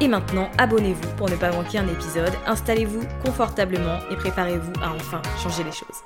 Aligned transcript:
Et 0.00 0.08
maintenant, 0.08 0.50
abonnez-vous 0.58 1.16
pour 1.16 1.28
ne 1.28 1.36
pas 1.36 1.52
manquer 1.52 1.78
un 1.78 1.88
épisode, 1.88 2.32
installez-vous 2.46 3.02
confortablement 3.24 3.98
et 4.10 4.16
préparez-vous 4.16 4.72
à 4.82 4.90
enfin 4.94 5.22
changer 5.42 5.62
les 5.62 5.72
choses. 5.72 6.02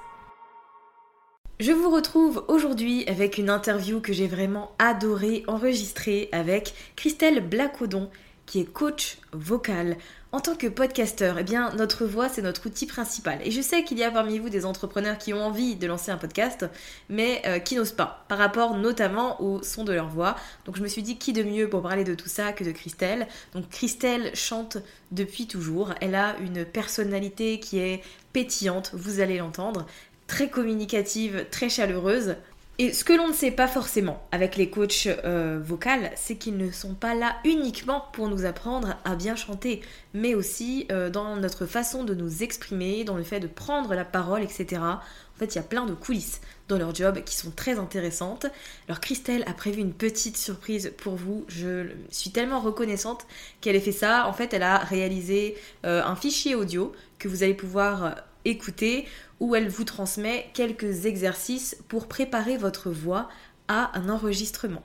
Je 1.58 1.72
vous 1.72 1.91
retrouve 1.91 2.44
aujourd'hui 2.48 3.06
avec 3.06 3.38
une 3.38 3.48
interview 3.48 4.00
que 4.00 4.12
j'ai 4.12 4.26
vraiment 4.26 4.72
adoré 4.78 5.42
enregistrer 5.47 6.28
avec 6.32 6.74
Christelle 6.97 7.41
Blacodon, 7.41 8.10
qui 8.44 8.60
est 8.60 8.70
coach 8.70 9.16
vocal. 9.32 9.97
En 10.36 10.41
tant 10.41 10.54
que 10.54 10.66
podcasteur, 10.66 11.38
eh 11.38 11.44
bien, 11.44 11.72
notre 11.76 12.04
voix, 12.04 12.28
c'est 12.28 12.42
notre 12.42 12.66
outil 12.66 12.84
principal. 12.84 13.38
Et 13.42 13.50
je 13.50 13.62
sais 13.62 13.84
qu'il 13.84 13.97
y 13.97 14.04
a 14.04 14.10
parmi 14.10 14.38
vous 14.38 14.50
des 14.50 14.66
entrepreneurs 14.66 15.16
qui 15.16 15.32
ont 15.32 15.42
envie 15.42 15.76
de 15.76 15.86
lancer 15.86 16.10
un 16.10 16.19
podcast, 16.19 16.66
mais 17.08 17.41
euh, 17.47 17.58
qui 17.58 17.74
n'osent 17.74 17.92
pas, 17.92 18.26
par 18.28 18.36
rapport 18.36 18.76
notamment 18.76 19.41
au 19.41 19.62
son 19.62 19.82
de 19.82 19.94
leur 19.94 20.08
voix. 20.08 20.36
Donc 20.66 20.76
je 20.76 20.82
me 20.82 20.88
suis 20.88 21.02
dit, 21.02 21.16
qui 21.16 21.32
de 21.32 21.42
mieux 21.42 21.70
pour 21.70 21.80
parler 21.80 22.04
de 22.04 22.14
tout 22.14 22.28
ça 22.28 22.52
que 22.52 22.64
de 22.64 22.70
Christelle? 22.70 23.28
Donc 23.54 23.70
Christelle 23.70 24.30
chante 24.36 24.76
depuis 25.10 25.47
toujours. 25.47 25.94
Elle 26.02 26.14
a 26.14 26.36
une 26.41 26.66
personnalité 26.66 27.58
qui 27.58 27.78
est 27.78 28.03
pétillante, 28.34 28.91
vous 28.92 29.20
allez 29.20 29.38
l'entendre, 29.38 29.86
très 30.26 30.50
communicative, 30.50 31.47
très 31.50 31.70
chaleureuse. 31.70 32.36
Et 32.78 32.92
ce 32.92 33.04
que 33.04 33.14
l'on 33.14 33.28
ne 33.28 33.32
sait 33.32 33.53
pas 33.53 33.69
forcément 33.69 34.22
avec 34.32 34.56
les 34.56 34.69
coachs 34.69 35.06
euh, 35.06 35.59
vocales, 35.64 36.10
c'est 36.14 36.37
qu'ils 36.37 36.59
ne 36.59 36.70
sont 36.70 36.94
pas 36.94 37.14
là 37.14 37.37
uniquement 37.44 38.04
pour 38.12 38.28
nous 38.28 38.44
apprendre 38.44 38.98
à 39.04 39.16
bien 39.16 39.34
chanter, 39.34 39.81
mais 40.12 40.34
aussi 40.34 40.86
euh, 40.92 41.09
dans 41.09 41.36
notre 41.36 41.65
façon 41.65 42.04
de 42.04 42.15
nous 42.15 42.42
exprimer, 42.42 43.04
dans 43.04 43.16
le 43.16 43.22
fait 43.22 43.41
de 43.41 43.47
prendre 43.47 43.94
la 43.94 44.04
parole, 44.04 44.42
etc. 44.42 44.82
En 44.82 45.38
fait, 45.38 45.54
il 45.54 45.56
y 45.56 45.59
a 45.59 45.65
plein 45.65 45.86
de 45.86 45.94
coulisses 45.94 46.42
dans 46.69 46.76
leur 46.76 46.94
job 46.94 47.22
qui 47.25 47.34
sont 47.34 47.50
très 47.50 47.78
intéressantes. 47.78 48.44
Alors 48.88 49.00
Christelle 49.00 49.44
a 49.47 49.54
prévu 49.54 49.81
une 49.81 49.94
petite 49.94 50.36
surprise 50.36 50.92
pour 50.98 51.15
vous. 51.16 51.47
Je 51.48 51.86
suis 52.10 52.31
tellement 52.31 52.60
reconnaissante 52.60 53.26
qu'elle 53.62 53.76
ait 53.76 53.81
fait 53.81 53.92
ça. 53.92 54.28
En 54.28 54.34
fait, 54.34 54.53
elle 54.53 54.62
a 54.62 54.78
réalisé 54.78 55.56
euh, 55.86 56.03
un 56.04 56.16
fichier 56.16 56.54
audio 56.54 56.92
que 57.19 57.28
vous 57.28 57.42
allez 57.42 57.54
pouvoir 57.54 58.16
écouter 58.50 59.06
où 59.40 59.54
elle 59.54 59.68
vous 59.68 59.84
transmet 59.84 60.48
quelques 60.54 61.06
exercices 61.06 61.76
pour 61.88 62.08
préparer 62.08 62.56
votre 62.56 62.90
voix 62.90 63.28
à 63.68 63.96
un 63.98 64.08
enregistrement. 64.08 64.82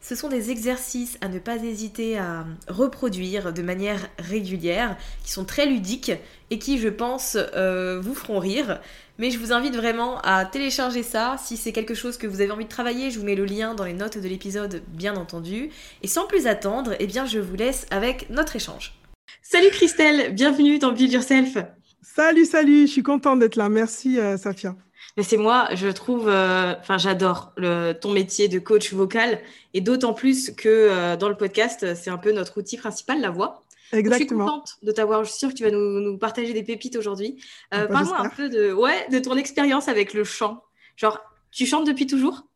Ce 0.00 0.16
sont 0.16 0.28
des 0.28 0.50
exercices 0.50 1.16
à 1.20 1.28
ne 1.28 1.38
pas 1.38 1.56
hésiter 1.58 2.18
à 2.18 2.44
reproduire 2.66 3.52
de 3.52 3.62
manière 3.62 4.08
régulière, 4.18 4.96
qui 5.22 5.30
sont 5.30 5.44
très 5.44 5.64
ludiques 5.64 6.10
et 6.50 6.58
qui, 6.58 6.78
je 6.78 6.88
pense, 6.88 7.36
euh, 7.36 8.00
vous 8.02 8.14
feront 8.14 8.40
rire. 8.40 8.80
Mais 9.18 9.30
je 9.30 9.38
vous 9.38 9.52
invite 9.52 9.76
vraiment 9.76 10.20
à 10.22 10.44
télécharger 10.44 11.04
ça. 11.04 11.36
Si 11.40 11.56
c'est 11.56 11.70
quelque 11.70 11.94
chose 11.94 12.16
que 12.16 12.26
vous 12.26 12.40
avez 12.40 12.50
envie 12.50 12.64
de 12.64 12.68
travailler, 12.68 13.12
je 13.12 13.20
vous 13.20 13.24
mets 13.24 13.36
le 13.36 13.44
lien 13.44 13.74
dans 13.74 13.84
les 13.84 13.92
notes 13.92 14.18
de 14.18 14.26
l'épisode, 14.26 14.82
bien 14.88 15.14
entendu. 15.14 15.70
Et 16.02 16.08
sans 16.08 16.26
plus 16.26 16.48
attendre, 16.48 16.96
eh 16.98 17.06
bien, 17.06 17.24
je 17.24 17.38
vous 17.38 17.54
laisse 17.54 17.86
avec 17.92 18.28
notre 18.28 18.56
échange. 18.56 18.94
Salut 19.40 19.70
Christelle, 19.70 20.34
bienvenue 20.34 20.80
dans 20.80 20.90
Build 20.90 21.12
Yourself. 21.12 21.58
Salut, 22.02 22.44
salut, 22.44 22.86
je 22.86 22.92
suis 22.92 23.02
contente 23.02 23.38
d'être 23.38 23.56
là. 23.56 23.68
Merci, 23.68 24.18
euh, 24.18 24.36
Safia. 24.36 24.74
Mais 25.16 25.22
c'est 25.22 25.36
moi, 25.36 25.68
je 25.74 25.88
trouve, 25.88 26.28
euh, 26.28 26.74
enfin, 26.80 26.98
j'adore 26.98 27.52
ton 28.00 28.12
métier 28.12 28.48
de 28.48 28.58
coach 28.58 28.92
vocal 28.92 29.40
et 29.74 29.80
d'autant 29.80 30.14
plus 30.14 30.50
que 30.50 30.68
euh, 30.68 31.16
dans 31.16 31.28
le 31.28 31.36
podcast, 31.36 31.94
c'est 31.94 32.10
un 32.10 32.18
peu 32.18 32.32
notre 32.32 32.58
outil 32.58 32.76
principal, 32.76 33.20
la 33.20 33.30
voix. 33.30 33.62
Exactement. 33.92 34.18
je 34.20 34.24
suis 34.24 34.52
contente 34.52 34.76
de 34.82 34.90
t'avoir. 34.90 35.24
Je 35.24 35.30
suis 35.30 35.38
sûre 35.38 35.48
que 35.50 35.54
tu 35.54 35.64
vas 35.64 35.70
nous, 35.70 36.16
partager 36.16 36.54
des 36.54 36.62
pépites 36.62 36.96
aujourd'hui. 36.96 37.42
Euh, 37.74 37.86
Parle-moi 37.86 38.20
un 38.20 38.30
peu 38.30 38.48
de, 38.48 38.72
ouais, 38.72 39.06
de 39.10 39.18
ton 39.18 39.36
expérience 39.36 39.88
avec 39.88 40.14
le 40.14 40.24
chant. 40.24 40.64
Genre, 40.96 41.20
tu 41.50 41.66
chantes 41.66 41.86
depuis 41.86 42.06
toujours? 42.06 42.46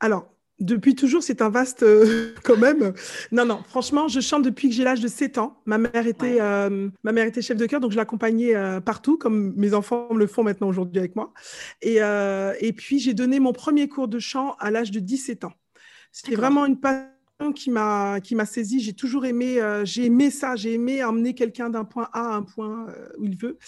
Alors, 0.00 0.26
depuis 0.58 0.94
toujours, 0.94 1.22
c'est 1.22 1.42
un 1.42 1.50
vaste 1.50 1.82
euh, 1.82 2.34
quand 2.42 2.56
même. 2.56 2.94
Non, 3.30 3.44
non, 3.44 3.62
franchement, 3.68 4.08
je 4.08 4.20
chante 4.20 4.42
depuis 4.42 4.68
que 4.68 4.74
j'ai 4.74 4.84
l'âge 4.84 5.00
de 5.00 5.08
7 5.08 5.38
ans. 5.38 5.60
Ma 5.66 5.76
mère 5.76 6.06
était, 6.06 6.40
euh, 6.40 6.88
ma 7.02 7.12
mère 7.12 7.26
était 7.26 7.42
chef 7.42 7.58
de 7.58 7.66
chœur, 7.66 7.80
donc 7.80 7.92
je 7.92 7.96
l'accompagnais 7.96 8.54
euh, 8.54 8.80
partout, 8.80 9.18
comme 9.18 9.52
mes 9.56 9.74
enfants 9.74 10.08
le 10.14 10.26
font 10.26 10.44
maintenant 10.44 10.68
aujourd'hui 10.68 10.98
avec 10.98 11.14
moi. 11.14 11.32
Et, 11.82 11.96
et 11.96 12.72
puis, 12.72 12.98
j'ai 12.98 13.14
donné 13.14 13.40
mon 13.40 13.52
premier 13.52 13.88
cours 13.88 14.08
de 14.08 14.18
chant 14.18 14.56
à 14.58 14.70
l'âge 14.70 14.90
de 14.90 15.00
17 15.00 15.44
ans. 15.44 15.52
C'était 16.10 16.36
vraiment 16.36 16.64
une 16.64 16.80
passion 16.80 17.52
qui 17.54 17.70
m'a 17.70 18.20
qui 18.20 18.34
m'a 18.34 18.46
saisi. 18.46 18.80
J'ai 18.80 18.94
toujours 18.94 19.26
aimé, 19.26 19.60
j'ai 19.84 20.06
aimé 20.06 20.30
ça. 20.30 20.56
J'ai 20.56 20.72
aimé 20.72 21.04
emmener 21.04 21.34
quelqu'un 21.34 21.68
d'un 21.68 21.84
point 21.84 22.08
A 22.12 22.32
à 22.32 22.36
un 22.36 22.42
point 22.42 22.86
où 23.18 23.24
il 23.24 23.36
veut. 23.36 23.58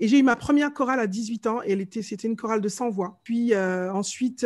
Et 0.00 0.08
j'ai 0.08 0.18
eu 0.18 0.22
ma 0.24 0.34
première 0.34 0.72
chorale 0.72 0.98
à 0.98 1.06
18 1.06 1.46
ans. 1.46 1.62
Et 1.62 1.72
elle 1.72 1.80
était, 1.80 2.02
c'était 2.02 2.26
une 2.26 2.36
chorale 2.36 2.60
de 2.60 2.68
100 2.68 2.90
voix. 2.90 3.20
Puis 3.22 3.54
ensuite 3.56 4.44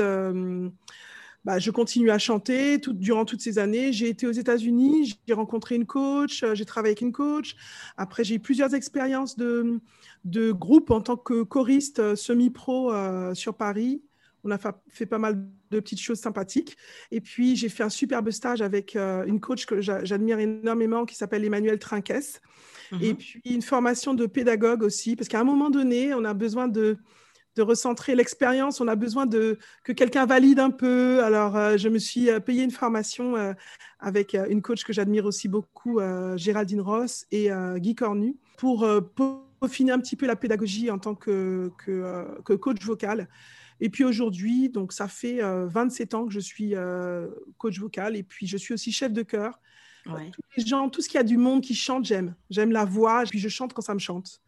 bah, 1.47 1.61
je 1.61 1.71
continue 1.71 2.11
à 2.11 2.19
chanter 2.19 2.81
tout, 2.81 2.93
durant 2.93 3.25
toutes 3.25 3.41
ces 3.41 3.61
années. 3.61 3.93
J'ai 3.93 4.09
été 4.09 4.27
aux 4.27 4.33
États-Unis, 4.33 5.17
j'ai 5.29 5.33
rencontré 5.33 5.77
une 5.77 5.87
coach, 5.87 6.43
euh, 6.43 6.57
j'ai 6.57 6.65
travaillé 6.65 6.91
avec 6.91 7.03
une 7.03 7.13
coach. 7.13 7.55
Après, 7.97 8.25
j'ai 8.25 8.35
eu 8.35 8.41
plusieurs 8.41 8.75
expériences 8.75 9.37
de, 9.37 9.81
de 10.25 10.51
groupe 10.51 10.91
en 10.91 11.01
tant 11.01 11.17
que 11.17 11.45
choriste 11.45 12.01
euh, 12.01 12.17
semi-pro 12.17 12.93
euh, 12.93 13.33
sur 13.33 13.55
Paris. 13.55 14.03
On 14.43 14.51
a 14.51 14.59
fait 14.89 15.07
pas 15.07 15.19
mal 15.19 15.47
de 15.71 15.79
petites 15.81 16.01
choses 16.01 16.19
sympathiques. 16.19 16.77
Et 17.13 17.21
puis, 17.21 17.55
j'ai 17.55 17.69
fait 17.69 17.85
un 17.85 17.91
superbe 17.91 18.31
stage 18.33 18.61
avec 18.61 18.97
euh, 18.97 19.25
une 19.25 19.39
coach 19.39 19.67
que 19.67 19.81
j'admire 19.81 20.41
énormément 20.41 21.05
qui 21.05 21.15
s'appelle 21.15 21.45
Emmanuel 21.45 21.79
Trinquès. 21.79 22.41
Et 23.01 23.13
mhm. 23.13 23.17
puis, 23.17 23.41
une 23.45 23.63
formation 23.63 24.15
de 24.15 24.27
pédagogue 24.27 24.83
aussi, 24.83 25.15
parce 25.15 25.29
qu'à 25.29 25.39
un 25.39 25.45
moment 25.45 25.71
donné, 25.71 26.13
on 26.13 26.25
a 26.25 26.35
besoin 26.35 26.67
de, 26.67 26.97
de 27.57 27.63
recentrer 27.63 28.15
l'expérience, 28.15 28.81
on 28.81 28.89
a 28.89 28.95
besoin 28.95 29.27
de 29.27 29.59
que 29.83 29.93
quelqu'un 29.93 30.27
valide 30.27 30.61
un 30.61 30.71
peu. 30.71 31.25
Alors, 31.25 31.57
euh, 31.57 31.77
je 31.77 31.89
me 31.89 31.99
suis 31.99 32.31
euh, 32.31 32.39
payé 32.39 32.63
une 32.63 32.71
formation 32.71 33.35
avec 33.99 34.35
une 34.35 34.63
coach 34.63 34.85
que 34.85 34.93
j'admire 34.93 35.25
aussi 35.25 35.49
beaucoup, 35.49 36.01
Géraldine 36.37 36.81
Ross 36.81 37.27
et 37.31 37.49
Guy 37.77 37.95
Cornu, 37.95 38.37
pour 38.59 38.87
peaufiner 39.15 39.93
un 39.93 39.99
petit 39.99 40.17
peu 40.17 40.27
la 40.27 40.37
pédagogie 40.37 40.91
en 40.91 40.99
tant 40.99 41.15
que, 41.15 41.73
que, 41.79 42.27
que 42.45 42.53
coach 42.53 42.83
vocal. 42.83 43.29
Et 43.81 43.91
puis 43.91 44.05
aujourd'hui, 44.05 44.69
donc 44.69 44.93
ça 44.93 45.09
fait 45.09 45.41
27 45.43 46.15
euh, 46.15 46.17
ans 46.17 46.27
que 46.27 46.33
je 46.33 46.41
suis 46.41 46.75
euh, 46.75 47.29
coach 47.59 47.79
vocal 47.79 48.17
et 48.17 48.23
puis 48.23 48.47
je 48.47 48.57
suis 48.57 48.75
aussi 48.75 48.93
chef 48.93 49.13
de 49.13 49.23
chœur. 49.23 49.59
Tous 50.05 50.43
les 50.57 50.65
gens, 50.65 50.89
tout 50.89 51.03
ce 51.03 51.09
qu'il 51.09 51.19
y 51.19 51.21
a 51.21 51.25
du 51.25 51.37
monde 51.37 51.63
qui 51.63 51.75
chante, 51.75 52.05
j'aime. 52.05 52.37
J'aime 52.49 52.71
la 52.71 52.85
voix, 52.85 53.25
puis 53.29 53.41
je 53.41 53.49
chante 53.49 53.73
quand 53.73 53.83
ça 53.83 53.93
me 53.93 53.99
chante. 53.99 54.41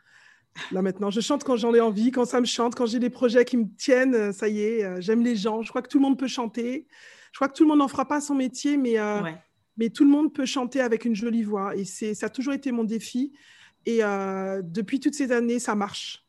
Là 0.72 0.82
maintenant, 0.82 1.10
je 1.10 1.20
chante 1.20 1.44
quand 1.44 1.56
j'en 1.56 1.74
ai 1.74 1.80
envie, 1.80 2.10
quand 2.10 2.24
ça 2.24 2.40
me 2.40 2.46
chante, 2.46 2.74
quand 2.74 2.86
j'ai 2.86 2.98
des 2.98 3.10
projets 3.10 3.44
qui 3.44 3.56
me 3.56 3.66
tiennent, 3.76 4.14
euh, 4.14 4.32
ça 4.32 4.48
y 4.48 4.60
est, 4.60 5.00
j'aime 5.00 5.22
les 5.22 5.36
gens. 5.36 5.62
Je 5.62 5.68
crois 5.68 5.82
que 5.82 5.88
tout 5.88 5.98
le 5.98 6.02
monde 6.02 6.18
peut 6.18 6.28
chanter. 6.28 6.86
Je 7.32 7.38
crois 7.38 7.48
que 7.48 7.54
tout 7.54 7.62
le 7.62 7.68
monde 7.68 7.78
n'en 7.78 7.88
fera 7.88 8.06
pas 8.06 8.20
son 8.20 8.34
métier, 8.34 8.76
mais, 8.76 8.96
mais 9.76 9.90
tout 9.90 10.04
le 10.04 10.10
monde 10.10 10.32
peut 10.32 10.46
chanter 10.46 10.80
avec 10.80 11.04
une 11.04 11.14
jolie 11.14 11.42
voix. 11.44 11.76
Et 11.76 11.84
ça 11.84 12.26
a 12.26 12.28
toujours 12.28 12.54
été 12.54 12.72
mon 12.72 12.84
défi. 12.84 13.32
Et 13.86 14.00
depuis 14.62 14.98
toutes 14.98 15.14
ces 15.14 15.30
années, 15.30 15.58
ça 15.58 15.74
marche. 15.74 16.24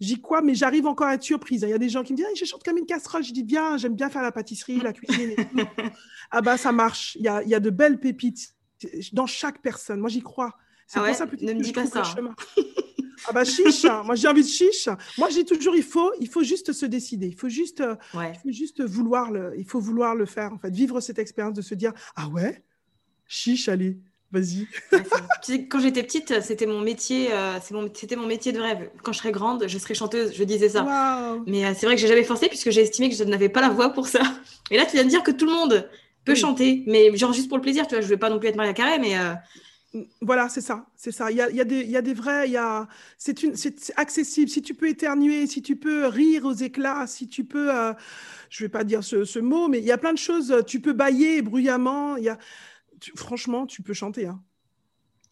J'y 0.00 0.18
crois, 0.20 0.40
mais 0.40 0.54
j'arrive 0.54 0.86
encore 0.86 1.08
à 1.08 1.14
être 1.14 1.22
surprise. 1.22 1.60
Il 1.62 1.68
y 1.68 1.74
a 1.74 1.78
des 1.78 1.90
gens 1.90 2.02
qui 2.02 2.14
me 2.14 2.16
disent 2.16 2.26
Je 2.34 2.46
chante 2.46 2.62
comme 2.64 2.78
une 2.78 2.86
casserole. 2.86 3.22
Je 3.22 3.32
dis 3.32 3.44
Bien, 3.44 3.76
j'aime 3.76 3.94
bien 3.94 4.08
faire 4.08 4.22
la 4.22 4.32
pâtisserie, 4.32 4.80
la 4.80 4.94
cuisine. 4.94 5.34
ah 6.30 6.40
bah, 6.40 6.56
ça 6.56 6.72
marche. 6.72 7.16
Il 7.16 7.22
y 7.22 7.28
a, 7.28 7.42
y 7.42 7.54
a, 7.54 7.60
de 7.60 7.68
belles 7.68 8.00
pépites 8.00 8.54
dans 9.12 9.26
chaque 9.26 9.60
personne. 9.60 10.00
Moi, 10.00 10.08
j'y 10.08 10.22
crois. 10.22 10.56
C'est 10.86 10.98
ah 10.98 11.04
pour 11.04 11.14
ça, 11.14 11.26
ne 11.26 11.52
me 11.52 11.60
dis 11.60 11.72
pas 11.72 11.86
ça. 11.86 12.02
ah 13.28 13.32
bah, 13.32 13.44
chiche. 13.44 13.84
Hein. 13.84 14.02
Moi, 14.04 14.14
j'ai 14.14 14.28
envie 14.28 14.42
de 14.42 14.48
chiche. 14.48 14.88
Moi, 15.18 15.28
dis 15.28 15.44
toujours 15.44 15.76
il 15.76 15.82
faut, 15.82 16.12
il 16.20 16.28
faut 16.28 16.42
juste 16.42 16.72
se 16.72 16.86
décider. 16.86 17.26
Il 17.28 17.36
faut 17.36 17.48
juste, 17.48 17.82
il 18.14 18.38
faut 18.42 18.50
juste 18.50 18.82
vouloir, 18.82 19.30
le, 19.30 19.54
il 19.58 19.64
faut 19.64 19.80
vouloir 19.80 20.14
le 20.14 20.26
faire. 20.26 20.52
En 20.52 20.58
fait, 20.58 20.70
vivre 20.70 21.00
cette 21.00 21.18
expérience 21.18 21.54
de 21.54 21.62
se 21.62 21.74
dire 21.74 21.92
Ah 22.16 22.28
ouais, 22.28 22.62
chiche, 23.26 23.68
allez. 23.68 23.98
Vas-y. 24.32 24.68
quand 25.68 25.80
j'étais 25.80 26.04
petite, 26.04 26.40
c'était 26.40 26.66
mon 26.66 26.80
métier, 26.80 27.32
euh, 27.32 27.58
c'était 27.94 28.16
mon 28.16 28.26
métier 28.26 28.52
de 28.52 28.60
rêve. 28.60 28.90
Quand 29.02 29.12
je 29.12 29.18
serais 29.18 29.32
grande, 29.32 29.64
je 29.66 29.76
serais 29.76 29.94
chanteuse. 29.94 30.32
Je 30.34 30.44
disais 30.44 30.68
ça. 30.68 31.36
Mais 31.46 31.64
euh, 31.64 31.72
c'est 31.76 31.86
vrai 31.86 31.96
que 31.96 32.00
j'ai 32.00 32.06
jamais 32.06 32.22
forcé 32.22 32.48
puisque 32.48 32.70
j'ai 32.70 32.82
estimé 32.82 33.10
que 33.10 33.16
je 33.16 33.24
n'avais 33.24 33.48
pas 33.48 33.60
la 33.60 33.70
voix 33.70 33.90
pour 33.90 34.06
ça. 34.06 34.20
Et 34.70 34.76
là, 34.76 34.86
tu 34.86 34.92
viens 34.92 35.04
de 35.04 35.08
dire 35.08 35.24
que 35.24 35.32
tout 35.32 35.46
le 35.46 35.52
monde 35.52 35.90
peut 36.24 36.36
chanter, 36.36 36.84
mais 36.86 37.16
genre 37.16 37.32
juste 37.32 37.48
pour 37.48 37.56
le 37.56 37.62
plaisir. 37.62 37.88
Tu 37.88 37.96
vois, 37.96 38.02
je 38.02 38.08
vais 38.08 38.16
pas 38.16 38.30
non 38.30 38.38
plus 38.38 38.48
être 38.48 38.56
Maria 38.56 38.72
Carré, 38.72 39.00
mais 39.00 39.18
euh, 39.18 39.34
Voilà, 40.20 40.48
c'est 40.48 40.60
ça, 40.60 40.86
c'est 40.94 41.10
ça. 41.10 41.30
Il 41.30 41.36
y 41.36 41.40
a, 41.40 41.50
y, 41.50 41.60
a 41.60 41.64
des, 41.64 41.84
y 41.84 41.96
a 41.96 42.02
des 42.02 42.14
vrais, 42.14 42.48
il 42.48 42.52
y 42.52 42.56
a, 42.56 42.86
c'est 43.18 43.42
une, 43.42 43.56
c'est 43.56 43.92
accessible. 43.96 44.48
Si 44.48 44.62
tu 44.62 44.74
peux 44.74 44.88
éternuer, 44.88 45.46
si 45.46 45.62
tu 45.62 45.74
peux 45.76 46.06
rire 46.06 46.44
aux 46.44 46.52
éclats, 46.52 47.06
si 47.08 47.26
tu 47.26 47.44
peux, 47.44 47.70
je 48.50 48.64
vais 48.64 48.68
pas 48.68 48.84
dire 48.84 49.02
ce, 49.02 49.24
ce 49.24 49.40
mot, 49.40 49.68
mais 49.68 49.78
il 49.78 49.84
y 49.84 49.92
a 49.92 49.98
plein 49.98 50.12
de 50.12 50.18
choses. 50.18 50.62
Tu 50.66 50.80
peux 50.80 50.92
bailler 50.92 51.42
bruyamment. 51.42 52.16
Il 52.16 52.24
y 52.24 52.28
a, 52.28 52.38
franchement, 53.16 53.66
tu 53.66 53.82
peux 53.82 53.94
chanter. 53.94 54.26
Hein. 54.26 54.40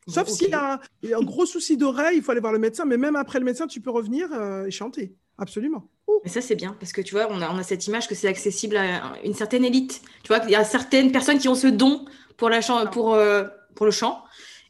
Sauf 0.09 0.29
s'il 0.29 0.49
y, 0.49 0.55
a 0.55 0.81
un 1.05 1.23
gros 1.23 1.47
souci 1.47 1.77
d'oreille, 1.77 2.17
il 2.17 2.23
faut 2.23 2.33
aller 2.33 2.41
voir 2.41 2.53
le 2.53 2.59
médecin. 2.59 2.85
Mais 2.85 2.97
même 2.97 3.17
après 3.17 3.39
le 3.39 3.45
médecin, 3.45 3.67
tu 3.67 3.81
peux 3.81 3.91
revenir 3.91 4.33
euh, 4.33 4.65
et 4.65 4.71
chanter. 4.71 5.15
Absolument. 5.37 5.89
Mais 6.25 6.31
ça, 6.31 6.41
c'est 6.41 6.57
bien, 6.57 6.75
parce 6.81 6.93
que 6.93 7.01
tu 7.01 7.15
vois, 7.15 7.29
on 7.31 7.41
a, 7.43 7.53
on 7.53 7.59
a 7.59 7.63
cette 7.63 7.87
image 7.87 8.09
que 8.09 8.15
c'est 8.15 8.27
accessible 8.27 8.77
à 8.77 9.13
une 9.23 9.35
certaine 9.35 9.65
élite. 9.65 10.01
Tu 10.23 10.29
vois, 10.29 10.43
il 10.45 10.51
y 10.51 10.57
a 10.57 10.65
certaines 10.65 11.13
personnes 11.13 11.39
qui 11.39 11.49
ont 11.49 11.55
ce 11.55 11.67
don 11.69 12.07
pour, 12.37 12.49
la 12.49 12.61
pour, 12.91 13.15
euh, 13.15 13.45
pour 13.77 13.87
le 13.87 13.93
chant. 13.93 14.25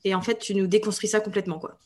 Et 0.04 0.14
en 0.14 0.22
fait, 0.22 0.38
tu 0.38 0.54
nous 0.54 0.66
déconstruis 0.66 1.08
ça 1.08 1.20
complètement. 1.20 1.58
quoi. 1.58 1.78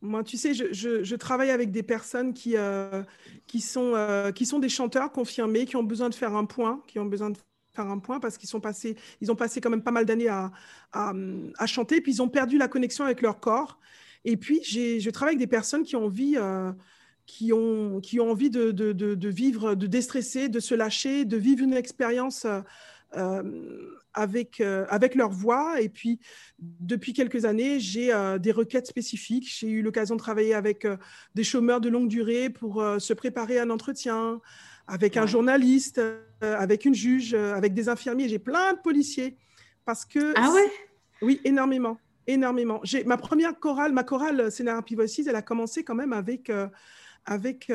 Moi, 0.00 0.22
tu 0.22 0.36
sais, 0.36 0.54
je, 0.54 1.14
travaille 1.16 1.50
avec 1.50 1.70
des 1.70 1.82
personnes 1.82 2.32
qui, 2.32 2.56
euh, 2.56 3.02
qui, 3.46 3.60
sont, 3.60 3.94
qui 4.34 4.46
sont 4.46 4.60
des 4.60 4.68
chanteurs 4.68 5.10
confirmés, 5.10 5.64
qui 5.64 5.76
ont 5.76 5.82
besoin 5.82 6.08
de 6.08 6.14
faire 6.14 6.34
un 6.36 6.44
point, 6.44 6.82
qui 6.86 6.98
ont 6.98 7.06
besoin 7.06 7.30
de 7.30 7.38
un 7.86 7.98
point 7.98 8.20
parce 8.20 8.36
qu'ils 8.38 8.48
sont 8.48 8.60
passés, 8.60 8.96
ils 9.20 9.30
ont 9.30 9.36
passé 9.36 9.60
quand 9.60 9.70
même 9.70 9.82
pas 9.82 9.90
mal 9.90 10.04
d'années 10.04 10.28
à, 10.28 10.50
à, 10.92 11.66
chanter, 11.66 12.00
puis 12.00 12.12
ils 12.12 12.22
ont 12.22 12.28
perdu 12.28 12.58
la 12.58 12.68
connexion 12.68 13.04
avec 13.04 13.20
leur 13.20 13.40
corps. 13.40 13.78
Et 14.24 14.36
puis, 14.36 14.62
je 14.64 15.10
travaille 15.10 15.34
avec 15.34 15.38
des 15.38 15.46
personnes 15.46 15.84
qui 15.84 15.96
ont 15.96 16.06
envie, 16.06 16.34
euh, 16.36 16.72
qui 17.26 17.52
ont, 17.52 18.00
qui 18.00 18.20
ont 18.20 18.30
envie 18.30 18.50
de, 18.50 18.72
de, 18.72 18.92
de, 18.92 19.28
vivre, 19.28 19.74
de 19.74 19.86
déstresser, 19.86 20.48
de 20.48 20.60
se 20.60 20.74
lâcher, 20.74 21.24
de 21.24 21.36
vivre 21.36 21.62
une 21.62 21.74
expérience 21.74 22.46
euh, 23.16 23.42
avec, 24.14 24.60
euh, 24.60 24.86
avec 24.88 25.14
leur 25.14 25.30
voix. 25.30 25.80
Et 25.80 25.88
puis, 25.88 26.20
depuis 26.58 27.12
quelques 27.12 27.44
années, 27.44 27.80
j'ai 27.80 28.12
des 28.40 28.52
requêtes 28.52 28.86
spécifiques. 28.86 29.48
J'ai 29.48 29.68
eu 29.68 29.82
l'occasion 29.82 30.14
de 30.16 30.20
travailler 30.20 30.54
avec 30.54 30.86
des 31.34 31.44
chômeurs 31.44 31.80
de 31.80 31.88
longue 31.88 32.08
durée 32.08 32.50
pour 32.50 32.84
se 32.98 33.12
préparer 33.12 33.58
à 33.58 33.62
un 33.62 33.70
entretien 33.70 34.40
avec 34.88 35.16
un 35.18 35.26
journaliste, 35.26 35.98
euh, 35.98 36.22
avec 36.42 36.84
une 36.84 36.94
juge, 36.94 37.34
euh, 37.34 37.54
avec 37.54 37.74
des 37.74 37.88
infirmiers. 37.88 38.28
J'ai 38.28 38.38
plein 38.38 38.72
de 38.72 38.78
policiers. 38.78 39.36
Parce 39.84 40.04
que. 40.04 40.32
Ah 40.34 40.50
ouais? 40.50 40.70
Oui, 41.22 41.40
énormément. 41.44 41.98
Énormément. 42.26 42.80
J'ai 42.82 43.04
ma 43.04 43.16
première 43.16 43.58
chorale, 43.58 43.92
ma 43.92 44.02
chorale 44.02 44.50
Scénario 44.50 44.82
elle 45.26 45.36
a 45.36 45.42
commencé 45.42 45.82
quand 45.82 45.94
même 45.94 46.12
avec, 46.12 46.52
euh, 47.30 47.34
avec 47.34 47.68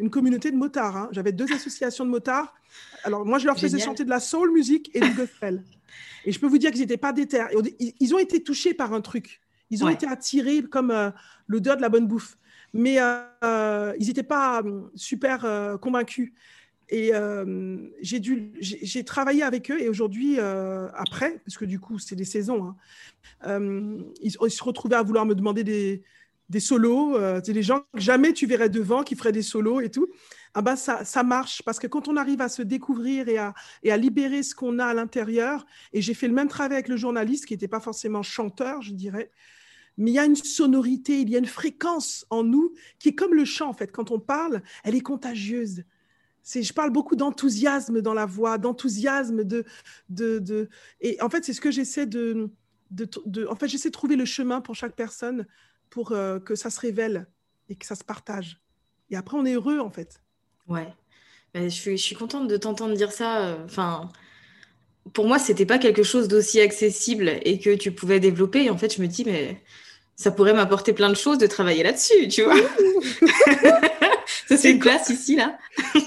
une 0.00 0.10
communauté 0.10 0.50
de 0.50 0.56
motards. 0.56 0.96
Hein. 0.96 1.08
J'avais 1.12 1.32
deux 1.32 1.50
associations 1.52 2.04
de 2.04 2.10
motards. 2.10 2.54
Alors, 3.04 3.24
moi, 3.24 3.38
je 3.38 3.46
leur 3.46 3.58
faisais 3.58 3.78
chanter 3.78 4.04
de 4.04 4.10
la 4.10 4.20
soul 4.20 4.52
music 4.52 4.90
et 4.94 5.00
du 5.00 5.10
gospel. 5.10 5.62
et 6.24 6.32
je 6.32 6.38
peux 6.40 6.46
vous 6.46 6.58
dire 6.58 6.70
qu'ils 6.70 6.80
n'étaient 6.80 6.96
pas 6.96 7.12
déter. 7.12 7.44
Ils 8.00 8.14
ont 8.14 8.18
été 8.18 8.42
touchés 8.42 8.74
par 8.74 8.92
un 8.92 9.00
truc. 9.00 9.40
Ils 9.70 9.84
ont 9.84 9.88
été 9.88 10.06
attirés 10.06 10.62
comme 10.62 11.12
l'odeur 11.46 11.76
de 11.76 11.82
la 11.82 11.88
bonne 11.88 12.06
bouffe. 12.06 12.38
Mais 12.72 12.98
ils 13.98 14.06
n'étaient 14.06 14.22
pas 14.22 14.62
super 14.94 15.78
convaincus. 15.80 16.32
Et 16.90 17.10
euh, 17.12 17.76
j'ai 18.00 18.18
dû, 18.18 18.52
j'ai 18.60 19.04
travaillé 19.04 19.42
avec 19.42 19.70
eux 19.70 19.80
et 19.80 19.88
aujourd'hui, 19.88 20.36
euh, 20.38 20.88
après, 20.94 21.38
parce 21.44 21.58
que 21.58 21.66
du 21.66 21.78
coup, 21.78 21.98
c'est 21.98 22.16
des 22.16 22.24
saisons, 22.24 22.64
hein, 22.64 22.76
euh, 23.46 23.98
ils, 24.22 24.32
se 24.32 24.64
retrouvaient 24.64 24.96
à 24.96 25.02
vouloir 25.02 25.26
me 25.26 25.34
demander 25.34 25.64
des, 25.64 26.02
des 26.48 26.60
solos. 26.60 27.18
c'est 27.44 27.52
des 27.52 27.62
gens 27.62 27.80
que 27.92 28.00
jamais 28.00 28.32
tu 28.32 28.46
verrais 28.46 28.68
devant 28.68 29.02
qui 29.02 29.16
feraient 29.16 29.32
des 29.32 29.42
solos 29.42 29.80
et 29.80 29.90
tout. 29.90 30.08
Ah 30.54 30.62
ben 30.62 30.76
ça, 30.76 31.22
marche 31.22 31.62
parce 31.64 31.78
que 31.78 31.86
quand 31.86 32.08
on 32.08 32.16
arrive 32.16 32.40
à 32.40 32.48
se 32.48 32.62
découvrir 32.62 33.28
et 33.28 33.38
à, 33.38 33.54
et 33.82 33.92
à 33.92 33.96
libérer 33.96 34.42
ce 34.42 34.54
qu'on 34.54 34.78
a 34.78 34.86
à 34.86 34.94
l'intérieur, 34.94 35.66
et 35.92 36.00
j'ai 36.00 36.14
fait 36.14 36.26
le 36.26 36.34
même 36.34 36.48
travail 36.48 36.78
avec 36.78 36.88
le 36.88 36.96
journaliste 36.96 37.46
qui 37.46 37.54
n'était 37.54 37.68
pas 37.68 37.80
forcément 37.80 38.22
chanteur, 38.22 38.82
je 38.82 38.92
dirais, 38.92 39.30
mais 39.98 40.10
il 40.10 40.14
y 40.14 40.18
a 40.18 40.24
une 40.24 40.36
sonorité, 40.36 41.20
il 41.20 41.28
y 41.28 41.36
a 41.36 41.38
une 41.38 41.46
fréquence 41.46 42.24
en 42.30 42.44
nous 42.44 42.72
qui 42.98 43.10
est 43.10 43.14
comme 43.14 43.34
le 43.34 43.44
chant 43.44 43.68
en 43.68 43.74
fait. 43.74 43.92
Quand 43.92 44.10
on 44.10 44.20
parle, 44.20 44.62
elle 44.84 44.94
est 44.94 45.00
contagieuse 45.00 45.84
je 46.54 46.72
parle 46.72 46.90
beaucoup 46.90 47.16
d'enthousiasme 47.16 48.00
dans 48.00 48.14
la 48.14 48.26
voix, 48.26 48.58
d'enthousiasme 48.58 49.44
de, 49.44 49.64
de, 50.08 50.38
de, 50.38 50.68
et 51.00 51.20
en 51.20 51.28
fait 51.28 51.44
c'est 51.44 51.52
ce 51.52 51.60
que 51.60 51.70
j'essaie 51.70 52.06
de, 52.06 52.50
de, 52.90 53.46
en 53.46 53.54
fait 53.54 53.68
j'essaie 53.68 53.90
de 53.90 53.92
trouver 53.92 54.16
le 54.16 54.24
chemin 54.24 54.60
pour 54.60 54.74
chaque 54.74 54.96
personne 54.96 55.46
pour 55.90 56.12
euh, 56.12 56.38
que 56.38 56.54
ça 56.54 56.70
se 56.70 56.80
révèle 56.80 57.26
et 57.68 57.76
que 57.76 57.86
ça 57.86 57.94
se 57.94 58.04
partage. 58.04 58.60
Et 59.10 59.16
après 59.16 59.36
on 59.36 59.44
est 59.44 59.54
heureux 59.54 59.80
en 59.80 59.90
fait. 59.90 60.20
Ouais, 60.68 60.88
je 61.54 61.68
suis, 61.68 61.96
je 61.96 62.02
suis 62.02 62.16
contente 62.16 62.48
de 62.48 62.56
t'entendre 62.56 62.94
dire 62.94 63.12
ça. 63.12 63.46
Euh, 63.46 63.64
enfin, 63.64 64.10
pour 65.12 65.26
moi 65.26 65.38
c'était 65.38 65.66
pas 65.66 65.78
quelque 65.78 66.02
chose 66.02 66.28
d'aussi 66.28 66.60
accessible 66.60 67.38
et 67.42 67.58
que 67.58 67.74
tu 67.74 67.92
pouvais 67.92 68.20
développer. 68.20 68.64
Et 68.64 68.70
en 68.70 68.78
fait 68.78 68.94
je 68.94 69.02
me 69.02 69.06
dis 69.06 69.24
mais 69.24 69.62
ça 70.18 70.32
pourrait 70.32 70.52
m'apporter 70.52 70.92
plein 70.92 71.10
de 71.10 71.16
choses 71.16 71.38
de 71.38 71.46
travailler 71.46 71.84
là-dessus, 71.84 72.26
tu 72.26 72.42
vois. 72.42 72.56
ça, 74.48 74.56
c'est 74.56 74.72
une 74.72 74.80
classe 74.80 75.10
ici, 75.10 75.36
là. 75.36 75.56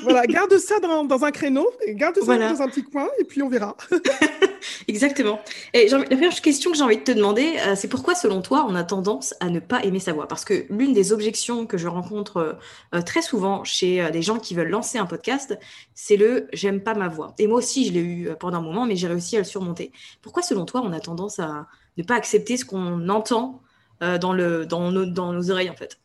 voilà, 0.03 0.27
garde 0.27 0.57
ça 0.57 0.79
dans, 0.79 1.05
dans, 1.05 1.23
un 1.23 1.31
créneau, 1.31 1.71
garde 1.87 2.19
ça 2.19 2.37
dans 2.37 2.61
un 2.61 2.67
petit 2.67 2.83
coin, 2.83 3.07
et 3.19 3.23
puis 3.23 3.41
on 3.41 3.47
verra. 3.47 3.77
Exactement. 4.87 5.39
Et 5.73 5.87
la 5.87 6.03
première 6.03 6.41
question 6.41 6.71
que 6.71 6.77
j'ai 6.77 6.83
envie 6.83 6.97
de 6.97 7.03
te 7.03 7.11
demander, 7.11 7.57
euh, 7.65 7.75
c'est 7.75 7.87
pourquoi, 7.87 8.15
selon 8.15 8.41
toi, 8.41 8.65
on 8.67 8.75
a 8.75 8.83
tendance 8.83 9.33
à 9.39 9.49
ne 9.49 9.59
pas 9.59 9.83
aimer 9.83 9.99
sa 9.99 10.13
voix? 10.13 10.27
Parce 10.27 10.45
que 10.45 10.65
l'une 10.69 10.93
des 10.93 11.13
objections 11.13 11.65
que 11.65 11.77
je 11.77 11.87
rencontre 11.87 12.37
euh, 12.37 12.53
euh, 12.95 13.01
très 13.01 13.21
souvent 13.21 13.63
chez 13.63 14.09
des 14.11 14.21
gens 14.21 14.39
qui 14.39 14.55
veulent 14.55 14.69
lancer 14.69 14.97
un 14.97 15.05
podcast, 15.05 15.57
c'est 15.93 16.17
le 16.17 16.47
j'aime 16.53 16.81
pas 16.81 16.93
ma 16.93 17.07
voix. 17.07 17.33
Et 17.39 17.47
moi 17.47 17.57
aussi, 17.57 17.85
je 17.87 17.93
l'ai 17.93 18.01
eu 18.01 18.29
pendant 18.39 18.59
un 18.59 18.61
moment, 18.61 18.85
mais 18.85 18.95
j'ai 18.95 19.07
réussi 19.07 19.35
à 19.35 19.39
le 19.39 19.45
surmonter. 19.45 19.91
Pourquoi, 20.21 20.41
selon 20.43 20.65
toi, 20.65 20.81
on 20.83 20.91
a 20.93 20.99
tendance 20.99 21.39
à 21.39 21.67
ne 21.97 22.03
pas 22.03 22.15
accepter 22.15 22.57
ce 22.57 22.65
qu'on 22.65 23.09
entend 23.09 23.61
dans, 24.01 24.33
nos, 24.33 24.65
dans 24.65 25.33
nos 25.33 25.51
oreilles, 25.51 25.69
en 25.69 25.75
fait? 25.75 25.99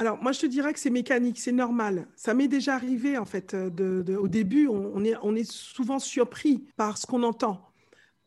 Alors, 0.00 0.16
moi, 0.22 0.32
je 0.32 0.40
te 0.40 0.46
dirais 0.46 0.72
que 0.72 0.78
c'est 0.78 0.88
mécanique, 0.88 1.38
c'est 1.38 1.52
normal. 1.52 2.08
Ça 2.16 2.32
m'est 2.32 2.48
déjà 2.48 2.74
arrivé, 2.74 3.18
en 3.18 3.26
fait. 3.26 3.52
Euh, 3.52 3.68
de, 3.68 4.16
au 4.16 4.28
début, 4.28 4.66
on, 4.66 5.04
est, 5.04 5.14
on 5.22 5.36
est 5.36 5.44
souvent 5.50 5.98
surpris 5.98 6.64
par 6.78 6.96
ce 6.96 7.04
qu'on 7.06 7.22
entend. 7.22 7.60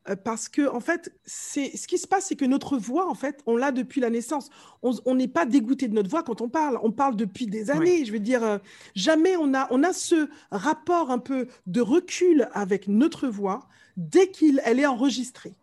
euh, 0.09 0.15
parce 0.15 0.49
que 0.49 0.67
en 0.69 0.79
fait, 0.81 1.11
c'est 1.25 1.75
ce 1.77 1.87
qui 1.87 1.97
se 1.97 2.07
passe, 2.07 2.27
c'est 2.27 2.35
que 2.35 2.45
notre 2.45 2.77
voix, 2.77 3.09
en 3.09 3.15
fait, 3.15 3.41
on 3.47 3.57
l'a 3.57 3.71
depuis 3.71 4.01
la 4.01 4.11
naissance. 4.11 4.49
On 4.83 5.15
n'est 5.15 5.27
pas 5.27 5.45
dégoûté 5.47 5.87
de 5.87 5.95
notre 5.95 6.09
voix 6.09 6.23
quand 6.23 6.41
on 6.41 6.49
parle. 6.49 6.77
On 6.83 6.91
parle 6.91 7.15
depuis 7.15 7.47
des 7.47 7.71
années. 7.71 8.05
Je 8.05 8.11
veux 8.11 8.19
dire, 8.19 8.43
euh, 8.43 8.57
jamais 8.95 9.35
on 9.37 9.53
a, 9.55 9.67
on 9.71 9.81
a 9.83 9.93
ce 9.93 10.29
rapport 10.51 11.09
un 11.09 11.19
peu 11.19 11.47
de 11.67 11.81
recul 11.81 12.49
avec 12.53 12.87
notre 12.87 13.27
voix 13.27 13.67
dès 13.97 14.27
qu'elle 14.27 14.79
est 14.79 14.85
enregistrée. 14.85 15.55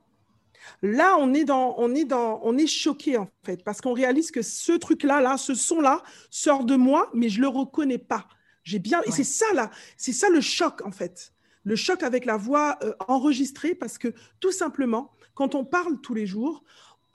Là, 0.83 1.17
on 1.19 1.35
est 1.35 1.45
dans, 1.45 1.75
on 1.79 1.95
est 1.95 2.05
dans, 2.05 2.41
on 2.43 2.57
est 2.57 2.67
choqué 2.67 3.17
en 3.17 3.29
fait 3.45 3.65
parce 3.65 3.81
qu'on 3.81 3.93
réalise 3.93 4.31
que 4.31 4.43
ce 4.43 4.73
truc-là, 4.73 5.21
là, 5.21 5.37
ce 5.37 5.55
son-là 5.55 6.03
sort 6.31 6.65
de 6.65 6.77
moi, 6.77 7.11
mais 7.15 7.29
je 7.29 7.41
le 7.41 7.49
reconnais 7.49 7.99
pas. 7.99 8.27
J'ai 8.63 8.79
bien, 8.79 9.01
et 9.07 9.11
c'est 9.11 9.25
ça 9.25 9.47
là, 9.55 9.71
c'est 9.97 10.13
ça 10.13 10.29
le 10.29 10.41
choc 10.41 10.83
en 10.85 10.91
fait 10.91 11.33
le 11.65 11.77
choc 11.77 12.03
avec 12.03 12.25
la 12.25 12.37
voix 12.37 12.79
euh, 12.83 12.93
enregistrée, 13.09 13.75
parce 13.75 13.99
que 13.99 14.15
tout 14.41 14.53
simplement, 14.53 15.13
quand 15.35 15.55
on 15.55 15.65
parle 15.65 16.01
tous 16.01 16.15
les 16.15 16.27
jours, 16.27 16.65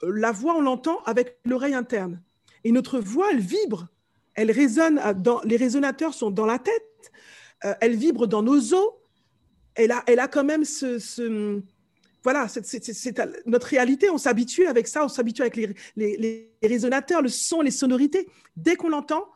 euh, 0.02 0.12
la 0.14 0.32
voix, 0.32 0.54
on 0.56 0.60
l'entend 0.60 1.02
avec 1.04 1.38
l'oreille 1.44 1.74
interne. 1.74 2.22
Et 2.64 2.72
notre 2.72 2.98
voix, 2.98 3.28
elle 3.32 3.40
vibre. 3.40 3.88
Elle 4.34 4.50
résonne, 4.50 5.00
dans, 5.22 5.40
les 5.42 5.56
résonateurs 5.56 6.14
sont 6.14 6.30
dans 6.30 6.46
la 6.46 6.58
tête, 6.58 7.12
euh, 7.64 7.74
elle 7.80 7.96
vibre 7.96 8.26
dans 8.26 8.42
nos 8.42 8.74
os. 8.74 8.90
Elle 9.74 9.92
a, 9.92 10.02
elle 10.06 10.20
a 10.20 10.28
quand 10.28 10.44
même 10.44 10.64
ce, 10.64 11.62
voilà, 12.26 12.48
c'est 12.48 13.22
notre 13.46 13.68
réalité. 13.68 14.10
On 14.10 14.18
s'habitue 14.18 14.66
avec 14.66 14.88
ça, 14.88 15.04
on 15.04 15.08
s'habitue 15.08 15.42
avec 15.42 15.54
les, 15.94 16.50
résonateurs, 16.60 17.22
le 17.22 17.28
son, 17.28 17.60
les 17.60 17.70
sonorités. 17.70 18.28
Dès 18.56 18.74
qu'on 18.74 18.88
l'entend, 18.88 19.28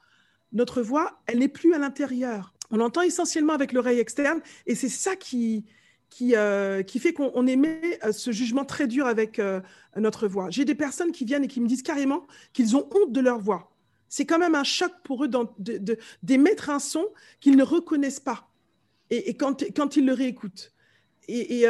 notre 0.53 0.83
voix, 0.83 1.21
elle 1.27 1.39
n'est 1.39 1.47
plus 1.47 1.73
à 1.73 1.79
l'intérieur. 1.79 2.53
On 2.73 2.79
l'entend 2.79 3.03
essentiellement 3.03 3.53
avec 3.53 3.73
l'oreille 3.73 4.01
externe 4.01 4.41
et 4.67 4.75
c'est 4.75 4.89
ça 4.89 5.15
qui, 5.15 5.65
euh, 6.35 6.83
fait 6.85 7.13
qu'on 7.13 7.47
émet 7.47 8.01
euh, 8.05 8.11
ce 8.11 8.33
jugement 8.33 8.65
très 8.65 8.89
dur 8.89 9.07
avec 9.07 9.39
euh, 9.39 9.61
notre 9.95 10.27
voix. 10.27 10.51
J'ai 10.51 10.65
des 10.65 10.75
personnes 10.75 11.13
qui 11.13 11.25
viennent 11.25 11.45
et 11.45 11.49
qui 11.49 11.61
me 11.61 11.69
disent 11.69 11.85
carrément 11.85 12.27
qu'ils 12.53 12.75
ont 12.75 12.89
honte 12.93 13.13
de 13.13 13.21
leur 13.21 13.39
voix. 13.39 13.71
C'est 14.09 14.27
quand 14.27 14.41
même 14.41 14.57
un 14.57 14.65
choc 14.65 14.91
pour 15.05 15.25
eux 15.25 15.31
d'émettre 16.25 16.71
un 16.71 16.81
son 16.81 17.07
qu'ils 17.39 17.57
ne 17.57 17.63
reconnaissent 17.63 18.19
pas 18.19 18.51
et, 19.11 19.35
quand, 19.35 19.63
quand, 19.77 19.95
ils 19.95 20.07
le 20.07 20.13
réécoutent. 20.13 20.73
Et, 21.29 21.67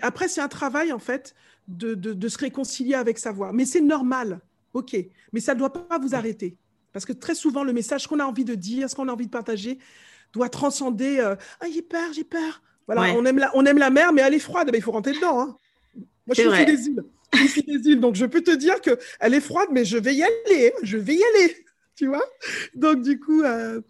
après, 0.00 0.28
c'est 0.28 0.40
un 0.40 0.48
travail, 0.48 0.92
en 0.92 0.98
fait, 0.98 1.34
de, 1.68 1.94
de, 1.94 2.28
se 2.28 2.38
réconcilier 2.38 2.94
avec 2.94 3.18
sa 3.18 3.32
voix. 3.32 3.52
Mais 3.52 3.64
c'est 3.64 3.80
normal, 3.80 4.40
OK. 4.74 4.96
Mais 5.32 5.40
ça 5.40 5.54
ne 5.54 5.58
doit 5.58 5.72
pas 5.72 5.98
vous 5.98 6.14
arrêter. 6.14 6.56
Parce 6.92 7.04
que 7.04 7.12
très 7.12 7.34
souvent, 7.34 7.64
le 7.64 7.72
message 7.72 8.06
qu'on 8.06 8.20
a 8.20 8.24
envie 8.24 8.44
de 8.44 8.54
dire, 8.54 8.88
ce 8.90 8.94
qu'on 8.94 9.08
a 9.08 9.12
envie 9.12 9.26
de 9.26 9.30
partager, 9.30 9.78
doit 10.32 10.48
transcender 10.48 11.18
euh, 11.18 11.36
Ah, 11.60 11.66
j'ai 11.72 11.82
peur, 11.82 12.12
j'ai 12.12 12.24
peur. 12.24 12.62
Voilà, 12.86 13.14
on, 13.14 13.24
aime 13.24 13.38
la, 13.38 13.50
on 13.54 13.64
aime 13.64 13.78
la 13.78 13.90
mer, 13.90 14.12
mais 14.12 14.22
elle 14.22 14.34
est 14.34 14.38
froide. 14.38 14.68
Mais 14.72 14.78
il 14.78 14.82
faut 14.82 14.92
rentrer 14.92 15.12
dedans. 15.12 15.40
Hein. 15.40 15.56
Moi, 16.26 16.34
je 16.36 16.54
suis 16.54 16.66
des 16.66 16.86
îles. 16.88 17.04
Je 17.32 17.46
suis 17.46 17.62
des 17.62 17.90
îles. 17.90 18.00
Donc, 18.00 18.16
je 18.16 18.26
peux 18.26 18.42
te 18.42 18.50
dire 18.50 18.80
qu'elle 18.80 19.34
est 19.34 19.40
froide, 19.40 19.68
mais 19.72 19.84
je 19.84 19.96
vais 19.96 20.14
y 20.14 20.22
aller. 20.22 20.72
Hein. 20.74 20.80
Je 20.82 20.98
vais 20.98 21.14
y 21.14 21.22
aller. 21.22 21.56
Tu 21.94 22.06
vois? 22.06 22.24
Donc, 22.74 23.02
du 23.02 23.20
coup, 23.20 23.42
euh, 23.42 23.82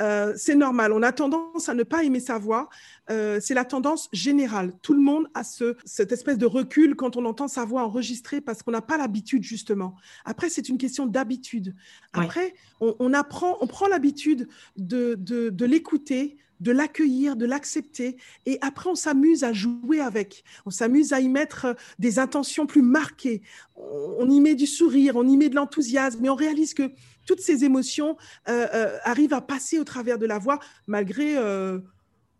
euh, 0.00 0.32
c'est 0.36 0.54
normal. 0.54 0.92
On 0.92 1.02
a 1.02 1.12
tendance 1.12 1.68
à 1.68 1.74
ne 1.74 1.82
pas 1.82 2.04
aimer 2.04 2.20
sa 2.20 2.38
voix. 2.38 2.68
Euh, 3.10 3.38
c'est 3.40 3.54
la 3.54 3.64
tendance 3.64 4.08
générale. 4.12 4.72
Tout 4.82 4.94
le 4.94 5.00
monde 5.00 5.28
a 5.34 5.44
ce, 5.44 5.76
cette 5.84 6.12
espèce 6.12 6.38
de 6.38 6.46
recul 6.46 6.94
quand 6.94 7.16
on 7.16 7.24
entend 7.24 7.48
sa 7.48 7.64
voix 7.64 7.82
enregistrée 7.82 8.40
parce 8.40 8.62
qu'on 8.62 8.70
n'a 8.70 8.82
pas 8.82 8.96
l'habitude, 8.96 9.42
justement. 9.42 9.94
Après, 10.24 10.48
c'est 10.50 10.68
une 10.68 10.78
question 10.78 11.06
d'habitude. 11.06 11.74
Après, 12.12 12.54
on, 12.80 13.12
apprend, 13.12 13.56
on 13.60 13.66
prend 13.66 13.88
l'habitude 13.88 14.48
de, 14.76 15.14
de, 15.16 15.64
l'écouter, 15.64 16.36
de 16.60 16.72
l'accueillir, 16.72 17.36
de 17.36 17.46
l'accepter. 17.46 18.16
Et 18.46 18.58
après, 18.60 18.90
on 18.90 18.94
s'amuse 18.94 19.44
à 19.44 19.52
jouer 19.52 20.00
avec. 20.00 20.44
On 20.66 20.70
s'amuse 20.70 21.12
à 21.12 21.20
y 21.20 21.28
mettre 21.28 21.76
des 21.98 22.18
intentions 22.18 22.66
plus 22.66 22.82
marquées. 22.82 23.42
On, 23.76 24.28
y 24.28 24.40
met 24.40 24.54
du 24.54 24.66
sourire, 24.66 25.16
on 25.16 25.26
y 25.26 25.36
met 25.36 25.48
de 25.48 25.54
l'enthousiasme. 25.54 26.20
Mais 26.20 26.28
on 26.28 26.34
réalise 26.34 26.74
que 26.74 26.90
toutes 27.26 27.40
ces 27.40 27.64
émotions 27.64 28.16
euh, 28.48 28.66
euh, 28.74 28.98
arrivent 29.04 29.34
à 29.34 29.40
passer 29.40 29.78
au 29.78 29.84
travers 29.84 30.18
de 30.18 30.26
la 30.26 30.38
voix, 30.38 30.58
malgré 30.86 31.36
euh, 31.36 31.78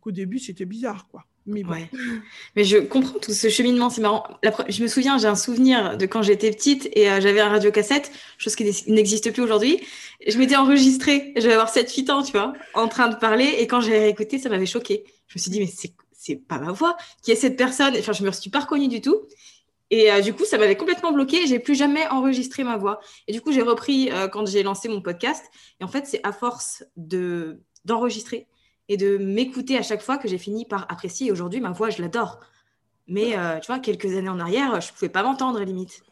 qu'au 0.01 0.11
début, 0.11 0.39
c'était 0.39 0.65
bizarre, 0.65 1.09
quoi. 1.09 1.28
Mais, 1.49 2.65
je 2.65 2.79
comprends 2.79 3.19
tout 3.19 3.33
ce 3.33 3.49
cheminement, 3.49 3.91
c'est 3.91 4.03
marrant. 4.03 4.25
je 4.69 4.83
me 4.83 4.89
souviens, 4.89 5.19
j'ai 5.19 5.29
un 5.29 5.35
souvenir 5.35 5.97
de 5.97 6.07
quand 6.07 6.23
j'étais 6.23 6.51
petite 6.51 6.89
et 6.95 7.07
j'avais 7.21 7.41
un 7.41 7.49
radiocassette, 7.49 8.13
chose 8.37 8.55
qui 8.55 8.65
n'existe 8.89 9.33
plus 9.33 9.43
aujourd'hui. 9.43 9.81
Je 10.27 10.37
m'étais 10.39 10.57
enregistrée, 10.57 11.33
j'avais 11.37 11.55
avoir 11.55 11.73
7-8 11.73 12.11
ans, 12.11 12.23
tu 12.23 12.33
vois, 12.33 12.53
en 12.75 12.89
train 12.89 13.09
de 13.09 13.17
parler. 13.17 13.57
Et 13.59 13.67
quand 13.67 13.81
j'ai 13.81 13.99
réécouté, 13.99 14.39
ça 14.39 14.49
m'avait 14.49 14.67
choqué. 14.67 15.05
Je 15.29 15.39
me 15.39 15.41
suis 15.41 15.51
dit, 15.51 15.61
mais 15.61 15.71
c'est 16.13 16.37
pas 16.37 16.59
ma 16.59 16.73
voix. 16.73 16.97
Qui 17.23 17.33
est 17.33 17.37
cette 17.37 17.57
personne? 17.57 17.95
Enfin, 17.99 18.13
je 18.13 18.23
me 18.23 18.31
suis 18.33 18.51
pas 18.51 18.61
reconnue 18.61 18.89
du 18.89 19.01
tout. 19.01 19.23
Et 19.91 20.13
euh, 20.13 20.21
du 20.21 20.35
coup, 20.35 20.45
ça 20.45 20.59
m'avait 20.59 20.77
complètement 20.77 21.13
bloqué. 21.13 21.47
J'ai 21.47 21.59
plus 21.59 21.75
jamais 21.75 22.07
enregistré 22.09 22.65
ma 22.65 22.77
voix. 22.77 23.01
Et 23.27 23.33
du 23.33 23.41
coup, 23.41 23.53
j'ai 23.53 23.63
repris 23.63 24.11
euh, 24.13 24.29
quand 24.29 24.47
j'ai 24.47 24.63
lancé 24.63 24.89
mon 24.89 25.01
podcast. 25.01 25.45
Et 25.81 25.85
en 25.85 25.89
fait, 25.89 26.07
c'est 26.07 26.21
à 26.25 26.33
force 26.33 26.85
de 26.97 27.61
d'enregistrer 27.85 28.47
et 28.89 28.97
de 28.97 29.19
m'écouter 29.19 29.77
à 29.77 29.83
chaque 29.83 30.03
fois 30.03 30.19
que 30.19 30.29
j'ai 30.29 30.39
fini 30.39 30.65
par 30.65 30.91
apprécier. 30.91 31.31
Aujourd'hui, 31.31 31.61
ma 31.61 31.73
voix, 31.73 31.91
je 31.91 32.01
l'adore. 32.03 32.41
Mais 33.07 33.37
euh, 33.37 33.59
tu 33.59 33.67
vois, 33.67 33.79
quelques 33.79 34.17
années 34.17 34.29
en 34.29 34.41
arrière, 34.41 34.81
je 34.81 34.93
pouvais 34.93 35.09
pas 35.09 35.23
m'entendre 35.23 35.61
limite. 35.63 36.03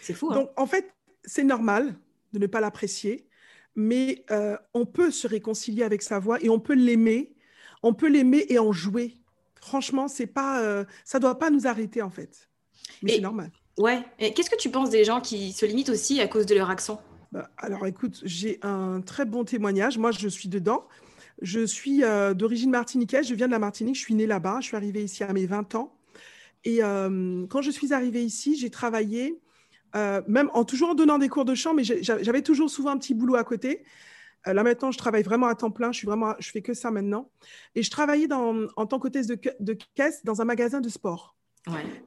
C'est 0.00 0.14
fou. 0.14 0.30
Hein. 0.30 0.34
Donc, 0.34 0.50
en 0.56 0.66
fait, 0.66 0.92
c'est 1.24 1.44
normal 1.44 1.94
de 2.32 2.38
ne 2.38 2.46
pas 2.46 2.60
l'apprécier, 2.60 3.26
mais 3.76 4.24
on 4.72 4.86
peut 4.86 5.10
se 5.10 5.26
réconcilier 5.26 5.82
avec 5.82 6.02
sa 6.02 6.18
voix 6.18 6.42
et 6.42 6.48
on 6.48 6.60
peut 6.60 6.74
l'aimer. 6.74 7.32
On 7.82 7.92
peut 7.92 8.08
l'aimer 8.08 8.46
et 8.48 8.58
en 8.58 8.72
jouer. 8.72 9.14
Franchement, 9.60 10.08
c'est 10.08 10.26
pas, 10.26 10.84
ça 11.04 11.18
doit 11.18 11.38
pas 11.38 11.50
nous 11.50 11.66
arrêter 11.66 12.02
en 12.02 12.10
fait. 12.10 12.48
Mais 13.02 13.14
c'est 13.14 13.20
normal. 13.20 13.50
Ouais. 13.78 14.02
Et 14.18 14.32
qu'est-ce 14.32 14.50
que 14.50 14.56
tu 14.56 14.70
penses 14.70 14.90
des 14.90 15.04
gens 15.04 15.20
qui 15.20 15.52
se 15.52 15.66
limitent 15.66 15.88
aussi 15.88 16.20
à 16.20 16.28
cause 16.28 16.46
de 16.46 16.54
leur 16.54 16.70
accent? 16.70 17.02
Bah, 17.32 17.50
Alors 17.56 17.86
écoute, 17.86 18.20
j'ai 18.24 18.58
un 18.62 19.00
très 19.00 19.24
bon 19.24 19.44
témoignage. 19.44 19.98
Moi, 19.98 20.12
je 20.12 20.28
suis 20.28 20.48
dedans. 20.48 20.86
Je 21.42 21.64
suis 21.66 22.04
euh, 22.04 22.34
d'origine 22.34 22.70
martiniquaise. 22.70 23.28
Je 23.28 23.34
viens 23.34 23.46
de 23.46 23.52
la 23.52 23.58
Martinique. 23.58 23.96
Je 23.96 24.00
suis 24.00 24.14
née 24.14 24.26
là-bas. 24.26 24.58
Je 24.60 24.66
suis 24.66 24.76
arrivée 24.76 25.02
ici 25.02 25.24
à 25.24 25.32
mes 25.32 25.46
20 25.46 25.74
ans. 25.74 25.96
Et 26.64 26.82
euh, 26.82 27.46
quand 27.48 27.62
je 27.62 27.70
suis 27.70 27.92
arrivée 27.92 28.24
ici, 28.24 28.56
j'ai 28.56 28.70
travaillé, 28.70 29.38
euh, 29.96 30.22
même 30.26 30.50
en 30.54 30.64
toujours 30.64 30.90
en 30.90 30.94
donnant 30.94 31.18
des 31.18 31.28
cours 31.28 31.44
de 31.44 31.54
chant, 31.54 31.74
mais 31.74 31.84
j'avais 31.84 32.40
toujours 32.40 32.70
souvent 32.70 32.90
un 32.90 32.98
petit 32.98 33.12
boulot 33.12 33.34
à 33.34 33.44
côté. 33.44 33.84
Là 34.46 34.62
maintenant, 34.62 34.90
je 34.90 34.98
travaille 34.98 35.22
vraiment 35.22 35.46
à 35.46 35.54
temps 35.54 35.70
plein. 35.70 35.92
Je 35.92 35.98
suis 35.98 36.06
vraiment, 36.06 36.34
je 36.38 36.50
fais 36.50 36.62
que 36.62 36.74
ça 36.74 36.90
maintenant. 36.90 37.30
Et 37.74 37.82
je 37.82 37.90
travaillais 37.90 38.28
dans, 38.28 38.66
en 38.76 38.86
tant 38.86 38.98
qu'hôtesse 38.98 39.26
de, 39.26 39.38
de 39.60 39.78
caisse 39.94 40.24
dans 40.24 40.40
un 40.40 40.44
magasin 40.44 40.80
de 40.80 40.88
sport. 40.88 41.34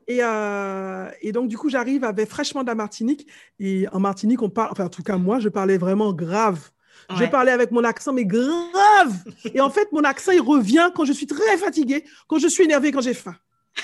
Et, 0.08 0.20
euh, 0.22 1.10
et, 1.22 1.32
donc, 1.32 1.48
du 1.48 1.58
coup, 1.58 1.70
j'arrive 1.70 2.04
avec 2.04 2.30
fraîchement 2.30 2.62
de 2.62 2.68
la 2.68 2.76
Martinique. 2.76 3.28
Et 3.60 3.88
en 3.92 4.00
Martinique, 4.00 4.42
on 4.42 4.50
parle, 4.50 4.70
enfin, 4.72 4.86
en 4.86 4.90
tout 4.90 5.04
cas, 5.04 5.18
moi, 5.18 5.40
je 5.40 5.50
parlais 5.50 5.78
vraiment 5.78 6.14
grave. 6.14 6.72
Je 7.16 7.26
parlais 7.26 7.52
avec 7.52 7.72
mon 7.72 7.84
accent, 7.84 8.14
mais 8.14 8.26
grave. 8.26 9.24
et 9.54 9.62
en 9.62 9.70
fait, 9.70 9.92
mon 9.92 10.04
accent, 10.04 10.32
il 10.32 10.42
revient 10.42 10.92
quand 10.96 11.06
je 11.06 11.14
suis 11.14 11.28
très 11.28 11.58
fatiguée, 11.58 12.04
quand 12.28 12.40
je 12.40 12.48
suis 12.48 12.64
énervée, 12.64 12.92
quand 12.92 13.02
j'ai 13.02 13.14
faim. 13.14 13.36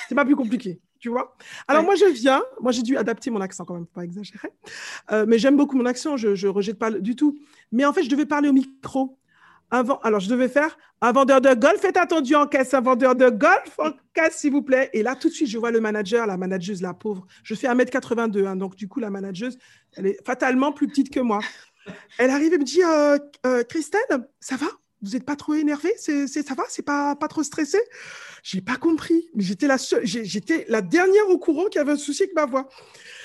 C'est 0.09 0.15
pas 0.15 0.25
plus 0.25 0.35
compliqué, 0.35 0.81
tu 0.99 1.09
vois. 1.09 1.35
Alors, 1.67 1.83
moi, 1.83 1.95
je 1.95 2.05
viens. 2.05 2.43
Moi, 2.59 2.71
j'ai 2.71 2.81
dû 2.81 2.97
adapter 2.97 3.29
mon 3.29 3.41
accent 3.41 3.63
quand 3.63 3.75
même, 3.75 3.85
pas 3.85 4.03
exagérer. 4.03 4.49
Euh, 5.11 5.25
mais 5.27 5.37
j'aime 5.37 5.55
beaucoup 5.55 5.77
mon 5.77 5.85
accent, 5.85 6.17
je, 6.17 6.35
je 6.35 6.47
rejette 6.47 6.79
pas 6.79 6.89
du 6.91 7.15
tout. 7.15 7.37
Mais 7.71 7.85
en 7.85 7.93
fait, 7.93 8.03
je 8.03 8.09
devais 8.09 8.25
parler 8.25 8.49
au 8.49 8.53
micro 8.53 9.17
alors, 10.03 10.19
je 10.19 10.29
devais 10.29 10.49
faire 10.49 10.77
un 11.01 11.11
vendeur 11.11 11.41
de 11.41 11.53
golf, 11.55 11.81
faites 11.81 11.97
attendu 11.97 12.35
en 12.35 12.45
caisse, 12.45 12.73
un 12.75 12.81
vendeur 12.81 13.15
de 13.15 13.29
golf 13.29 13.79
en 13.79 13.89
caisse, 14.13 14.37
s'il 14.37 14.51
vous 14.51 14.61
plaît. 14.61 14.91
Et 14.93 15.01
là, 15.01 15.15
tout 15.15 15.29
de 15.29 15.33
suite, 15.33 15.47
je 15.47 15.57
vois 15.57 15.71
le 15.71 15.81
manager, 15.81 16.27
la 16.27 16.37
manageuse, 16.37 16.81
la 16.81 16.93
pauvre. 16.93 17.25
Je 17.43 17.55
fais 17.55 17.67
1m82, 17.67 18.45
hein, 18.45 18.55
donc 18.55 18.75
du 18.75 18.87
coup, 18.87 18.99
la 18.99 19.09
manageuse, 19.09 19.57
elle 19.95 20.05
est 20.07 20.25
fatalement 20.25 20.71
plus 20.71 20.87
petite 20.87 21.11
que 21.11 21.19
moi. 21.19 21.39
Elle 22.17 22.29
arrive 22.29 22.53
et 22.53 22.57
me 22.57 22.63
dit 22.63 22.83
euh, 22.83 23.17
euh, 23.45 23.63
Christelle, 23.63 24.01
ça 24.39 24.55
va? 24.55 24.67
Vous 25.01 25.11
n'êtes 25.11 25.25
pas 25.25 25.35
trop 25.35 25.53
énervée? 25.53 25.93
C'est, 25.97 26.27
Ça 26.27 26.53
va? 26.55 26.63
C'est 26.69 26.81
pas, 26.81 27.15
pas 27.15 27.27
trop 27.27 27.43
stressé? 27.43 27.79
J'ai 28.41 28.61
pas 28.61 28.77
compris, 28.77 29.29
mais 29.35 29.43
j'étais 29.43 29.67
la, 29.67 29.77
seule, 29.77 30.05
j'étais 30.05 30.65
la 30.69 30.81
dernière 30.81 31.27
au 31.29 31.37
courant 31.37 31.65
qui 31.65 31.77
avait 31.77 31.91
un 31.91 31.97
souci 31.97 32.23
avec 32.23 32.35
ma 32.35 32.45
voix. 32.45 32.69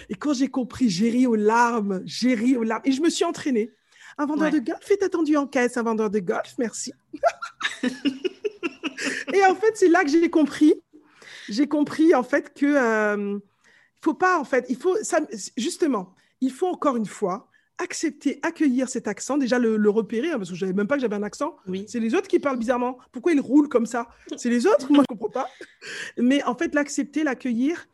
Et 0.09 0.15
quand 0.15 0.33
j'ai 0.33 0.49
compris, 0.49 0.89
j'ai 0.89 1.11
ri 1.11 1.27
aux 1.27 1.37
larmes, 1.37 2.03
j'ai 2.05 2.35
ri 2.35 2.57
aux 2.57 2.65
larmes. 2.65 2.83
Et 2.85 2.93
je 2.93 3.01
me 3.01 3.11
suis 3.11 3.25
entraînée. 3.25 3.73
Un 4.17 4.27
vendeur 4.27 4.51
de 4.51 4.59
golf 4.59 4.91
est 4.91 5.03
attendu 5.05 5.37
en 5.37 5.47
caisse, 5.47 5.77
un 5.77 5.85
vendeur 5.85 6.11
de 6.11 6.19
golf, 6.19 6.55
merci. 6.59 6.93
et 7.85 9.45
en 9.45 9.55
fait, 9.55 9.77
c'est 9.77 9.89
là 9.89 10.03
que 10.03 10.11
j'ai 10.11 10.29
compris. 10.29 10.75
J'ai 11.49 11.69
compris 11.69 12.15
en 12.15 12.25
fait 12.25 12.53
que 12.53 12.67
euh, 12.67 13.39
faut 14.03 14.15
pas 14.15 14.39
en 14.39 14.45
fait, 14.45 14.67
il 14.69 14.77
faut 14.77 14.97
ça, 15.03 15.21
justement, 15.57 16.15
il 16.41 16.53
faut 16.53 16.67
encore 16.67 16.97
une 16.97 17.07
fois 17.07 17.49
accepter, 17.79 18.41
accueillir 18.43 18.89
cet 18.89 19.07
accent, 19.09 19.39
déjà 19.39 19.59
le, 19.59 19.91
repérer, 19.91 20.31
hein, 20.31 20.39
parce 20.39 20.51
que 20.51 20.55
je 20.55 20.61
savais 20.61 20.73
même 20.73 20.89
pas 20.89 20.97
que 20.97 21.01
j'avais 21.01 21.17
un 21.17 21.23
accent. 21.23 21.57
Oui. 21.67 21.85
C'est 21.89 22.01
les 22.01 22.15
autres 22.15 22.29
qui 22.29 22.39
parlent 22.39 22.59
bizarrement. 22.59 22.99
Pourquoi 23.13 23.33
ils 23.33 23.41
roulent 23.41 23.69
comme 23.69 23.87
ça? 23.87 24.09
C'est 24.37 24.51
les 24.51 24.67
autres, 24.67 24.93
moi 24.93 25.05
je 25.09 25.15
comprends 25.15 25.31
pas. 25.31 25.49
Mais 26.19 26.43
en 26.43 26.55
fait, 26.55 26.75
l'accepter, 26.75 27.23
l'accueillir, 27.23 27.87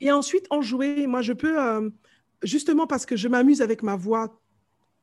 et 0.00 0.12
ensuite 0.12 0.46
en 0.50 0.62
jouer. 0.62 1.06
Moi, 1.06 1.22
je 1.22 1.32
peux, 1.32 1.60
euh, 1.60 1.90
justement 2.42 2.86
parce 2.86 3.06
que 3.06 3.16
je 3.16 3.28
m'amuse 3.28 3.62
avec 3.62 3.82
ma 3.82 3.96
voix 3.96 4.40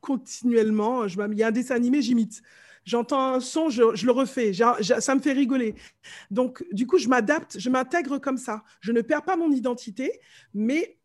continuellement. 0.01 1.07
Je, 1.07 1.19
il 1.31 1.37
y 1.37 1.43
a 1.43 1.47
un 1.47 1.51
dessin 1.51 1.75
animé, 1.75 2.01
j'imite. 2.01 2.41
J'entends 2.85 3.33
un 3.33 3.39
son, 3.41 3.69
je, 3.69 4.05
le 4.05 4.11
refais. 4.11 4.53
ça 4.53 5.15
me 5.15 5.19
fait 5.19 5.33
rigoler. 5.33 5.75
Donc, 6.31 6.63
du 6.71 6.87
coup, 6.87 6.97
je 6.97 7.09
m'adapte, 7.09 7.59
je 7.59 7.69
m'intègre 7.69 8.17
comme 8.17 8.37
ça. 8.37 8.63
Je 8.79 8.93
ne 8.93 9.01
perds 9.01 9.23
pas 9.23 9.35
mon 9.35 9.51
identité, 9.51 10.21
mais 10.53 10.96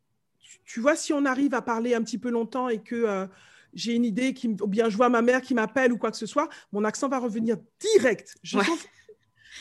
tu 0.65 0.81
vois, 0.81 0.97
si 0.97 1.13
on 1.13 1.25
arrive 1.25 1.55
à 1.55 1.63
parler 1.63 1.95
un 1.95 2.03
petit 2.03 2.19
peu 2.19 2.31
longtemps 2.31 2.69
et 2.69 2.79
que 2.79 2.95
euh, 2.95 3.27
j'ai 3.75 3.95
une 3.95 4.05
idée, 4.05 4.35
qui, 4.35 4.49
ou 4.49 4.67
bien 4.67 4.89
je 4.89 4.97
vois 4.97 5.09
ma 5.09 5.23
mère 5.23 5.41
qui 5.41 5.55
m'appelle 5.55 5.93
ou 5.93 5.99
quoi 5.99 6.11
que 6.11 6.17
ce 6.17 6.27
soit, 6.27 6.49
mon 6.73 6.85
accent 6.85 7.09
va 7.09 7.19
revenir 7.19 7.57
direct. 7.81 8.35
Je 8.43 8.59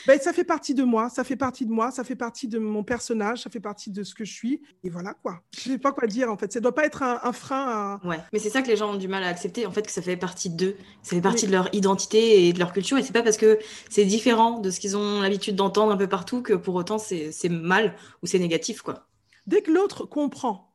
ben, 0.06 0.18
ça 0.18 0.32
fait 0.32 0.44
partie 0.44 0.74
de 0.74 0.82
moi, 0.82 1.10
ça 1.10 1.22
fait 1.22 1.36
partie 1.36 1.64
de 1.64 1.70
moi, 1.70 1.90
ça 1.90 2.02
fait 2.02 2.16
partie 2.16 2.48
de 2.48 2.58
mon 2.58 2.82
personnage, 2.82 3.42
ça 3.42 3.50
fait 3.50 3.60
partie 3.60 3.90
de 3.90 4.02
ce 4.02 4.14
que 4.14 4.24
je 4.24 4.32
suis. 4.32 4.60
Et 4.82 4.90
voilà 4.90 5.14
quoi. 5.14 5.42
Je 5.56 5.68
ne 5.68 5.74
sais 5.74 5.78
pas 5.78 5.92
quoi 5.92 6.08
dire 6.08 6.30
en 6.30 6.36
fait. 6.36 6.52
Ça 6.52 6.58
ne 6.58 6.62
doit 6.62 6.74
pas 6.74 6.84
être 6.84 7.02
un, 7.02 7.32
frein 7.32 8.00
à. 8.02 8.06
Ouais, 8.06 8.18
mais 8.32 8.38
c'est 8.38 8.50
ça 8.50 8.62
que 8.62 8.68
les 8.68 8.76
gens 8.76 8.94
ont 8.94 8.96
du 8.96 9.06
mal 9.06 9.22
à 9.22 9.28
accepter 9.28 9.66
en 9.66 9.70
fait, 9.70 9.82
que 9.82 9.92
ça 9.92 10.02
fait 10.02 10.16
partie 10.16 10.50
d'eux. 10.50 10.76
Ça 11.02 11.14
fait 11.14 11.22
partie 11.22 11.46
de 11.46 11.52
leur 11.52 11.68
identité 11.72 12.48
et 12.48 12.52
de 12.52 12.58
leur 12.58 12.72
culture. 12.72 12.98
Et 12.98 13.02
c'est 13.02 13.12
pas 13.12 13.22
parce 13.22 13.36
que 13.36 13.58
c'est 13.90 14.04
différent 14.04 14.58
de 14.58 14.70
ce 14.70 14.80
qu'ils 14.80 14.96
ont 14.96 15.20
l'habitude 15.20 15.56
d'entendre 15.56 15.92
un 15.92 15.96
peu 15.96 16.08
partout 16.08 16.42
que 16.42 16.54
pour 16.54 16.74
autant 16.74 16.98
c'est 16.98 17.48
mal 17.48 17.94
ou 18.22 18.26
c'est 18.26 18.38
négatif 18.38 18.82
quoi. 18.82 19.06
Dès 19.46 19.62
que 19.62 19.70
l'autre 19.70 20.04
comprend, 20.04 20.71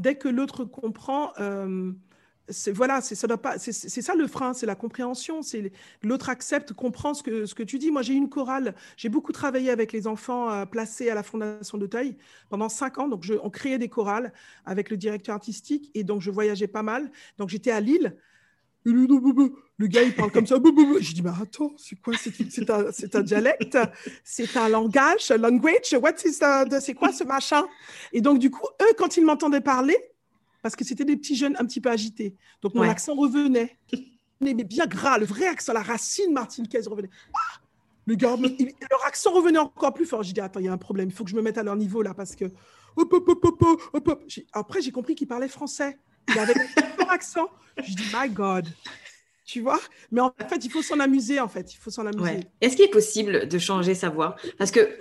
dès 0.00 0.16
que 0.16 0.28
l'autre 0.28 0.64
comprend. 0.64 1.32
Euh, 1.38 1.92
c'est 2.48 2.72
voilà, 2.72 3.00
c'est 3.00 3.14
ça, 3.14 3.28
ça 3.28 4.14
le 4.16 4.26
frein, 4.26 4.54
c'est 4.54 4.66
la 4.66 4.74
compréhension. 4.74 5.42
C'est 5.42 5.70
l'autre 6.02 6.28
accepte, 6.28 6.72
comprend 6.72 7.14
ce 7.14 7.22
que, 7.22 7.62
tu 7.62 7.78
dis. 7.78 7.92
Moi, 7.92 8.02
j'ai 8.02 8.14
une 8.14 8.28
chorale. 8.28 8.74
J'ai 8.96 9.08
beaucoup 9.08 9.30
travaillé 9.30 9.70
avec 9.70 9.92
les 9.92 10.08
enfants 10.08 10.50
euh, 10.50 10.66
placés 10.66 11.10
à 11.10 11.14
la 11.14 11.22
Fondation 11.22 11.78
d'Auteuil 11.78 12.16
pendant 12.48 12.68
cinq 12.68 12.98
ans. 12.98 13.06
Donc, 13.06 13.24
on 13.42 13.50
créait 13.50 13.78
des 13.78 13.88
chorales 13.88 14.32
avec 14.64 14.90
le 14.90 14.96
directeur 14.96 15.34
artistique 15.36 15.90
et 15.94 16.02
donc 16.02 16.22
je 16.22 16.30
voyageais 16.30 16.66
pas 16.66 16.82
mal. 16.82 17.12
Donc, 17.38 17.50
j'étais 17.50 17.70
à 17.70 17.80
Lille. 17.80 18.16
Le 18.84 19.86
gars, 19.86 20.02
il 20.02 20.14
parle 20.14 20.30
comme 20.30 20.46
ça. 20.46 20.56
Je 20.56 21.12
dis, 21.12 21.22
mais 21.22 21.30
attends, 21.30 21.72
c'est 21.76 21.96
quoi 22.00 22.14
C'est 22.16 22.70
un, 22.70 22.86
un, 23.14 23.22
dialecte? 23.22 23.78
C'est 24.24 24.56
un 24.56 24.68
langage 24.68 25.30
Language? 25.30 25.94
What 26.00 26.16
is 26.24 26.38
C'est 26.80 26.94
quoi 26.94 27.12
ce 27.12 27.24
machin? 27.24 27.66
Et 28.12 28.20
donc, 28.20 28.38
du 28.38 28.50
coup, 28.50 28.66
eux, 28.80 28.94
quand 28.96 29.16
ils 29.16 29.24
m'entendaient 29.24 29.60
parler, 29.60 29.96
parce 30.62 30.76
que 30.76 30.84
c'était 30.84 31.04
des 31.04 31.16
petits 31.16 31.36
jeunes 31.36 31.56
un 31.58 31.64
petit 31.64 31.80
peu 31.80 31.90
agités. 31.90 32.34
Donc 32.62 32.74
mon 32.74 32.82
accent 32.82 33.14
revenait. 33.14 33.78
Mais 34.40 34.54
bien 34.54 34.86
gras, 34.86 35.18
le 35.18 35.26
vrai 35.26 35.46
accent, 35.46 35.72
la 35.72 35.82
racine 35.82 36.32
martiniquaise 36.32 36.88
revenait. 36.88 37.10
Ah 37.34 37.60
le 38.06 38.14
gars, 38.16 38.36
leur 38.36 39.04
accent 39.06 39.30
revenait 39.30 39.58
encore 39.58 39.92
plus 39.94 40.06
fort. 40.06 40.22
J'ai 40.22 40.32
dit, 40.32 40.40
attends, 40.40 40.58
il 40.58 40.66
y 40.66 40.68
a 40.68 40.72
un 40.72 40.78
problème, 40.78 41.10
il 41.10 41.14
faut 41.14 41.22
que 41.22 41.30
je 41.30 41.36
me 41.36 41.42
mette 41.42 41.58
à 41.58 41.62
leur 41.62 41.76
niveau 41.76 42.02
là, 42.02 42.14
parce 42.14 42.34
que. 42.34 42.46
Après, 44.52 44.82
j'ai 44.82 44.90
compris 44.90 45.14
qu'ils 45.14 45.28
parlaient 45.28 45.48
français. 45.48 45.98
Il 46.28 46.38
avait 46.38 46.54
un 46.54 47.08
accent. 47.08 47.50
Je 47.76 47.94
dis, 47.94 48.04
my 48.14 48.28
God. 48.28 48.68
Tu 49.44 49.60
vois? 49.60 49.80
Mais 50.12 50.20
en 50.20 50.32
fait, 50.48 50.64
il 50.64 50.70
faut 50.70 50.82
s'en 50.82 51.00
amuser, 51.00 51.40
en 51.40 51.48
fait. 51.48 51.74
Il 51.74 51.76
faut 51.76 51.90
s'en 51.90 52.06
amuser. 52.06 52.40
Est-ce 52.60 52.76
qu'il 52.76 52.84
est 52.84 52.88
possible 52.88 53.48
de 53.48 53.58
changer 53.58 53.94
sa 53.94 54.08
voix? 54.08 54.36
Parce 54.58 54.70
que, 54.70 54.96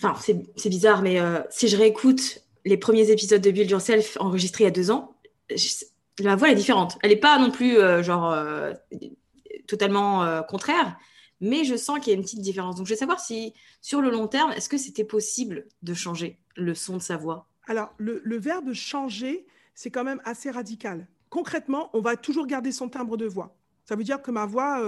enfin, 0.00 0.14
c'est 0.56 0.68
bizarre, 0.68 1.02
mais 1.02 1.18
euh, 1.18 1.40
si 1.50 1.66
je 1.66 1.76
réécoute 1.76 2.42
les 2.64 2.76
premiers 2.76 3.10
épisodes 3.10 3.40
de 3.40 3.50
Build 3.50 3.70
Yourself 3.70 4.16
enregistrés 4.20 4.64
il 4.64 4.66
y 4.66 4.68
a 4.68 4.72
deux 4.72 4.90
ans, 4.90 5.16
la 6.20 6.36
voix 6.36 6.50
est 6.50 6.54
différente. 6.54 6.96
Elle 7.02 7.10
n'est 7.10 7.16
pas 7.16 7.38
non 7.38 7.50
plus 7.50 7.78
euh, 7.78 8.02
genre 8.02 8.32
euh, 8.32 8.72
totalement 9.66 10.42
contraire, 10.44 10.96
mais 11.40 11.64
je 11.64 11.76
sens 11.76 11.98
qu'il 11.98 12.12
y 12.12 12.14
a 12.14 12.16
une 12.16 12.24
petite 12.24 12.40
différence. 12.40 12.76
Donc 12.76 12.86
je 12.86 12.92
veux 12.92 12.98
savoir 12.98 13.20
si 13.20 13.52
sur 13.80 14.00
le 14.00 14.10
long 14.10 14.28
terme, 14.28 14.52
est-ce 14.52 14.68
que 14.68 14.78
c'était 14.78 15.04
possible 15.04 15.66
de 15.82 15.92
changer 15.92 16.38
le 16.54 16.74
son 16.74 16.98
de 16.98 17.02
sa 17.02 17.16
voix? 17.16 17.48
Alors 17.66 17.92
le, 17.98 18.20
le 18.24 18.38
verbe 18.38 18.72
changer, 18.72 19.44
c'est 19.76 19.90
quand 19.90 20.02
même 20.02 20.20
assez 20.24 20.50
radical. 20.50 21.06
Concrètement, 21.30 21.90
on 21.92 22.00
va 22.00 22.16
toujours 22.16 22.48
garder 22.48 22.72
son 22.72 22.88
timbre 22.88 23.16
de 23.16 23.26
voix. 23.26 23.56
Ça 23.84 23.94
veut 23.94 24.02
dire 24.02 24.20
que 24.20 24.32
ma 24.32 24.46
voix 24.46 24.82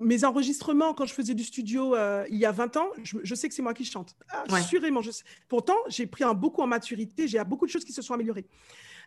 mes 0.00 0.24
enregistrements, 0.24 0.94
quand 0.94 1.06
je 1.06 1.12
faisais 1.12 1.34
du 1.34 1.44
studio 1.44 1.94
euh, 1.94 2.24
il 2.30 2.38
y 2.38 2.46
a 2.46 2.52
20 2.52 2.76
ans, 2.78 2.88
je, 3.02 3.34
sais 3.34 3.48
que 3.48 3.54
c'est 3.54 3.62
moi 3.62 3.74
qui 3.74 3.84
chante. 3.84 4.16
Assurément. 4.48 5.02
Je 5.02 5.10
Pourtant, 5.46 5.76
j'ai 5.88 6.06
pris 6.06 6.24
un 6.24 6.34
beaucoup 6.34 6.62
en 6.62 6.66
maturité, 6.66 7.28
j'ai 7.28 7.42
beaucoup 7.44 7.66
de 7.66 7.70
choses 7.70 7.84
qui 7.84 7.92
se 7.92 8.02
sont 8.02 8.14
améliorées 8.14 8.46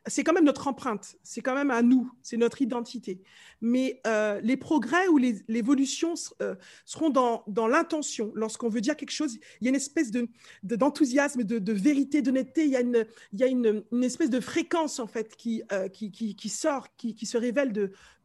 c'est 0.08 0.24
quand 0.24 0.34
même 0.34 0.44
notre 0.44 0.68
empreinte, 0.68 1.16
c'est 1.24 1.42
quand 1.42 1.56
même 1.56 1.72
à 1.72 1.82
nous, 1.82 2.12
c'est 2.22 2.36
notre 2.36 2.62
identité. 2.62 3.24
Mais 3.62 4.02
euh, 4.06 4.42
les 4.42 4.58
progrès 4.58 5.08
ou 5.08 5.18
l'évolution 5.18 6.14
euh, 6.42 6.56
seront 6.84 7.10
dans, 7.10 7.68
l'intention. 7.68 8.32
Lorsqu'on 8.36 8.68
veut 8.68 8.82
dire 8.82 8.98
quelque 8.98 9.12
chose, 9.12 9.38
il 9.62 9.66
y 9.66 9.68
a 9.68 9.70
une 9.70 9.76
espèce 9.76 10.12
d'enthousiasme, 10.64 11.44
de, 11.44 11.74
vérité, 11.74 12.22
d'honnêteté, 12.22 12.66
il 12.66 12.72
y 12.72 12.76
a, 13.44 13.48
une, 13.48 13.86
espèce 14.04 14.30
de 14.30 14.42
fréquence 14.42 15.00
en 15.00 15.08
fait 15.08 15.36
qui, 15.38 15.64
euh, 15.72 15.88
sort, 16.48 16.94
qui, 16.98 17.26
se 17.26 17.38
révèle 17.38 17.72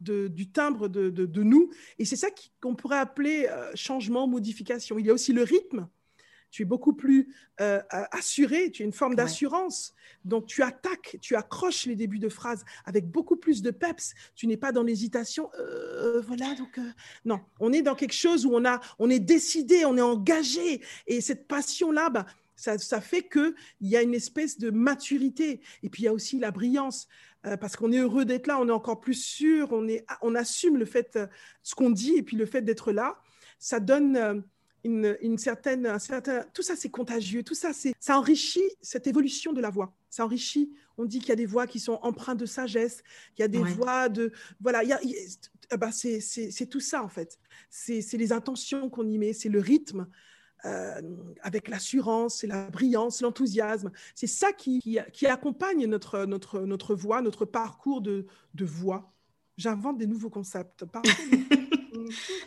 du 0.01 0.51
timbre 0.51 0.89
de, 0.89 1.43
nous. 1.43 1.69
Et 1.97 2.05
c'est 2.05 2.17
ça 2.17 2.27
qu'on 2.61 2.75
pourrait 2.75 2.99
appeler 2.99 3.47
changement, 3.75 4.27
modification. 4.27 4.99
Il 4.99 5.05
y 5.05 5.09
a 5.09 5.13
aussi 5.13 5.31
le 5.31 5.43
rythme 5.43 5.87
tu 6.51 6.63
es 6.63 6.65
beaucoup 6.65 6.93
plus 6.93 7.33
euh, 7.61 7.81
assuré, 8.11 8.71
tu 8.71 8.83
as 8.83 8.85
une 8.85 8.93
forme 8.93 9.15
d'assurance. 9.15 9.93
Donc, 10.25 10.47
tu 10.47 10.63
attaques, 10.63 11.17
tu 11.21 11.35
accroches 11.35 11.85
les 11.85 11.95
débuts 11.95 12.19
de 12.19 12.29
phrases 12.29 12.65
avec 12.85 13.07
beaucoup 13.07 13.35
plus 13.35 13.61
de 13.61 13.71
peps. 13.71 14.13
Tu 14.35 14.47
n'es 14.47 14.57
pas 14.57 14.71
dans 14.71 14.83
l'hésitation. 14.83 15.49
Euh, 15.59 16.21
voilà, 16.21 16.55
donc, 16.55 16.77
euh, 16.77 16.91
non, 17.25 17.39
on 17.59 17.71
est 17.71 17.81
dans 17.81 17.95
quelque 17.95 18.13
chose 18.13 18.45
où 18.45 18.51
on, 18.53 18.65
a, 18.65 18.79
on 18.97 19.09
est 19.09 19.19
décidé, 19.19 19.85
on 19.85 19.97
est 19.97 20.01
engagé. 20.01 20.81
Et 21.07 21.21
cette 21.21 21.47
passion-là, 21.47 22.09
bah, 22.09 22.25
ça, 22.55 22.77
ça, 22.77 22.99
fait 22.99 23.27
qu'il 23.29 23.53
y 23.81 23.95
a 23.95 24.01
une 24.01 24.15
espèce 24.15 24.57
de 24.57 24.69
maturité. 24.69 25.61
Et 25.83 25.89
puis, 25.89 26.03
il 26.03 26.05
y 26.05 26.09
a 26.09 26.13
aussi 26.13 26.39
la 26.39 26.51
brillance. 26.51 27.07
parce 27.61 27.77
qu'on 27.77 27.91
est 27.93 27.99
heureux 27.99 28.25
d'être 28.25 28.47
là, 28.47 28.59
on 28.59 28.67
est 28.67 28.71
encore 28.71 28.99
plus 28.99 29.13
sûr, 29.13 29.71
on, 29.71 29.87
est, 29.87 30.05
on 30.21 30.35
assume 30.35 30.75
le 30.75 30.85
fait, 30.85 31.17
ce 31.63 31.73
qu'on 31.73 31.89
dit, 31.89 32.15
et 32.17 32.23
puis 32.23 32.35
le 32.35 32.45
fait 32.45 32.61
d'être 32.61 32.91
là, 32.91 33.21
ça 33.59 33.79
donne 33.79 34.43
une, 34.83 35.37
certaine, 35.37 35.85
un 35.85 35.99
certain, 35.99 36.43
tout 36.53 36.61
ça 36.61 36.75
c'est 36.75 36.89
contagieux, 36.89 37.43
tout 37.43 37.55
ça 37.55 37.73
c'est, 37.73 37.93
ça 37.99 38.17
enrichit 38.17 38.63
cette 38.81 39.07
évolution 39.07 39.53
de 39.53 39.61
la 39.61 39.69
voix. 39.69 39.93
Ça 40.09 40.25
enrichit. 40.25 40.71
On 40.97 41.05
dit 41.05 41.19
qu'il 41.19 41.29
y 41.29 41.33
a 41.33 41.35
des 41.35 41.45
voix 41.45 41.67
qui 41.67 41.79
sont 41.79 41.99
empreintes 42.01 42.39
de 42.39 42.45
sagesse, 42.45 43.03
qu'il 43.35 43.43
y 43.43 43.45
a 43.45 43.47
des 43.47 43.63
voix 43.63 44.09
de, 44.09 44.31
voilà, 44.59 44.83
il 44.83 44.89
y 44.89 44.93
a, 44.93 44.99
eh 45.71 45.77
ben, 45.77 45.91
c'est, 45.91 46.19
c'est, 46.19 46.65
tout 46.65 46.79
ça 46.79 47.03
en 47.03 47.09
fait. 47.09 47.39
C'est, 47.69 48.01
les 48.13 48.31
intentions 48.31 48.89
qu'on 48.89 49.07
y 49.07 49.17
met, 49.17 49.33
c'est 49.33 49.49
le 49.49 49.59
rythme. 49.59 50.07
Euh, 50.65 51.01
avec 51.41 51.69
l'assurance, 51.69 52.43
la 52.43 52.69
brillance, 52.69 53.21
l'enthousiasme. 53.21 53.91
C'est 54.13 54.27
ça 54.27 54.51
qui, 54.51 54.99
qui, 55.13 55.25
accompagne 55.25 55.85
notre, 55.85 56.25
notre, 56.25 56.59
notre 56.59 56.95
voix, 56.95 57.21
notre 57.21 57.45
parcours 57.45 58.01
de, 58.01 58.25
de 58.55 58.65
voix. 58.65 59.13
J'invente 59.55 59.97
des 59.97 60.07
nouveaux 60.07 60.29
concepts. 60.29 60.83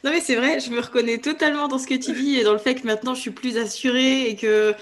non 0.04 0.10
mais 0.10 0.20
c'est 0.20 0.36
vrai, 0.36 0.60
je 0.60 0.70
me 0.70 0.80
reconnais 0.80 1.18
totalement 1.18 1.68
dans 1.68 1.78
ce 1.78 1.86
que 1.86 1.94
tu 1.94 2.12
dis 2.12 2.36
et 2.36 2.44
dans 2.44 2.52
le 2.52 2.58
fait 2.58 2.74
que 2.74 2.86
maintenant 2.86 3.14
je 3.14 3.20
suis 3.20 3.30
plus 3.30 3.56
assurée 3.58 4.28
et 4.28 4.36
que 4.36 4.74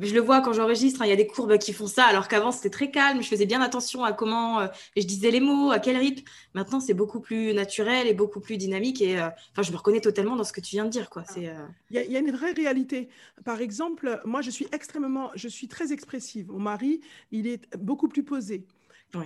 je 0.00 0.14
le 0.14 0.20
vois 0.20 0.40
quand 0.40 0.52
j'enregistre, 0.52 1.02
hein, 1.02 1.06
il 1.06 1.10
y 1.10 1.12
a 1.12 1.16
des 1.16 1.26
courbes 1.26 1.56
qui 1.58 1.72
font 1.72 1.86
ça, 1.86 2.04
alors 2.04 2.28
qu'avant 2.28 2.50
c'était 2.50 2.70
très 2.70 2.90
calme, 2.90 3.22
je 3.22 3.28
faisais 3.28 3.46
bien 3.46 3.60
attention 3.60 4.04
à 4.04 4.12
comment 4.12 4.60
euh, 4.60 4.66
je 4.96 5.04
disais 5.04 5.30
les 5.30 5.40
mots, 5.40 5.70
à 5.70 5.78
quel 5.78 5.96
rythme. 5.96 6.24
Maintenant 6.54 6.80
c'est 6.80 6.94
beaucoup 6.94 7.20
plus 7.20 7.54
naturel 7.54 8.06
et 8.06 8.14
beaucoup 8.14 8.40
plus 8.40 8.56
dynamique 8.56 9.00
et 9.00 9.20
euh, 9.20 9.28
enfin 9.52 9.62
je 9.62 9.70
me 9.70 9.76
reconnais 9.76 10.00
totalement 10.00 10.36
dans 10.36 10.44
ce 10.44 10.52
que 10.52 10.60
tu 10.60 10.72
viens 10.72 10.84
de 10.84 10.90
dire 10.90 11.10
quoi. 11.10 11.24
C'est. 11.28 11.48
Euh, 11.48 11.66
il, 11.90 11.96
y 11.96 12.16
a, 12.16 12.18
une 12.18 12.32
vraie 12.32 12.52
réalité. 12.52 13.08
Par 13.44 13.60
exemple, 13.60 14.20
moi 14.24 14.40
je 14.42 14.50
suis 14.50 14.66
extrêmement, 14.72 15.30
je 15.34 15.48
suis 15.48 15.68
très 15.68 15.92
expressive. 15.92 16.48
Mon 16.50 16.58
mari, 16.58 17.00
il 17.30 17.46
est 17.46 17.72
beaucoup 17.76 18.08
plus 18.08 18.24
posé. 18.24 18.66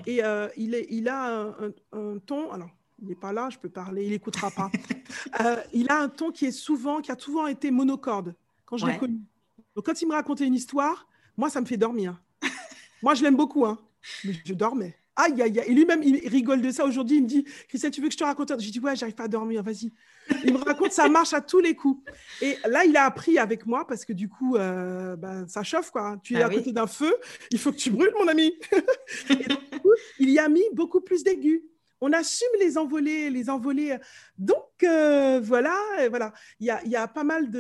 Et 0.07 0.21
il, 0.59 0.75
est, 0.75 0.87
il 0.91 1.09
a 1.09 1.41
un, 1.41 1.73
un 1.93 2.19
ton, 2.19 2.53
alors 2.53 2.69
il 3.01 3.09
n'est 3.09 3.15
pas 3.15 3.33
là, 3.33 3.49
je 3.51 3.59
peux 3.59 3.69
parler, 3.69 4.05
il 4.05 4.11
n'écoutera 4.11 4.51
pas. 4.51 4.71
Euh, 5.41 5.57
il 5.73 5.91
a 5.91 6.01
un 6.01 6.09
ton 6.09 6.31
qui 6.31 6.47
est 6.47 6.53
souvent, 6.53 7.01
qui 7.01 7.11
a 7.11 7.19
souvent 7.19 7.47
été 7.47 7.71
monocorde 7.71 8.35
quand 8.65 8.77
je 8.77 8.87
l'ai 8.87 8.99
connu. 8.99 9.21
Donc 9.75 9.87
quand 9.87 10.01
il 10.01 10.07
me 10.07 10.13
racontait 10.13 10.47
une 10.47 10.55
histoire, 10.55 11.09
moi 11.37 11.51
ça 11.51 11.61
me 11.61 11.67
fait 11.67 11.77
dormir. 11.77 12.21
moi 13.03 13.15
je 13.15 13.23
l'aime 13.23 13.37
beaucoup, 13.37 13.65
hein, 13.65 13.79
mais 14.25 14.35
je 14.45 14.55
dormais. 14.55 14.97
Aïe, 15.17 15.43
aïe, 15.43 15.59
aïe. 15.59 15.69
Et 15.69 15.75
lui-même, 15.75 16.03
il 16.05 16.29
rigole 16.29 16.61
de 16.61 16.71
ça 16.71 16.85
aujourd'hui. 16.85 17.17
Il 17.17 17.23
me 17.25 17.29
dit, 17.29 17.45
Christelle, 17.69 17.91
tu 17.91 18.01
veux 18.01 18.07
que 18.07 18.13
je 18.13 18.19
te 18.19 18.25
raconte 18.25 18.53
J'ai 18.61 18.71
dit, 18.71 18.79
ouais, 18.79 18.95
j'arrive 18.95 19.17
pas 19.17 19.25
à 19.25 19.29
dormir, 19.29 19.65
vas-y. 19.65 19.91
Il 20.45 20.53
me 20.53 20.59
raconte, 20.59 20.93
ça 20.93 21.09
marche 21.09 21.33
à 21.33 21.41
tous 21.41 21.59
les 21.59 21.75
coups. 21.75 22.01
Et 22.41 22.57
là, 22.69 22.85
il 22.85 22.97
a 22.97 23.05
appris 23.05 23.37
avec 23.37 23.67
moi 23.67 23.85
parce 23.85 24.05
que 24.05 24.13
du 24.13 24.29
coup, 24.29 24.55
euh, 24.55 25.17
ben, 25.17 25.49
ça 25.49 25.65
chauffe, 25.65 25.91
quoi. 25.91 26.19
Tu 26.23 26.37
es 26.37 26.39
bah 26.39 26.47
à 26.47 26.51
côté 26.51 26.71
d'un 26.71 26.87
feu, 26.87 27.13
il 27.51 27.59
faut 27.59 27.73
que 27.73 27.77
tu 27.77 27.91
brûles, 27.91 28.13
mon 28.21 28.29
ami. 28.29 28.55
Et 29.31 29.35
du 29.35 29.81
coup, 29.81 29.91
il 30.21 30.31
y 30.31 30.39
a 30.39 30.49
mis 30.49 30.63
beaucoup 30.73 31.01
plus 31.01 31.25
d'aigus 31.25 31.63
on 32.01 32.13
assume 32.13 32.49
les 32.61 32.79
envolées, 32.79 33.31
les 33.31 33.51
envolées. 33.51 33.97
Donc 34.39 34.83
euh, 34.83 35.41
voilà, 35.43 35.77
voilà, 36.09 36.33
il 36.61 36.67
y 36.67 36.97
a, 36.97 37.09
pas 37.09 37.25
mal 37.25 37.51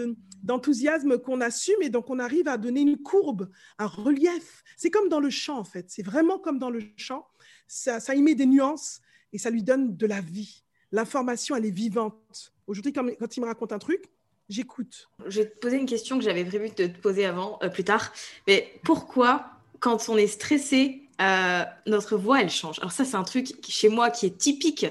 d'enthousiasme 0.43 1.19
qu'on 1.19 1.41
assume 1.41 1.83
et 1.83 1.89
donc 1.89 2.11
on 2.11 2.19
arrive 2.19 2.49
à 2.49 2.57
donner 2.57 2.81
une 2.81 2.99
courbe, 2.99 3.51
un 3.79 3.87
relief. 3.87 4.63
C'est 4.77 4.91
comme 4.91 5.09
dans 5.09 5.21
le 5.21 5.31
chant 5.31 5.59
en 5.59 5.65
fait, 5.65 5.87
c'est 5.89 6.05
vraiment 6.05 6.39
comme 6.39 6.59
dans 6.59 6.71
le 6.71 6.81
chant. 6.97 7.27
Ça, 7.67 8.15
y 8.15 8.23
met 8.23 8.35
des 8.35 8.47
nuances 8.47 9.01
et 9.33 9.39
ça 9.39 9.51
lui 9.51 9.63
donne 9.63 9.97
de 9.97 10.07
la 10.07 10.21
vie. 10.21 10.65
L'information, 10.91 11.55
elle 11.55 11.67
est 11.67 11.71
vivante. 11.71 12.55
Aujourd'hui, 12.67 12.95
quand, 12.95 13.07
quand 13.19 13.37
il 13.37 13.41
me 13.41 13.47
raconte 13.47 13.73
un 13.73 13.79
truc, 13.79 14.09
j'écoute. 14.49 15.11
Je 15.27 15.43
vais 15.43 15.51
te 15.51 15.59
poser 15.59 15.77
une 15.77 15.87
question 15.87 16.19
que 16.19 16.25
j'avais 16.25 16.45
prévu 16.45 16.71
de 16.71 16.87
te 16.87 16.99
poser 16.99 17.27
avant, 17.27 17.59
euh, 17.63 17.69
plus 17.69 17.85
tard. 17.85 18.13
Mais 18.47 18.81
pourquoi, 18.85 19.51
quand 19.81 20.09
on 20.09 20.17
est 20.17 20.27
stressé, 20.27 21.08
euh, 21.21 21.65
notre 21.87 22.17
voix, 22.17 22.41
elle 22.41 22.51
change. 22.51 22.79
Alors 22.79 22.93
ça, 22.93 23.05
c'est 23.05 23.17
un 23.17 23.25
truc 23.25 23.55
chez 23.69 23.89
moi 23.89 24.11
qui 24.11 24.27
est 24.27 24.37
typique 24.39 24.87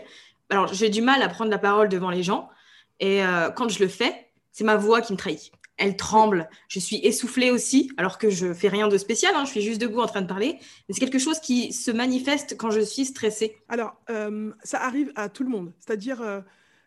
alors 0.50 0.74
j'ai 0.74 0.90
du 0.90 1.02
mal 1.02 1.22
à 1.22 1.30
prendre 1.30 1.52
la 1.52 1.58
parole 1.58 1.90
devant 1.90 2.10
les 2.10 2.24
gens. 2.24 2.50
Et 3.00 3.24
euh, 3.24 3.50
quand 3.52 3.70
je 3.70 3.80
le 3.80 3.90
fais, 3.90 4.28
c'est 4.52 4.64
ma 4.64 4.78
voix 4.78 5.02
qui 5.02 5.14
me 5.14 5.18
trahit. 5.18 5.52
Elle 5.78 5.96
tremble. 5.96 6.50
Je 6.68 6.80
suis 6.80 6.98
essoufflée 6.98 7.52
aussi, 7.52 7.92
alors 7.98 8.18
que 8.18 8.32
je 8.32 8.52
fais 8.54 8.68
rien 8.68 8.88
de 8.88 8.98
spécial. 8.98 9.34
Hein, 9.36 9.46
je 9.46 9.52
suis 9.52 9.62
juste 9.62 9.80
debout 9.80 10.00
en 10.00 10.08
train 10.08 10.24
de 10.24 10.28
parler. 10.28 10.58
Mais 10.88 10.96
c'est 10.96 11.00
quelque 11.00 11.20
chose 11.20 11.40
qui 11.40 11.72
se 11.72 11.92
manifeste 11.92 12.58
quand 12.58 12.72
je 12.72 12.80
suis 12.80 13.06
stressée. 13.06 13.58
Alors, 13.70 13.96
euh, 14.10 14.52
ça 14.64 14.82
arrive 14.82 15.12
à 15.16 15.30
tout 15.30 15.44
le 15.44 15.50
monde. 15.50 15.72
C'est-à-dire, 15.80 16.44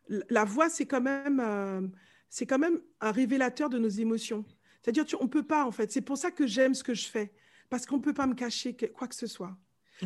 la 0.09 0.45
voix, 0.45 0.69
c'est 0.69 0.87
quand 0.87 1.01
même, 1.01 1.93
c'est 2.29 2.47
quand 2.47 2.59
même 2.59 2.81
un 3.01 3.13
révélateur 3.13 3.69
de 3.69 3.79
nos 3.79 3.89
émotions. 3.89 4.45
C'est-à-dire, 4.83 5.05
on 5.21 5.29
peut 5.29 5.45
pas, 5.45 5.65
en 5.65 5.71
fait. 5.71 5.93
C'est 5.93 6.01
pour 6.01 6.17
ça 6.17 6.33
que 6.33 6.49
j'aime 6.49 6.75
ce 6.75 6.83
que 6.83 6.95
je 6.95 7.07
fais. 7.07 7.33
Parce 7.71 7.87
qu'on 7.87 7.97
ne 7.97 8.03
peut 8.03 8.13
pas 8.13 8.27
me 8.27 8.35
cacher 8.35 8.77
quoi 8.93 9.09
que 9.09 9.15
ce 9.15 9.27
soit. 9.27 9.57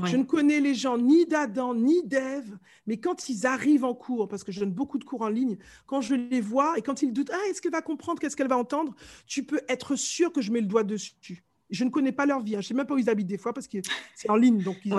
Je 0.02 0.16
ne 0.16 0.24
connais 0.24 0.60
les 0.60 0.74
gens 0.74 0.98
ni 0.98 1.24
d'Adam 1.26 1.74
ni 1.74 2.02
d'Ève, 2.02 2.58
mais 2.86 2.98
quand 2.98 3.28
ils 3.28 3.46
arrivent 3.46 3.84
en 3.84 3.94
cours, 3.94 4.28
parce 4.28 4.42
que 4.42 4.50
je 4.50 4.60
donne 4.60 4.72
beaucoup 4.72 4.98
de 4.98 5.04
cours 5.04 5.22
en 5.22 5.28
ligne, 5.28 5.56
quand 5.86 6.00
je 6.00 6.14
les 6.14 6.40
vois 6.40 6.76
et 6.76 6.82
quand 6.82 7.02
ils 7.02 7.12
doutent, 7.12 7.30
ah, 7.32 7.48
est-ce 7.48 7.62
qu'elle 7.62 7.72
va 7.72 7.82
comprendre, 7.82 8.20
qu'est-ce 8.20 8.36
qu'elle 8.36 8.48
va 8.48 8.58
entendre, 8.58 8.94
tu 9.26 9.44
peux 9.44 9.60
être 9.68 9.94
sûr 9.96 10.32
que 10.32 10.40
je 10.40 10.50
mets 10.50 10.60
le 10.60 10.66
doigt 10.66 10.82
dessus. 10.82 11.44
Je 11.70 11.84
ne 11.84 11.90
connais 11.90 12.12
pas 12.12 12.26
leur 12.26 12.42
vie, 12.42 12.56
hein. 12.56 12.60
je 12.60 12.66
ne 12.66 12.68
sais 12.68 12.74
même 12.74 12.86
pas 12.86 12.94
où 12.94 12.98
ils 12.98 13.08
habitent 13.08 13.28
des 13.28 13.38
fois 13.38 13.52
parce 13.52 13.68
que 13.68 13.78
c'est 14.14 14.30
en 14.30 14.36
ligne, 14.36 14.62
donc 14.62 14.76
ils 14.84 14.94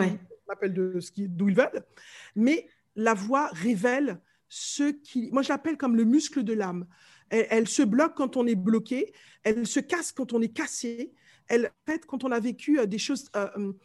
m'appellent 0.48 0.74
de 0.74 1.00
ce 1.00 1.12
d'où 1.18 1.50
ils 1.50 1.56
veulent. 1.56 1.84
Mais 2.36 2.68
la 2.96 3.14
voix 3.14 3.50
révèle 3.52 4.22
ce 4.48 4.92
qui, 4.92 5.30
moi 5.32 5.42
je 5.42 5.50
l'appelle 5.50 5.78
comme 5.78 5.96
le 5.96 6.06
muscle 6.06 6.44
de 6.44 6.54
l'âme. 6.54 6.88
Elle, 7.30 7.68
se 7.68 7.82
bloque 7.82 8.16
quand 8.16 8.38
on 8.38 8.46
est 8.46 8.56
bloqué, 8.56 9.12
elle 9.44 9.66
se 9.66 9.80
casse 9.80 10.12
quand 10.12 10.32
on 10.32 10.42
est 10.42 10.54
cassé, 10.54 11.12
elle 11.48 11.72
fait 11.86 12.06
quand 12.06 12.24
on 12.24 12.32
a 12.32 12.40
vécu 12.40 12.80
euh, 12.80 12.86
des 12.86 12.98
choses. 12.98 13.30
Euh, 13.36 13.48
hum, 13.56 13.76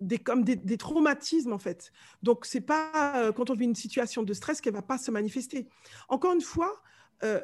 des, 0.00 0.16
comme 0.16 0.44
des, 0.44 0.78
traumatismes 0.78 1.52
en 1.52 1.58
fait. 1.58 1.92
Donc 2.22 2.46
c'est 2.46 2.62
pas 2.62 3.16
euh, 3.16 3.32
quand 3.32 3.50
on 3.50 3.54
vit 3.54 3.66
une 3.66 3.74
situation 3.74 4.22
de 4.22 4.32
stress 4.32 4.62
qu'elle 4.62 4.72
va 4.72 4.80
pas 4.80 4.96
se 4.96 5.10
manifester. 5.10 5.68
Encore 6.08 6.32
une 6.32 6.40
fois, 6.40 6.80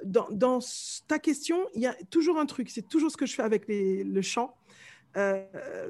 dans, 0.05 0.61
ta 1.07 1.19
question, 1.19 1.69
il 1.75 1.83
y 1.83 1.87
a 1.87 1.93
toujours 2.09 2.39
un 2.39 2.47
truc. 2.47 2.71
C'est 2.71 2.89
toujours 2.89 3.11
ce 3.11 3.19
que 3.19 3.27
je 3.27 3.35
fais 3.35 3.43
avec 3.43 3.67
le 3.69 4.23
chant. 4.23 4.57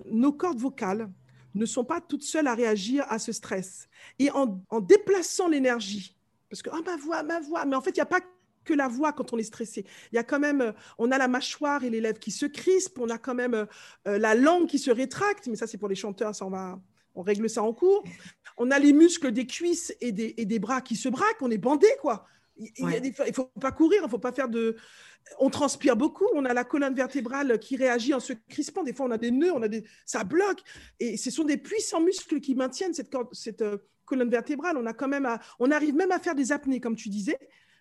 Nos 0.07 0.33
cordes 0.33 0.59
vocales 0.59 1.09
ne 1.55 1.67
sont 1.67 1.85
pas 1.85 2.01
toutes 2.01 2.25
seules 2.25 2.49
à 2.49 2.55
réagir 2.57 3.05
à 3.11 3.21
ce 3.21 3.31
stress. 3.31 3.89
Et 4.19 4.33
en, 4.33 4.61
en 4.69 4.81
déplaçant 4.81 5.47
l'énergie, 5.47 6.17
parce 6.51 6.63
que 6.63 6.71
ah, 6.73 6.81
ma 6.85 6.97
voix, 6.97 7.23
ma 7.23 7.39
voix, 7.39 7.65
mais 7.65 7.77
en 7.77 7.81
fait 7.81 7.91
il 7.91 7.99
n'y 7.99 8.01
a 8.01 8.07
pas 8.07 8.21
que 8.67 8.75
la 8.75 8.89
voix 8.89 9.13
quand 9.13 9.33
on 9.33 9.39
est 9.39 9.45
stressé. 9.45 9.87
Il 10.13 10.17
y 10.17 10.19
a 10.19 10.25
quand 10.25 10.39
même, 10.39 10.61
euh, 10.61 10.73
on 10.99 11.11
a 11.11 11.17
la 11.17 11.29
mâchoire 11.29 11.85
et 11.85 11.91
les 11.91 12.03
lèvres 12.03 12.19
qui 12.19 12.31
se 12.31 12.45
crispent, 12.45 12.99
on 12.99 13.09
a 13.09 13.17
quand 13.17 13.35
même 13.35 13.55
euh, 13.55 13.67
euh, 14.07 14.19
la 14.19 14.35
langue 14.35 14.67
qui 14.67 14.79
se 14.79 14.91
rétracte, 14.91 15.47
mais 15.47 15.57
ça 15.57 15.67
c'est 15.67 15.79
pour 15.79 15.89
les 15.89 15.95
chanteurs, 15.95 16.35
ça 16.35 16.45
on 16.45 16.51
va, 16.51 16.79
on 17.15 17.23
règle 17.23 17.49
ça 17.49 17.63
en 17.63 17.73
cours. 17.73 18.05
On 18.59 18.71
a 18.71 18.79
les 18.79 18.93
muscles 18.93 19.33
des 19.33 19.47
cuisses 19.47 19.95
et 20.01 20.13
des, 20.13 20.35
et 20.37 20.45
des 20.45 20.59
bras 20.59 20.83
qui 20.83 20.97
se 20.97 21.09
braquent, 21.09 21.41
on 21.41 21.51
est 21.51 21.59
bandé 21.59 21.89
quoi. 22.03 22.27
Il 22.59 22.87
ne 22.87 23.33
faut 23.33 23.51
pas 23.61 23.73
courir, 23.73 24.01
il 24.05 24.11
faut 24.11 24.19
pas 24.19 24.33
faire 24.33 24.49
de. 24.49 24.77
On 25.39 25.51
transpire 25.51 25.95
beaucoup, 25.95 26.27
on 26.35 26.47
a 26.47 26.55
la 26.55 26.65
colonne 26.65 26.95
vertébrale 26.95 27.59
qui 27.59 27.77
réagit 27.77 28.15
en 28.15 28.21
se 28.21 28.33
crispant. 28.49 28.83
Des 28.83 28.95
fois, 28.95 29.05
on 29.05 29.11
a 29.11 29.19
des 29.19 29.31
nœuds, 29.31 29.53
on 29.53 29.61
a 29.61 29.69
des... 29.69 29.85
ça 30.07 30.25
bloque. 30.25 30.61
Et 30.99 31.19
ce 31.19 31.31
sont 31.31 31.45
des 31.45 31.59
puissants 31.59 32.01
muscles 32.01 32.41
qui 32.41 32.55
maintiennent 32.55 32.95
cette, 32.95 33.15
cette 33.33 33.63
colonne 34.07 34.31
vertébrale. 34.31 34.79
On, 34.79 34.87
a 34.87 34.95
quand 34.95 35.09
même 35.09 35.29
on 35.59 35.71
arrive 35.71 35.97
même 35.97 36.13
à 36.13 36.19
faire 36.19 36.35
des 36.35 36.51
apnées, 36.51 36.81
comme 36.81 36.97
tu 36.97 37.11
disais 37.11 37.39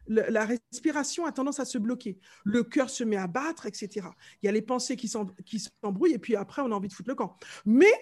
la 0.07 0.45
respiration 0.45 1.25
a 1.25 1.31
tendance 1.31 1.59
à 1.59 1.65
se 1.65 1.77
bloquer. 1.77 2.19
Le 2.43 2.63
cœur 2.63 2.89
se 2.89 3.03
met 3.03 3.17
à 3.17 3.27
battre, 3.27 3.65
etc. 3.65 4.07
Il 4.41 4.45
y 4.45 4.49
a 4.49 4.51
les 4.51 4.61
pensées 4.61 4.95
qui 4.95 5.07
s'embrouillent 5.07 6.13
et 6.13 6.19
puis 6.19 6.35
après, 6.35 6.61
on 6.61 6.71
a 6.71 6.75
envie 6.75 6.89
de 6.89 6.93
foutre 6.93 7.09
le 7.09 7.15
camp. 7.15 7.37
Mais 7.65 7.93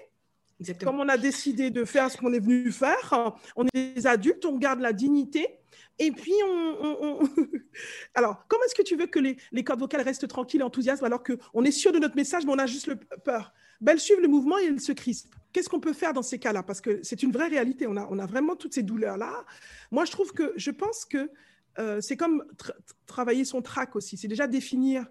comme 0.84 1.00
on 1.00 1.10
a 1.10 1.18
décidé 1.18 1.70
de 1.70 1.86
faire 1.86 2.10
ce 2.10 2.18
qu'on 2.18 2.34
est 2.34 2.40
venu 2.40 2.72
faire, 2.72 3.34
on 3.56 3.66
est 3.74 3.96
des 3.96 4.08
adultes, 4.08 4.46
on 4.46 4.58
garde 4.58 4.80
la 4.80 4.94
dignité. 4.94 5.48
Et 6.00 6.12
puis, 6.12 6.34
on. 6.46 7.20
alors, 8.16 8.46
comment 8.48 8.64
est-ce 8.66 8.76
que 8.76 8.84
tu 8.84 8.96
veux 8.96 9.08
que 9.08 9.20
les, 9.20 9.38
les, 9.52 9.64
cordes 9.64 9.80
vocales 9.80 10.02
restent 10.02 10.28
tranquilles 10.28 10.62
et 10.62 10.64
enthousiastes 10.64 11.04
alors 11.04 11.24
qu'on 11.24 11.64
est 11.64 11.72
sûr 11.72 11.92
de 11.92 12.00
notre 12.00 12.16
message, 12.16 12.46
mais 12.46 12.52
on 12.52 12.60
a 12.60 12.66
juste 12.66 12.88
le 12.88 12.96
peur? 12.96 13.54
Ben, 13.82 13.94
Elles 13.94 14.00
suivent 14.00 14.22
le 14.22 14.28
mouvement 14.28 14.58
et 14.58 14.66
elles 14.66 14.82
se 14.82 14.92
crispent. 14.92 15.34
Qu'est-ce 15.52 15.70
qu'on 15.70 15.80
peut 15.80 15.94
faire 15.94 16.14
dans 16.14 16.22
ces 16.22 16.40
cas-là? 16.40 16.64
Parce 16.64 16.82
que 16.82 17.00
c'est 17.04 17.22
une 17.22 17.32
vraie 17.32 17.48
réalité. 17.48 17.86
On 17.88 17.98
a, 17.98 18.08
on 18.10 18.18
a 18.18 18.26
vraiment 18.26 18.56
toutes 18.56 18.74
ces 18.74 18.84
douleurs-là. 18.84 19.46
Moi, 19.92 20.06
je 20.06 20.12
trouve 20.12 20.32
que, 20.34 20.54
je 20.56 20.72
pense 20.72 21.06
que 21.06 21.30
euh, 21.80 22.02
c'est 22.02 22.18
comme 22.18 22.44
travailler 23.06 23.46
son 23.46 23.62
track 23.62 23.96
aussi. 23.96 24.18
C'est 24.18 24.28
déjà 24.28 24.48
définir 24.48 25.06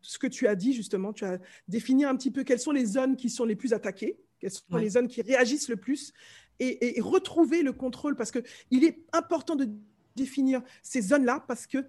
ce 0.00 0.18
que 0.18 0.26
tu 0.26 0.46
as 0.46 0.54
dit 0.54 0.72
justement. 0.72 1.12
Tu 1.12 1.24
as 1.24 1.38
définir 1.68 2.08
un 2.08 2.16
petit 2.16 2.30
peu 2.30 2.44
quelles 2.44 2.60
sont 2.60 2.72
les 2.72 2.86
zones 2.86 3.16
qui 3.16 3.30
sont 3.30 3.44
les 3.44 3.56
plus 3.56 3.72
attaquées, 3.72 4.18
quelles 4.40 4.50
sont 4.50 4.76
les 4.76 4.90
zones 4.90 5.08
qui 5.08 5.22
réagissent 5.22 5.68
le 5.68 5.76
plus, 5.76 6.12
et, 6.60 7.00
retrouver 7.00 7.62
le 7.62 7.72
contrôle 7.72 8.16
parce 8.16 8.30
que 8.32 8.40
il 8.70 8.84
est 8.84 9.04
important 9.12 9.54
de 9.54 9.68
définir 10.16 10.62
ces 10.82 11.00
zones-là 11.00 11.44
parce 11.46 11.66
que 11.66 11.86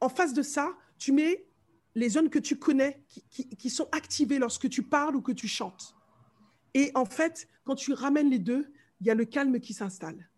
en 0.00 0.08
face 0.08 0.32
de 0.32 0.42
ça, 0.42 0.76
tu 0.98 1.10
mets 1.10 1.46
les 1.94 2.10
zones 2.10 2.30
que 2.30 2.38
tu 2.38 2.56
connais 2.56 3.02
qui, 3.08 3.48
qui 3.48 3.70
sont 3.70 3.88
activées 3.90 4.38
lorsque 4.38 4.68
tu 4.68 4.82
parles 4.82 5.16
ou 5.16 5.22
que 5.22 5.32
tu 5.32 5.48
chantes. 5.48 5.96
Et 6.74 6.92
en 6.94 7.06
fait, 7.06 7.48
quand 7.64 7.74
tu 7.74 7.92
ramènes 7.92 8.30
les 8.30 8.38
deux, 8.38 8.70
il 9.00 9.06
y 9.06 9.10
a 9.10 9.14
le 9.14 9.24
calme 9.24 9.60
qui 9.60 9.72
s'installe. 9.72 10.28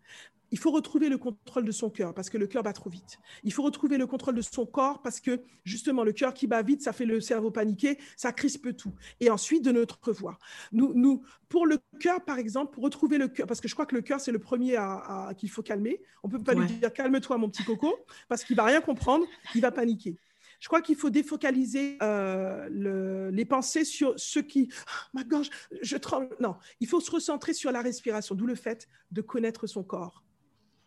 Il 0.50 0.58
faut 0.58 0.70
retrouver 0.70 1.08
le 1.08 1.18
contrôle 1.18 1.64
de 1.64 1.72
son 1.72 1.90
cœur 1.90 2.14
parce 2.14 2.30
que 2.30 2.38
le 2.38 2.46
cœur 2.46 2.62
bat 2.62 2.72
trop 2.72 2.90
vite. 2.90 3.18
Il 3.44 3.52
faut 3.52 3.62
retrouver 3.62 3.98
le 3.98 4.06
contrôle 4.06 4.34
de 4.34 4.42
son 4.42 4.64
corps 4.66 5.02
parce 5.02 5.20
que 5.20 5.42
justement 5.64 6.04
le 6.04 6.12
cœur 6.12 6.32
qui 6.32 6.46
bat 6.46 6.62
vite, 6.62 6.82
ça 6.82 6.92
fait 6.92 7.04
le 7.04 7.20
cerveau 7.20 7.50
paniquer, 7.50 7.98
ça 8.16 8.32
crispe 8.32 8.74
tout. 8.76 8.92
Et 9.20 9.30
ensuite 9.30 9.64
de 9.64 9.72
notre 9.72 10.12
voix. 10.12 10.38
Nous, 10.72 10.92
nous 10.94 11.22
pour 11.48 11.66
le 11.66 11.78
cœur 12.00 12.24
par 12.24 12.38
exemple, 12.38 12.72
pour 12.72 12.82
retrouver 12.82 13.18
le 13.18 13.28
cœur, 13.28 13.46
parce 13.46 13.60
que 13.60 13.68
je 13.68 13.74
crois 13.74 13.86
que 13.86 13.94
le 13.94 14.02
cœur 14.02 14.20
c'est 14.20 14.32
le 14.32 14.38
premier 14.38 14.76
à, 14.76 15.32
qu'il 15.36 15.50
faut 15.50 15.62
calmer. 15.62 16.00
On 16.22 16.28
peut 16.28 16.42
pas 16.42 16.54
lui 16.54 16.66
dire 16.66 16.92
calme-toi 16.92 17.36
mon 17.38 17.50
petit 17.50 17.64
coco 17.64 17.94
parce 18.28 18.44
qu'il 18.44 18.56
va 18.56 18.64
rien 18.64 18.80
comprendre, 18.80 19.26
il 19.54 19.60
va 19.60 19.70
paniquer. 19.70 20.16
Je 20.60 20.66
crois 20.66 20.82
qu'il 20.82 20.96
faut 20.96 21.10
défocaliser 21.10 21.98
euh, 22.02 23.30
les 23.30 23.44
pensées 23.44 23.84
sur 23.84 24.14
ce 24.18 24.40
qui, 24.40 24.70
oh, 24.72 24.90
ma 25.14 25.22
gorge, 25.22 25.50
je 25.82 25.96
tremble. 25.96 26.34
Non, 26.40 26.56
il 26.80 26.88
faut 26.88 27.00
se 27.00 27.10
recentrer 27.10 27.54
sur 27.54 27.70
la 27.70 27.80
respiration, 27.80 28.34
d'où 28.34 28.46
le 28.46 28.56
fait 28.56 28.88
de 29.12 29.20
connaître 29.20 29.68
son 29.68 29.84
corps 29.84 30.24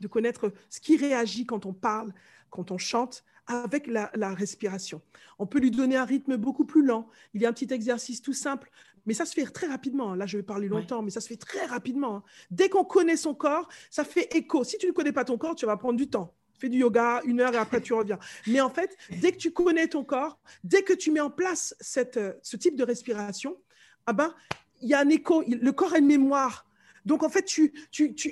de 0.02 0.08
connaître 0.08 0.52
ce 0.70 0.82
qui 0.82 0.98
réagit 0.98 1.46
quand 1.46 1.66
on 1.66 1.74
parle, 1.74 2.14
quand 2.50 2.72
on 2.72 2.78
chante, 2.78 3.24
avec 3.48 3.88
la, 3.88 4.34
respiration. 4.34 5.02
On 5.40 5.46
peut 5.46 5.60
lui 5.60 5.72
donner 5.72 5.98
un 5.98 6.06
rythme 6.06 6.38
beaucoup 6.38 6.66
plus 6.66 6.86
lent. 6.86 7.08
Il 7.34 7.42
y 7.42 7.46
a 7.46 7.50
un 7.50 7.54
petit 7.54 7.74
exercice 7.74 8.22
tout 8.22 8.34
simple, 8.34 8.70
mais 9.06 9.14
ça 9.14 9.26
se 9.26 9.34
fait 9.34 9.46
très 9.46 9.68
rapidement. 9.68 10.16
Là, 10.16 10.26
je 10.26 10.38
vais 10.38 10.44
parler 10.44 10.68
longtemps, 10.68 11.02
mais 11.02 11.12
ça 11.12 11.22
se 11.22 11.28
fait 11.28 11.38
très 11.38 11.66
rapidement. 11.66 12.18
Hein. 12.18 12.24
Dès 12.50 12.70
qu'on 12.70 12.84
connaît 12.84 13.18
son 13.18 13.34
corps, 13.34 13.68
ça 13.90 14.04
fait 14.04 14.36
écho. 14.36 14.64
Si 14.64 14.78
tu 14.78 14.88
ne 14.88 14.92
connais 14.92 15.12
pas 15.12 15.26
ton 15.26 15.38
corps, 15.38 15.56
tu 15.56 15.66
vas 15.66 15.78
prendre 15.78 15.98
du 15.98 16.08
temps. 16.08 16.34
Fais 16.60 16.70
du 16.70 16.78
yoga 16.78 17.22
une 17.26 17.42
heure 17.42 17.54
et 17.54 17.58
après 17.58 17.82
tu 17.82 17.94
reviens. 17.94 18.20
Mais 18.46 18.62
en 18.62 18.70
fait, 18.70 18.96
dès 19.20 19.32
que 19.32 19.38
tu 19.38 19.52
connais 19.52 19.88
ton 19.88 20.04
corps, 20.04 20.40
dès 20.64 20.84
que 20.84 20.94
tu 20.94 21.10
mets 21.12 21.20
en 21.20 21.32
place 21.32 21.76
cette, 21.80 22.18
euh, 22.18 22.34
ce 22.44 22.56
type 22.56 22.76
de 22.76 22.84
respiration, 22.84 23.58
ah 24.06 24.14
ben, 24.14 24.34
il 24.82 24.90
y 24.90 24.94
a 24.94 25.00
un 25.00 25.10
écho. 25.10 25.44
Le 25.48 25.72
corps 25.72 25.94
a 25.94 25.98
une 25.98 26.06
mémoire 26.06 26.68
donc, 27.06 27.24
en 27.24 27.30
fait, 27.30 27.44
tu, 27.44 27.74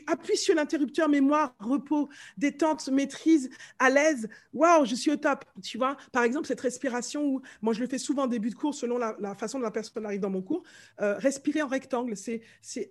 appuies 0.08 0.38
sur 0.38 0.55
l'interrupteur 0.55 1.10
mémoire, 1.10 1.55
repos, 1.60 2.10
détente, 2.38 2.88
maîtrise, 2.89 3.49
à 3.79 3.89
l'aise. 3.89 4.29
Waouh, 4.53 4.86
je 4.86 4.95
suis 4.95 5.12
au 5.12 5.15
top. 5.15 5.45
Tu 5.63 5.77
vois, 5.77 5.97
par 6.12 6.23
exemple, 6.23 6.47
cette 6.47 6.62
respiration 6.62 7.25
où, 7.25 7.41
moi, 7.62 7.73
je 7.73 7.79
le 7.79 7.88
fais 7.88 7.97
souvent 7.97 8.23
en 8.23 8.27
début 8.27 8.49
de 8.49 8.55
cours 8.55 8.73
selon 8.73 8.97
la, 8.97 9.36
façon 9.36 9.60
dont 9.60 9.65
la 9.65 9.71
personne 9.71 10.05
arrive 10.05 10.19
dans 10.19 10.29
mon 10.29 10.41
cours. 10.41 10.63
Euh, 11.01 11.17
respirer 11.17 11.62
en 11.62 11.67
rectangle, 11.67 12.15
c'est 12.15 12.41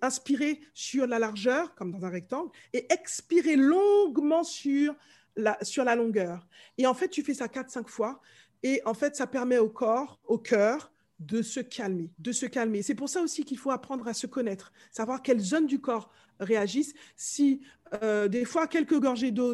inspirer 0.01 0.59
sur 0.73 1.07
la 1.07 1.19
largeur, 1.19 1.75
comme 1.75 1.91
dans 1.91 2.05
un 2.05 2.09
rectangle, 2.09 2.51
et 2.73 2.91
expirer 2.91 3.55
longuement 3.55 4.43
sur 4.43 4.95
la, 5.35 5.57
sur 5.63 5.83
la 5.83 5.95
longueur. 5.95 6.47
Et 6.77 6.87
en 6.87 6.93
fait, 6.93 7.09
tu 7.09 7.23
fais 7.23 7.33
ça 7.33 7.47
4-5 7.47 7.87
fois. 7.87 8.21
Et 8.63 8.81
en 8.85 8.93
fait, 8.93 9.15
ça 9.15 9.27
permet 9.27 9.57
au 9.57 9.69
corps, 9.69 10.19
au 10.25 10.37
cœur, 10.37 10.91
de 11.19 11.41
se 11.41 11.59
calmer, 11.59 12.11
de 12.19 12.31
se 12.31 12.45
calmer. 12.45 12.81
C'est 12.81 12.95
pour 12.95 13.09
ça 13.09 13.21
aussi 13.21 13.43
qu'il 13.43 13.57
faut 13.57 13.71
apprendre 13.71 14.07
à 14.07 14.13
se 14.13 14.27
connaître, 14.27 14.71
savoir 14.91 15.21
quelles 15.21 15.39
zones 15.39 15.67
du 15.67 15.79
corps 15.79 16.11
réagissent. 16.39 16.93
Si 17.15 17.61
euh, 18.03 18.27
des 18.27 18.45
fois 18.45 18.67
quelques 18.67 18.99
gorgées 18.99 19.31
d'eau, 19.31 19.53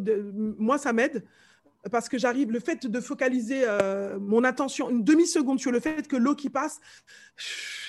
moi 0.58 0.78
ça 0.78 0.94
m'aide 0.94 1.26
parce 1.92 2.10
que 2.10 2.18
j'arrive, 2.18 2.52
le 2.52 2.60
fait 2.60 2.88
de 2.88 3.00
focaliser 3.00 3.64
euh, 3.64 4.18
mon 4.20 4.44
attention 4.44 4.90
une 4.90 5.04
demi-seconde 5.04 5.60
sur 5.60 5.72
le 5.72 5.80
fait 5.80 6.08
que 6.08 6.16
l'eau 6.16 6.36
qui 6.36 6.50
passe, 6.50 6.80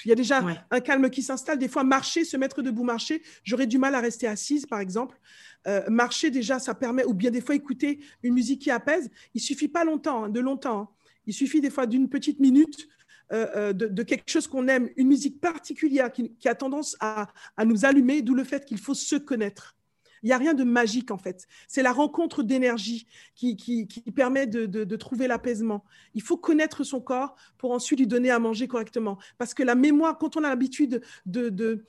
il 0.04 0.08
y 0.08 0.12
a 0.12 0.14
déjà 0.14 0.44
un 0.70 0.80
calme 0.80 1.08
qui 1.10 1.22
s'installe. 1.22 1.58
Des 1.58 1.68
fois, 1.68 1.82
marcher, 1.82 2.24
se 2.24 2.36
mettre 2.36 2.62
debout, 2.62 2.84
marcher, 2.84 3.22
j'aurais 3.42 3.66
du 3.66 3.78
mal 3.78 3.94
à 3.94 4.00
rester 4.00 4.26
assise, 4.26 4.66
par 4.66 4.80
exemple. 4.80 5.18
Euh, 5.66 5.82
marcher, 5.88 6.30
déjà, 6.30 6.58
ça 6.58 6.74
permet, 6.74 7.04
ou 7.04 7.14
bien 7.14 7.30
des 7.30 7.40
fois 7.40 7.54
écouter 7.54 8.00
une 8.22 8.34
musique 8.34 8.62
qui 8.62 8.70
apaise. 8.70 9.10
Il 9.34 9.40
suffit 9.40 9.68
pas 9.68 9.84
longtemps, 9.84 10.24
hein, 10.24 10.28
de 10.28 10.40
longtemps. 10.40 10.80
Hein. 10.80 10.88
Il 11.26 11.34
suffit 11.34 11.60
des 11.60 11.70
fois 11.70 11.86
d'une 11.86 12.08
petite 12.08 12.38
minute 12.38 12.88
euh, 13.32 13.46
euh, 13.56 13.72
de, 13.72 14.02
quelque 14.04 14.30
chose 14.30 14.46
qu'on 14.46 14.68
aime, 14.68 14.88
une 14.96 15.08
musique 15.08 15.40
particulière 15.40 16.12
qui, 16.12 16.48
a 16.48 16.54
tendance 16.54 16.96
à, 17.00 17.26
nous 17.64 17.84
allumer, 17.84 18.22
d'où 18.22 18.34
le 18.34 18.44
fait 18.44 18.64
qu'il 18.64 18.78
faut 18.78 18.94
se 18.94 19.16
connaître. 19.16 19.76
Il 20.22 20.26
n'y 20.26 20.32
a 20.32 20.38
rien 20.38 20.54
de 20.54 20.64
magique 20.64 21.10
en 21.10 21.18
fait. 21.18 21.46
C'est 21.68 21.82
la 21.82 21.92
rencontre 21.92 22.42
d'énergie 22.42 23.06
qui, 23.34 23.88
permet 24.14 24.46
de, 24.46 24.96
trouver 24.96 25.26
l'apaisement. 25.26 25.84
Il 26.14 26.22
faut 26.22 26.36
connaître 26.36 26.84
son 26.84 27.00
corps 27.00 27.36
pour 27.58 27.72
ensuite 27.72 27.98
lui 27.98 28.06
donner 28.06 28.30
à 28.30 28.38
manger 28.38 28.68
correctement. 28.68 29.18
Parce 29.38 29.54
que 29.54 29.62
la 29.62 29.74
mémoire, 29.74 30.18
quand 30.18 30.36
on 30.36 30.44
a 30.44 30.48
l'habitude 30.48 31.02
de, 31.26 31.84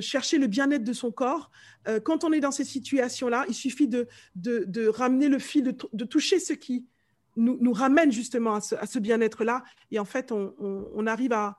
chercher 0.00 0.38
le 0.38 0.46
bien-être 0.46 0.84
de 0.84 0.92
son 0.92 1.10
corps, 1.10 1.50
euh, 1.88 2.00
quand 2.00 2.24
on 2.24 2.32
est 2.32 2.40
dans 2.40 2.52
ces 2.52 2.64
situations-là, 2.64 3.44
il 3.48 3.54
suffit 3.54 3.88
de, 3.88 4.08
ramener 4.88 5.28
le 5.28 5.38
fil, 5.38 5.62
de, 5.92 6.04
toucher 6.04 6.40
ce 6.40 6.52
qui 6.52 6.84
nous, 7.36 7.72
ramène 7.72 8.12
justement 8.12 8.54
à 8.54 8.60
ce, 8.60 8.98
bien-être-là. 8.98 9.64
Et 9.90 9.98
en 9.98 10.04
fait, 10.04 10.32
on, 10.32 11.06
arrive 11.06 11.32
à, 11.32 11.56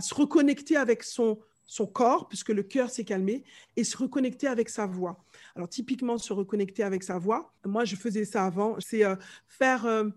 se 0.00 0.14
reconnecter 0.14 0.76
avec 0.76 1.02
son, 1.02 1.38
son 1.66 1.86
corps, 1.86 2.28
puisque 2.28 2.50
le 2.50 2.62
cœur 2.62 2.90
s'est 2.90 3.04
calmé, 3.04 3.44
et 3.76 3.84
se 3.84 3.96
reconnecter 3.96 4.46
avec 4.46 4.68
sa 4.68 4.86
voix. 4.86 5.24
Alors, 5.56 5.68
typiquement, 5.68 6.18
se 6.18 6.32
reconnecter 6.32 6.82
avec 6.82 7.02
sa 7.02 7.18
voix, 7.18 7.52
moi, 7.64 7.84
je 7.84 7.96
faisais 7.96 8.24
ça 8.24 8.44
avant, 8.44 8.76
c'est 8.80 9.04
euh, 9.04 9.16
faire 9.48 9.86
euh, 9.86 10.08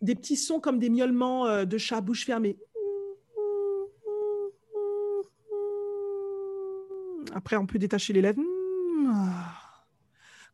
des 0.00 0.14
petits 0.14 0.36
sons 0.36 0.60
comme 0.60 0.78
des 0.78 0.90
miaulements 0.90 1.46
euh, 1.46 1.64
de 1.64 1.78
chat 1.78 2.00
bouche 2.00 2.24
fermée. 2.24 2.58
Après, 7.34 7.56
on 7.56 7.66
peut 7.66 7.78
détacher 7.78 8.12
les 8.12 8.20
lèvres. 8.20 8.42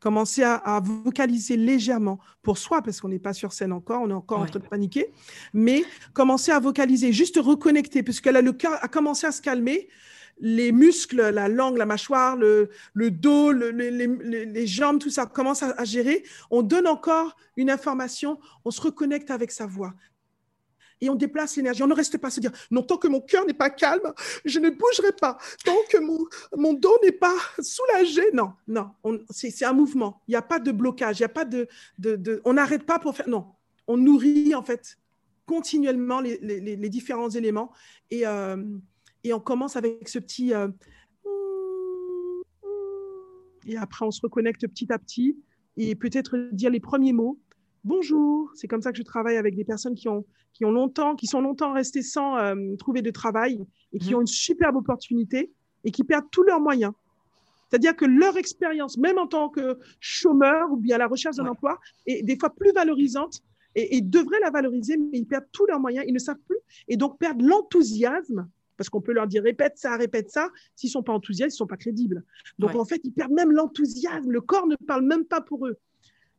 Commencer 0.01 0.43
à, 0.45 0.81
vocaliser 0.85 1.57
légèrement 1.57 2.19
pour 2.43 2.57
soi, 2.57 2.83
parce 2.83 3.01
qu'on 3.01 3.09
n'est 3.09 3.19
pas 3.19 3.33
sur 3.33 3.53
scène 3.53 3.73
encore, 3.73 4.03
on 4.03 4.11
est 4.11 4.15
encore 4.15 4.41
en 4.41 4.47
train 4.47 4.61
de 4.61 4.67
paniquer, 4.67 5.13
mais 5.53 5.85
commencer 6.13 6.53
à 6.53 6.61
vocaliser, 6.61 7.13
juste 7.13 7.39
reconnecter, 7.39 8.03
puisque 8.03 8.27
là, 8.27 8.41
le 8.41 8.53
cœur 8.53 8.79
a 8.81 8.89
commencé 8.89 9.27
à 9.27 9.33
se 9.33 9.43
calmer. 9.43 9.89
Les 10.41 10.71
muscles, 10.71 11.31
la 11.31 11.49
langue, 11.49 11.79
la 11.79 11.87
mâchoire, 11.87 12.37
le, 12.37 12.71
dos, 13.11 13.51
les, 13.51 14.67
jambes, 14.69 15.01
tout 15.01 15.11
ça 15.11 15.27
commence 15.27 15.65
à, 15.65 15.85
gérer, 15.85 16.23
on 16.53 16.63
donne 16.63 16.87
encore 16.87 17.37
une 17.57 17.71
information, 17.71 18.39
on 18.65 18.71
se 18.71 18.81
reconnecte 18.81 19.33
avec 19.33 19.51
sa 19.51 19.67
voix. 19.67 19.95
Et 21.01 21.11
on 21.11 21.15
déplace 21.15 21.57
l'énergie. 21.57 21.83
On 21.83 21.87
ne 21.87 21.95
reste 21.95 22.19
pas 22.19 22.29
à 22.29 22.31
se 22.31 22.41
dire, 22.41 22.53
non, 22.71 22.83
tant 22.83 22.97
que 22.97 23.09
mon 23.09 23.21
cœur 23.21 23.45
n'est 23.47 23.55
pas 23.55 23.71
calme, 23.71 24.13
je 24.45 24.59
ne 24.59 24.71
bougerai 24.71 25.13
pas. 25.13 25.39
Tant 25.65 25.77
que 25.91 25.99
mon, 25.99 26.73
dos 26.75 26.99
n'est 27.03 27.13
pas 27.13 27.35
soulagé. 27.61 28.23
Non, 28.33 28.53
non, 28.67 28.91
c'est 29.31 29.65
un 29.65 29.73
mouvement. 29.73 30.21
Il 30.29 30.33
n'y 30.33 30.37
a 30.37 30.43
pas 30.43 30.59
de 30.59 30.73
blocage. 30.73 31.19
Il 31.19 31.23
n'y 31.23 31.27
a 31.27 31.31
pas 31.31 31.45
de, 31.45 31.69
On 32.45 32.55
n'arrête 32.55 32.85
pas 32.85 32.99
pour 32.99 33.17
faire. 33.17 33.29
Non, 33.29 33.47
on 33.87 33.97
nourrit 33.97 34.55
en 34.55 34.63
fait 34.63 34.99
continuellement 35.47 36.21
les, 36.21 36.89
différents 36.89 37.31
éléments. 37.31 37.73
Et, 38.11 38.27
euh, 38.27 38.57
et 39.25 39.33
on 39.33 39.41
commence 39.41 39.77
avec 39.77 40.09
ce 40.09 40.19
petit... 40.19 40.55
Euh, 40.55 40.69
et 43.67 43.77
après, 43.77 44.05
on 44.05 44.11
se 44.11 44.21
reconnecte 44.23 44.67
petit 44.67 44.91
à 44.93 44.99
petit 44.99 45.37
et 45.77 45.95
peut-être 45.95 46.37
dire 46.53 46.71
les 46.71 46.81
premiers 46.81 47.13
mots. 47.13 47.39
Bonjour, 47.89 48.51
c'est 48.55 48.69
comme 48.69 48.83
ça 48.83 48.93
que 48.93 48.99
je 48.99 49.03
travaille 49.03 49.39
avec 49.39 49.57
des 49.57 49.65
personnes 49.65 49.95
qui 49.95 50.11
ont, 50.11 50.27
qui 50.53 50.67
ont 50.67 50.71
longtemps, 50.71 51.17
qui 51.17 51.27
sont 51.27 51.41
longtemps 51.41 51.73
restées 51.73 52.03
sans 52.03 52.37
euh, 52.37 52.77
trouver 52.77 53.01
de 53.01 53.11
travail 53.11 53.65
et 53.95 53.99
qui 53.99 54.11
mhm. 54.11 54.17
ont 54.17 54.21
une 54.21 54.27
superbe 54.27 54.77
opportunité 54.77 55.51
et 55.85 55.91
qui 55.91 56.05
perdent 56.05 56.31
tous 56.31 56.43
leurs 56.43 56.61
moyens. 56.61 56.93
C'est-à-dire 57.67 57.97
que 57.97 58.05
leur 58.05 58.37
expérience, 58.37 58.99
même 58.99 59.17
en 59.17 59.27
tant 59.27 59.49
que 59.49 59.79
chômeur 60.01 60.71
ou 60.71 60.77
bien 60.77 60.97
à 60.97 60.99
la 60.99 61.07
recherche 61.07 61.37
d'un 61.37 61.47
emploi, 61.47 61.81
est 62.05 62.23
des 62.23 62.39
fois 62.39 62.51
plus 62.51 62.73
valorisante 62.73 63.41
et, 63.75 63.97
et 63.97 64.03
devraient 64.03 64.41
la 64.41 64.51
valoriser, 64.51 64.99
mais 64.99 65.21
ils 65.21 65.27
perdent 65.27 65.49
tous 65.51 65.65
leurs 65.65 65.81
moyens, 65.81 66.05
ils 66.07 66.13
ne 66.13 66.19
savent 66.19 66.43
plus 66.47 66.59
et 66.89 66.99
donc 66.99 67.19
perdent 67.19 67.41
l'enthousiasme 67.41 68.51
parce 68.77 68.91
qu'on 68.91 69.01
peut 69.01 69.13
leur 69.15 69.29
dire 69.29 69.43
répète 69.43 69.79
ça, 69.79 69.97
répète 69.97 70.31
ça. 70.31 70.51
S'ils 70.77 70.91
sont 70.91 71.03
pas 71.03 71.15
enthousiastes, 71.15 71.55
ils 71.55 71.57
sont 71.57 71.67
pas 71.67 71.79
crédibles. 71.79 72.23
Donc 72.59 72.75
en 72.75 72.85
fait, 72.85 73.01
ils 73.03 73.13
perdent 73.13 73.33
même 73.33 73.51
l'enthousiasme. 73.51 74.31
Le 74.31 74.43
corps 74.43 74.67
ne 74.67 74.77
parle 74.77 75.07
même 75.07 75.25
pas 75.25 75.41
pour 75.41 75.67
eux. 75.67 75.79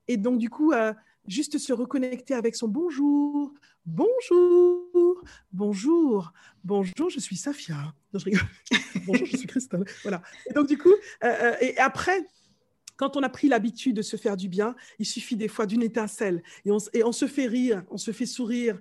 Et 0.08 0.18
donc 0.18 0.38
du 0.38 0.50
coup, 0.50 0.74
euh, 0.74 0.94
juste 1.28 1.58
se 1.58 1.74
reconnecter 1.74 2.34
avec 2.34 2.56
son 2.56 2.68
bonjour, 2.68 3.54
bonjour, 3.86 5.24
bonjour, 5.52 6.34
bonjour, 6.64 7.10
je 7.10 7.20
suis 7.20 7.36
Safia. 7.36 7.94
Non, 8.14 8.20
je 8.20 8.26
rigole. 8.26 8.42
bonjour, 9.06 9.28
je 9.28 9.38
suis 9.38 9.48
Christelle. 9.48 9.86
Voilà. 10.04 10.22
Et 10.50 10.54
donc 10.54 10.68
du 10.68 10.78
coup, 10.78 10.94
euh, 11.24 11.28
euh, 11.28 11.56
et 11.62 11.78
après, 11.78 12.26
quand 12.98 13.16
on 13.16 13.24
a 13.24 13.30
pris 13.30 13.48
l'habitude 13.48 13.96
de 13.96 14.02
se 14.02 14.18
faire 14.18 14.36
du 14.36 14.50
bien, 14.50 14.76
il 15.00 15.06
suffit 15.06 15.36
des 15.36 15.48
fois 15.48 15.66
d'une 15.66 15.84
étincelle 15.84 16.44
et 16.66 16.70
et 16.94 17.04
on, 17.04 17.12
se 17.12 17.28
fait 17.28 17.48
rire, 17.48 17.84
on 17.90 17.98
se 17.98 18.12
fait 18.12 18.26
sourire, 18.26 18.80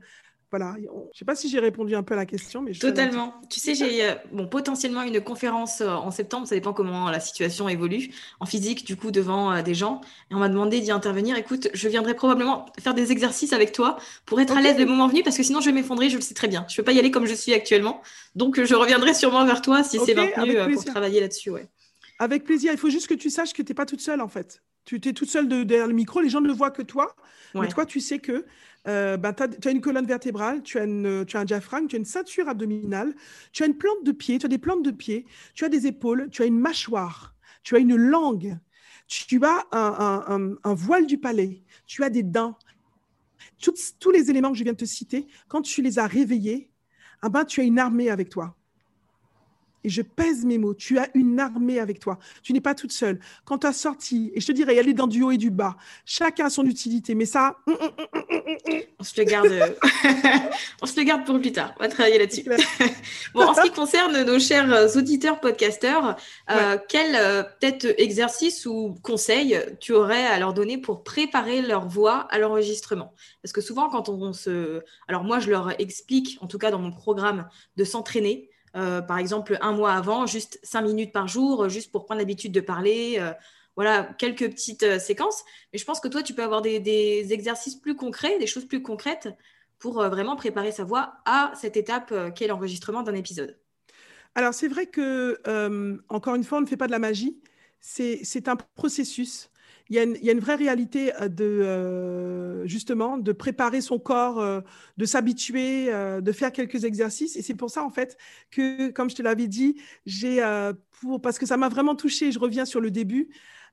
voilà, 0.50 0.74
je 0.78 0.86
ne 0.86 0.88
sais 1.12 1.26
pas 1.26 1.34
si 1.34 1.50
j'ai 1.50 1.58
répondu 1.58 1.94
un 1.94 2.02
peu 2.02 2.14
à 2.14 2.16
la 2.16 2.24
question, 2.24 2.62
mais 2.62 2.72
totalement. 2.72 3.34
Tu 3.50 3.60
sais, 3.60 3.74
j'ai 3.74 4.02
euh, 4.02 4.14
bon 4.32 4.48
potentiellement 4.48 5.02
une 5.02 5.20
conférence 5.20 5.82
euh, 5.82 5.88
en 5.88 6.10
septembre, 6.10 6.46
ça 6.46 6.54
dépend 6.54 6.72
comment 6.72 7.10
la 7.10 7.20
situation 7.20 7.68
évolue 7.68 8.10
en 8.40 8.46
physique, 8.46 8.86
du 8.86 8.96
coup 8.96 9.10
devant 9.10 9.52
euh, 9.52 9.62
des 9.62 9.74
gens, 9.74 10.00
et 10.30 10.34
on 10.34 10.38
m'a 10.38 10.48
demandé 10.48 10.80
d'y 10.80 10.90
intervenir. 10.90 11.36
Écoute, 11.36 11.68
je 11.74 11.88
viendrai 11.88 12.14
probablement 12.14 12.64
faire 12.80 12.94
des 12.94 13.12
exercices 13.12 13.52
avec 13.52 13.72
toi 13.72 13.98
pour 14.24 14.40
être 14.40 14.56
à 14.56 14.62
l'aise 14.62 14.78
le 14.78 14.86
moment 14.86 15.06
venu, 15.06 15.22
parce 15.22 15.36
que 15.36 15.42
sinon 15.42 15.60
je 15.60 15.66
vais 15.66 15.72
m'effondrer, 15.72 16.08
je 16.08 16.16
le 16.16 16.22
sais 16.22 16.34
très 16.34 16.48
bien. 16.48 16.64
Je 16.68 16.72
ne 16.72 16.76
peux 16.78 16.84
pas 16.84 16.92
y 16.92 16.98
aller 16.98 17.10
comme 17.10 17.26
je 17.26 17.34
suis 17.34 17.52
actuellement, 17.52 18.00
donc 18.34 18.62
je 18.62 18.74
reviendrai 18.74 19.12
sûrement 19.12 19.44
vers 19.44 19.60
toi 19.60 19.82
si 19.82 19.98
c'est 19.98 20.14
maintenu 20.14 20.56
pour 20.72 20.84
travailler 20.84 21.20
là-dessus, 21.20 21.50
ouais. 21.50 21.68
Avec 22.18 22.44
plaisir. 22.44 22.72
Il 22.72 22.78
faut 22.78 22.90
juste 22.90 23.06
que 23.06 23.14
tu 23.14 23.30
saches 23.30 23.52
que 23.52 23.62
tu 23.62 23.70
n'es 23.70 23.74
pas 23.74 23.86
toute 23.86 24.00
seule 24.00 24.20
en 24.22 24.28
fait. 24.28 24.62
Tu 24.84 24.96
es 24.96 25.12
toute 25.12 25.28
seule 25.28 25.46
derrière 25.46 25.86
le 25.86 25.92
micro, 25.92 26.20
les 26.20 26.30
gens 26.30 26.40
ne 26.40 26.46
le 26.46 26.54
voient 26.54 26.70
que 26.70 26.80
toi, 26.80 27.14
mais 27.54 27.68
toi 27.68 27.84
tu 27.84 28.00
sais 28.00 28.18
que 28.18 28.46
euh, 28.88 29.16
ben, 29.16 29.32
tu 29.32 29.68
as, 29.68 29.70
une 29.70 29.80
colonne 29.80 30.06
vertébrale, 30.06 30.62
tu 30.62 30.78
as, 30.78 30.86
tu 31.24 31.36
as 31.36 31.40
un 31.40 31.44
diaphragme, 31.44 31.86
tu 31.86 31.96
as 31.96 31.98
une 31.98 32.04
ceinture 32.04 32.48
abdominale, 32.48 33.14
tu 33.52 33.62
as 33.62 33.66
une 33.66 33.76
plante 33.76 34.04
de 34.04 34.12
pied, 34.12 34.38
tu 34.38 34.46
as 34.46 34.48
des 34.48 34.58
plantes 34.58 34.84
de 34.84 34.90
pied, 34.90 35.26
tu 35.54 35.64
as 35.64 35.68
des 35.68 35.86
épaules, 35.86 36.28
tu 36.30 36.42
as 36.42 36.46
une 36.46 36.58
mâchoire, 36.58 37.34
tu 37.62 37.76
as 37.76 37.78
une 37.78 37.96
langue, 37.96 38.58
tu 39.06 39.40
as 39.44 39.66
un, 39.72 40.74
voile 40.74 41.06
du 41.06 41.18
palais, 41.18 41.62
tu 41.86 42.02
as 42.02 42.10
des 42.10 42.22
dents. 42.22 42.58
tous 43.60 44.10
les 44.10 44.30
éléments 44.30 44.52
que 44.52 44.58
je 44.58 44.64
viens 44.64 44.72
de 44.72 44.78
te 44.78 44.84
citer, 44.84 45.26
quand 45.48 45.62
tu 45.62 45.82
les 45.82 45.98
as 45.98 46.06
réveillés, 46.06 46.70
ah 47.22 47.28
ben, 47.28 47.44
tu 47.44 47.60
as 47.60 47.64
une 47.64 47.78
armée 47.78 48.10
avec 48.10 48.28
toi 48.28 48.56
et 49.84 49.88
je 49.88 50.02
pèse 50.02 50.44
mes 50.44 50.58
mots. 50.58 50.74
Tu 50.74 50.98
as 50.98 51.08
une 51.14 51.38
armée 51.40 51.78
avec 51.78 52.00
toi. 52.00 52.18
Tu 52.42 52.52
n'es 52.52 52.60
pas 52.60 52.74
toute 52.74 52.92
seule. 52.92 53.20
Quand 53.44 53.58
tu 53.58 53.66
as 53.66 53.72
sorti, 53.72 54.30
et 54.34 54.40
je 54.40 54.46
te 54.46 54.52
dirais, 54.52 54.78
a 54.78 54.82
les 54.82 54.94
dans 54.94 55.06
du 55.06 55.22
haut 55.22 55.30
et 55.30 55.36
du 55.36 55.50
bas. 55.50 55.76
Chacun 56.04 56.46
a 56.46 56.50
son 56.50 56.64
utilité, 56.64 57.14
mais 57.14 57.24
ça. 57.24 57.58
Hum, 57.66 57.76
hum, 57.80 57.90
hum, 58.68 58.80
on 58.98 59.04
se 59.04 59.20
le 59.20 59.24
garde. 59.24 59.46
Euh, 59.46 59.68
on 60.82 60.86
se 60.86 60.98
le 60.98 61.04
garde 61.04 61.24
pour 61.24 61.38
plus 61.40 61.52
tard. 61.52 61.74
On 61.78 61.82
va 61.82 61.88
travailler 61.88 62.18
là-dessus. 62.18 62.44
bon, 63.34 63.42
en 63.42 63.54
ce 63.54 63.62
qui 63.62 63.70
concerne 63.70 64.24
nos 64.24 64.38
chers 64.38 64.72
euh, 64.72 64.88
auditeurs 64.96 65.40
podcasteurs, 65.40 66.16
euh, 66.50 66.76
quel 66.88 67.12
peut-être 67.60 67.86
exercice 67.98 68.66
ou 68.66 68.96
conseil 69.02 69.58
tu 69.80 69.92
aurais 69.92 70.26
à 70.26 70.38
leur 70.38 70.54
donner 70.54 70.78
pour 70.78 71.04
préparer 71.04 71.62
leur 71.62 71.86
voix 71.88 72.26
à 72.30 72.38
l'enregistrement? 72.38 73.14
Parce 73.42 73.52
que 73.52 73.60
souvent, 73.60 73.88
quand 73.88 74.08
on 74.08 74.32
se. 74.32 74.82
Alors, 75.06 75.24
moi, 75.24 75.38
je 75.38 75.50
leur 75.50 75.80
explique, 75.80 76.38
en 76.40 76.46
tout 76.46 76.58
cas 76.58 76.70
dans 76.70 76.80
mon 76.80 76.92
programme, 76.92 77.48
de 77.76 77.84
s'entraîner. 77.84 78.50
Euh, 78.76 79.00
par 79.00 79.18
exemple, 79.18 79.58
un 79.60 79.72
mois 79.72 79.92
avant, 79.92 80.26
juste 80.26 80.58
cinq 80.62 80.82
minutes 80.82 81.12
par 81.12 81.28
jour, 81.28 81.68
juste 81.68 81.90
pour 81.90 82.04
prendre 82.04 82.20
l'habitude 82.20 82.52
de 82.52 82.60
parler. 82.60 83.16
Euh, 83.18 83.32
voilà, 83.76 84.04
quelques 84.18 84.50
petites 84.50 84.82
euh, 84.82 84.98
séquences. 84.98 85.44
Mais 85.72 85.78
je 85.78 85.84
pense 85.84 86.00
que 86.00 86.08
toi, 86.08 86.22
tu 86.22 86.34
peux 86.34 86.42
avoir 86.42 86.62
des, 86.62 87.32
exercices 87.32 87.76
plus 87.76 87.94
concrets, 87.94 88.38
des 88.38 88.46
choses 88.46 88.66
plus 88.66 88.82
concrètes 88.82 89.28
pour 89.78 90.02
vraiment 90.02 90.34
préparer 90.34 90.72
sa 90.72 90.82
voix 90.82 91.14
à 91.24 91.52
cette 91.54 91.76
étape 91.76 92.12
qu'est 92.34 92.48
l'enregistrement 92.48 93.04
d'un 93.04 93.14
épisode. 93.14 93.56
Alors, 94.34 94.52
c'est 94.52 94.66
vrai 94.66 94.86
que, 94.86 95.40
encore 96.08 96.34
une 96.34 96.42
fois, 96.42 96.58
on 96.58 96.62
ne 96.62 96.66
fait 96.66 96.76
pas 96.76 96.88
de 96.88 96.92
la 96.92 96.98
magie. 96.98 97.38
C'est 97.78 98.48
un 98.48 98.56
processus 98.56 99.50
il 99.90 99.96
y, 99.96 100.28
a 100.28 100.32
une, 100.32 100.40
vraie 100.40 100.54
réalité 100.54 101.14
euh, 101.14 101.28
de 101.28 101.44
euh, 101.44 102.66
justement 102.66 103.16
de 103.16 103.32
préparer 103.32 103.80
son 103.80 103.98
corps, 103.98 104.38
euh, 104.38 104.60
de 104.98 105.04
s'habituer, 105.06 105.86
de 105.86 106.32
faire 106.32 106.52
quelques 106.52 106.84
exercices. 106.84 107.36
Et 107.36 107.42
c'est 107.42 107.54
pour 107.54 107.70
ça 107.70 107.84
en 107.84 107.90
fait 107.90 108.16
que, 108.50 108.90
comme 108.90 109.08
je 109.08 109.16
te 109.16 109.22
l'avais 109.22 109.48
dit, 109.48 109.80
j'ai 110.04 110.42
pour 111.00 111.20
parce 111.20 111.38
que 111.38 111.46
ça 111.46 111.56
m'a 111.56 111.68
vraiment 111.68 111.94
touché. 111.94 112.32
Je 112.32 112.38
reviens 112.38 112.64
sur 112.64 112.80
le 112.80 112.90
début. 112.90 113.30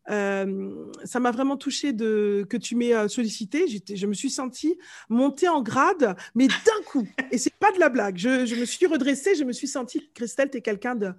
Euh, 0.10 0.86
ça 1.04 1.20
m'a 1.20 1.32
vraiment 1.32 1.58
touché 1.58 1.94
de, 1.94 2.46
que 2.50 2.58
tu 2.58 2.76
m'aies 2.76 3.08
sollicité. 3.08 3.66
Je 3.68 4.08
me 4.08 4.14
suis 4.14 4.30
sentie 4.30 4.78
monter 5.10 5.48
en 5.48 5.62
grade, 5.62 6.16
mais 6.36 6.48
d'un 6.48 6.84
coup. 6.86 7.08
Et 7.32 7.38
c'est 7.38 7.54
pas 7.56 7.72
de 7.72 7.80
la 7.80 7.90
blague. 7.90 8.18
Je, 8.18 8.46
je, 8.46 8.56
me 8.56 8.66
suis 8.66 8.86
redressée, 8.86 9.36
je 9.36 9.44
me 9.44 9.52
suis 9.52 9.68
sentie, 9.68 10.10
Christelle, 10.14 10.50
t'es 10.50 10.62
quelqu'un 10.62 10.96
de. 10.96 11.12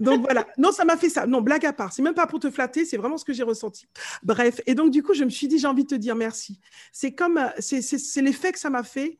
donc 0.00 0.22
voilà. 0.22 0.46
Non, 0.58 0.72
ça 0.72 0.84
m'a 0.84 0.96
fait 0.96 1.10
ça. 1.10 1.26
Non, 1.26 1.40
blague 1.40 1.66
à 1.66 1.72
part. 1.72 1.92
C'est 1.92 2.02
même 2.02 2.14
pas 2.14 2.26
pour 2.26 2.40
te 2.40 2.50
flatter, 2.50 2.84
c'est 2.84 2.96
vraiment 2.96 3.18
ce 3.18 3.24
que 3.24 3.32
j'ai 3.32 3.42
ressenti. 3.44 3.86
Bref. 4.22 4.60
Et 4.66 4.74
donc, 4.74 4.90
du 4.90 5.02
coup, 5.02 5.14
je 5.14 5.24
me 5.24 5.30
suis 5.30 5.48
dit, 5.48 5.58
j'ai 5.58 5.66
envie 5.66 5.84
de 5.84 5.88
te 5.88 5.94
dire 5.94 6.16
merci. 6.16 6.60
C'est 6.92 7.12
comme, 7.12 7.40
c'est 7.58 8.22
l'effet 8.22 8.52
que 8.52 8.58
ça 8.58 8.70
m'a 8.70 8.82
fait, 8.82 9.18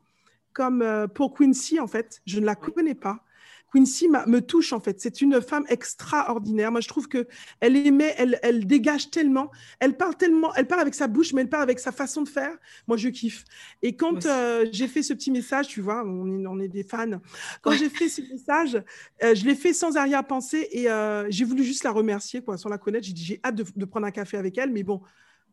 comme 0.52 1.08
pour 1.14 1.34
Quincy, 1.34 1.80
en 1.80 1.86
fait. 1.86 2.22
Je 2.26 2.40
ne 2.40 2.46
la 2.46 2.54
connais 2.54 2.94
pas. 2.94 3.24
Quincy 3.72 4.08
me 4.08 4.40
touche 4.40 4.72
en 4.72 4.80
fait. 4.80 5.00
C'est 5.00 5.22
une 5.22 5.40
femme 5.40 5.64
extraordinaire. 5.68 6.70
Moi, 6.70 6.80
je 6.80 6.88
trouve 6.88 7.08
que 7.08 7.26
elle 7.60 7.76
émet, 7.76 8.14
elle, 8.18 8.38
elle 8.42 8.66
dégage 8.66 9.10
tellement, 9.10 9.50
elle 9.80 9.96
parle 9.96 10.16
tellement, 10.16 10.54
elle 10.54 10.66
parle 10.66 10.82
avec 10.82 10.94
sa 10.94 11.08
bouche, 11.08 11.32
mais 11.32 11.42
elle 11.42 11.48
parle 11.48 11.62
avec 11.62 11.78
sa 11.78 11.92
façon 11.92 12.22
de 12.22 12.28
faire. 12.28 12.56
Moi, 12.86 12.96
je 12.96 13.08
kiffe. 13.08 13.44
Et 13.82 13.96
quand 13.96 14.26
euh, 14.26 14.66
j'ai 14.72 14.88
fait 14.88 15.02
ce 15.02 15.14
petit 15.14 15.30
message, 15.30 15.68
tu 15.68 15.80
vois, 15.80 16.04
on 16.04 16.60
est, 16.60 16.64
est 16.64 16.68
des 16.68 16.84
fans. 16.84 17.20
Quand 17.62 17.72
j'ai 17.72 17.88
fait 17.88 18.08
ce 18.08 18.20
message, 18.22 18.82
euh, 19.22 19.34
je 19.34 19.44
l'ai 19.44 19.54
fait 19.54 19.72
sans 19.72 19.96
arrière-pensée 19.96 20.68
et 20.70 20.90
euh, 20.90 21.26
j'ai 21.30 21.44
voulu 21.44 21.64
juste 21.64 21.84
la 21.84 21.92
remercier, 21.92 22.42
quoi, 22.42 22.56
sans 22.58 22.68
la 22.68 22.78
connaître. 22.78 23.06
J'ai 23.06 23.12
dit, 23.12 23.24
j'ai 23.24 23.40
hâte 23.44 23.54
de, 23.54 23.64
de, 23.74 23.84
prendre 23.84 24.06
un 24.06 24.10
café 24.10 24.36
avec 24.36 24.58
elle, 24.58 24.70
mais 24.70 24.82
bon, 24.82 25.00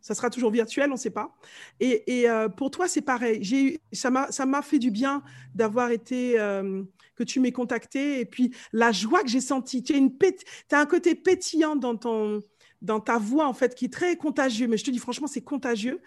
ça 0.01 0.15
sera 0.15 0.29
toujours 0.29 0.51
virtuel, 0.51 0.89
on 0.89 0.93
ne 0.93 0.99
sait 0.99 1.09
pas. 1.09 1.35
Et, 1.79 2.19
et 2.19 2.29
euh, 2.29 2.49
pour 2.49 2.71
toi, 2.71 2.87
c'est 2.87 3.01
pareil. 3.01 3.79
Ça, 3.91 4.09
m'a, 4.09 4.31
ça 4.31 4.45
m'a 4.45 4.61
fait 4.61 4.79
du 4.79 4.91
bien 4.91 5.23
d'avoir 5.55 5.91
été, 5.91 6.39
euh, 6.39 6.83
que 7.19 7.23
tu 7.23 7.39
m'aies 7.39 7.51
contacté. 7.51 8.21
Et 8.21 8.25
puis, 8.25 8.55
la 8.71 8.91
joie 8.91 9.21
que 9.21 9.29
j'ai 9.29 9.41
sentie. 9.41 9.83
Tu 9.83 9.93
as, 9.93 9.97
une 9.97 10.11
as 10.71 10.79
un 10.79 10.85
côté 10.85 11.13
pétillant 11.13 11.75
dans, 11.75 11.97
ton, 11.97 12.39
dans 12.81 12.99
ta 12.99 13.17
voix, 13.17 13.47
en 13.47 13.53
fait, 13.53 13.75
qui 13.75 13.85
est 13.85 13.93
très 13.93 14.15
contagieux. 14.15 14.67
Mais 14.67 14.77
je 14.77 14.85
te 14.85 14.91
dis, 14.91 14.99
franchement, 14.99 15.27
c'est 15.27 15.43
contagieux. 15.43 16.01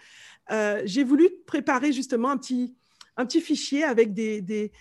Euh, 0.51 0.81
j'ai 0.85 1.03
voulu 1.03 1.29
préparer 1.45 1.93
justement 1.93 2.31
un 2.31 2.37
petit, 2.37 2.75
un 3.15 3.25
petit 3.25 3.41
fichier 3.41 3.83
avec 3.83 4.13
des, 4.13 4.41
des, 4.41 4.71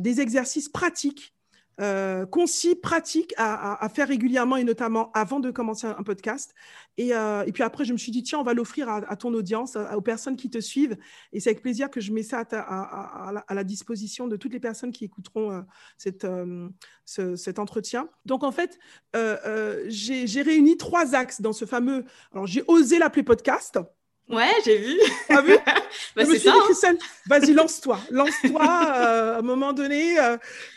des 0.00 0.20
exercices 0.20 0.68
pratiques 0.68 1.32
euh, 1.82 2.26
concis, 2.26 2.76
pratique 2.76 3.34
à, 3.36 3.88
faire 3.92 4.06
régulièrement 4.06 4.56
et 4.56 4.62
notamment 4.62 5.10
avant 5.12 5.40
de 5.40 5.50
commencer 5.50 5.86
un, 5.86 6.02
podcast. 6.04 6.54
Euh, 7.00 7.42
et, 7.42 7.50
puis 7.50 7.64
après, 7.64 7.84
je 7.84 7.92
me 7.92 7.98
suis 7.98 8.12
dit, 8.12 8.22
tiens, 8.22 8.38
on 8.38 8.44
va 8.44 8.54
l'offrir 8.54 8.88
à, 8.88 9.16
ton 9.16 9.34
audience, 9.34 9.76
aux 9.76 10.00
personnes 10.00 10.36
qui 10.36 10.48
te 10.48 10.60
suivent. 10.60 10.96
Et 11.32 11.40
c'est 11.40 11.50
avec 11.50 11.62
plaisir 11.62 11.90
que 11.90 12.00
je 12.00 12.12
mets 12.12 12.22
ça 12.22 12.44
à, 12.52 13.32
la, 13.50 13.64
disposition 13.64 14.28
de 14.28 14.36
toutes 14.36 14.52
les 14.52 14.60
personnes 14.60 14.92
qui 14.92 15.04
écouteront 15.04 15.50
euh, 15.50 15.60
cette, 15.96 16.26
cet 17.04 17.58
entretien. 17.58 18.08
Donc, 18.26 18.44
en 18.44 18.52
fait, 18.52 18.78
j'ai 19.88 20.42
réuni 20.42 20.76
trois 20.76 21.14
axes 21.14 21.40
dans 21.40 21.52
ce 21.52 21.64
fameux... 21.64 22.04
Alors, 22.32 22.46
j'ai 22.46 22.62
osé 22.68 22.98
l'appeler 22.98 23.24
podcast. 23.24 23.78
Ouais, 24.28 24.52
j'ai 24.64 24.78
vu. 24.78 25.00
Ah 25.28 25.42
vu 25.42 25.56
bah, 26.16 26.24
C'est 26.24 26.38
ça. 26.38 26.54
Hein. 26.54 26.96
Vas-y, 27.26 27.52
lance-toi. 27.52 27.98
Lance-toi 28.10 28.62
euh, 28.62 29.34
à 29.34 29.38
un 29.38 29.42
moment 29.42 29.72
donné. 29.72 30.18
Euh, 30.18 30.36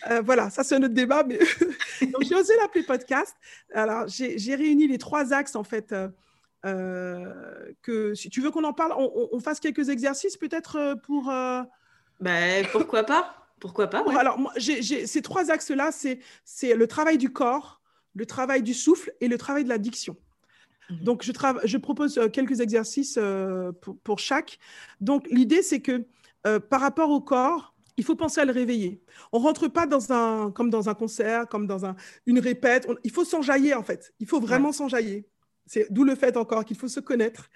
euh, 0.10 0.22
voilà, 0.22 0.50
ça, 0.50 0.64
c'est 0.64 0.76
un 0.76 0.84
autre 0.84 0.94
débat. 0.94 1.24
Mais... 1.24 1.40
Donc, 2.02 2.24
j'ai 2.24 2.36
osé 2.36 2.54
l'appeler 2.58 2.84
podcast. 2.84 3.36
Alors, 3.74 4.08
j'ai 4.08 4.56
réuni 4.56 4.88
les 4.88 4.98
trois 4.98 5.34
axes, 5.34 5.56
en 5.56 5.64
fait. 5.64 5.96
que 6.64 8.14
si 8.16 8.30
tu 8.30 8.42
veux 8.42 8.52
qu'on 8.52 8.64
en 8.64 8.74
parle, 8.74 8.94
on, 8.98 9.40
fasse 9.40 9.60
quelques 9.60 9.90
exercices 9.90 10.38
peut-être 10.38 10.96
pour. 11.04 11.32
Ben, 12.20 12.66
pourquoi 12.72 13.04
pas? 13.04 13.36
Pourquoi 13.60 13.88
pas 13.88 14.04
Alors, 14.18 14.38
moi, 14.38 14.54
ces 14.58 15.22
trois 15.22 15.52
axes-là, 15.52 15.92
c'est 15.92 16.76
le 16.76 16.88
travail 16.88 17.18
du 17.18 17.32
corps, 17.32 17.82
le 18.16 18.26
travail 18.26 18.64
du 18.64 18.74
souffle 18.74 19.14
et 19.22 19.28
le 19.28 19.38
travail 19.38 19.64
de 19.64 19.70
la 19.70 19.78
Mhm. 20.90 21.04
Donc, 21.04 21.24
je, 21.24 21.32
je 21.64 21.78
propose 21.78 22.18
euh, 22.18 22.30
quelques 22.30 22.60
exercices 22.62 23.18
euh, 23.18 23.72
pour, 24.04 24.20
chaque. 24.20 24.60
Donc, 25.02 25.28
l'idée, 25.30 25.62
c'est 25.62 25.82
que 25.82 26.06
euh, 26.46 26.60
par 26.60 26.82
rapport 26.82 27.10
au 27.10 27.22
corps, 27.22 27.74
il 27.98 28.04
faut 28.04 28.16
penser 28.16 28.42
à 28.42 28.46
le 28.46 28.52
réveiller. 28.52 29.02
On 29.32 29.40
rentre 29.40 29.68
pas 29.68 29.88
dans 29.88 30.12
un, 30.12 30.52
comme 30.52 30.70
dans 30.70 30.90
un 30.90 30.94
concert, 30.94 31.48
comme 31.48 31.66
dans 31.66 31.86
un, 31.86 31.96
une 32.26 32.40
répète. 32.40 32.88
il 33.04 33.12
faut 33.12 33.26
s'enjailler, 33.26 33.74
en 33.74 33.84
fait. 33.84 34.14
Il 34.20 34.28
faut 34.28 34.40
vraiment 34.40 34.72
s'enjailler. 34.72 35.28
C'est 35.66 35.88
d'où 35.92 36.04
le 36.04 36.16
fait 36.16 36.38
encore 36.38 36.66
qu'il 36.66 36.78
faut 36.78 36.90
se 36.90 37.00
connaître. 37.00 37.50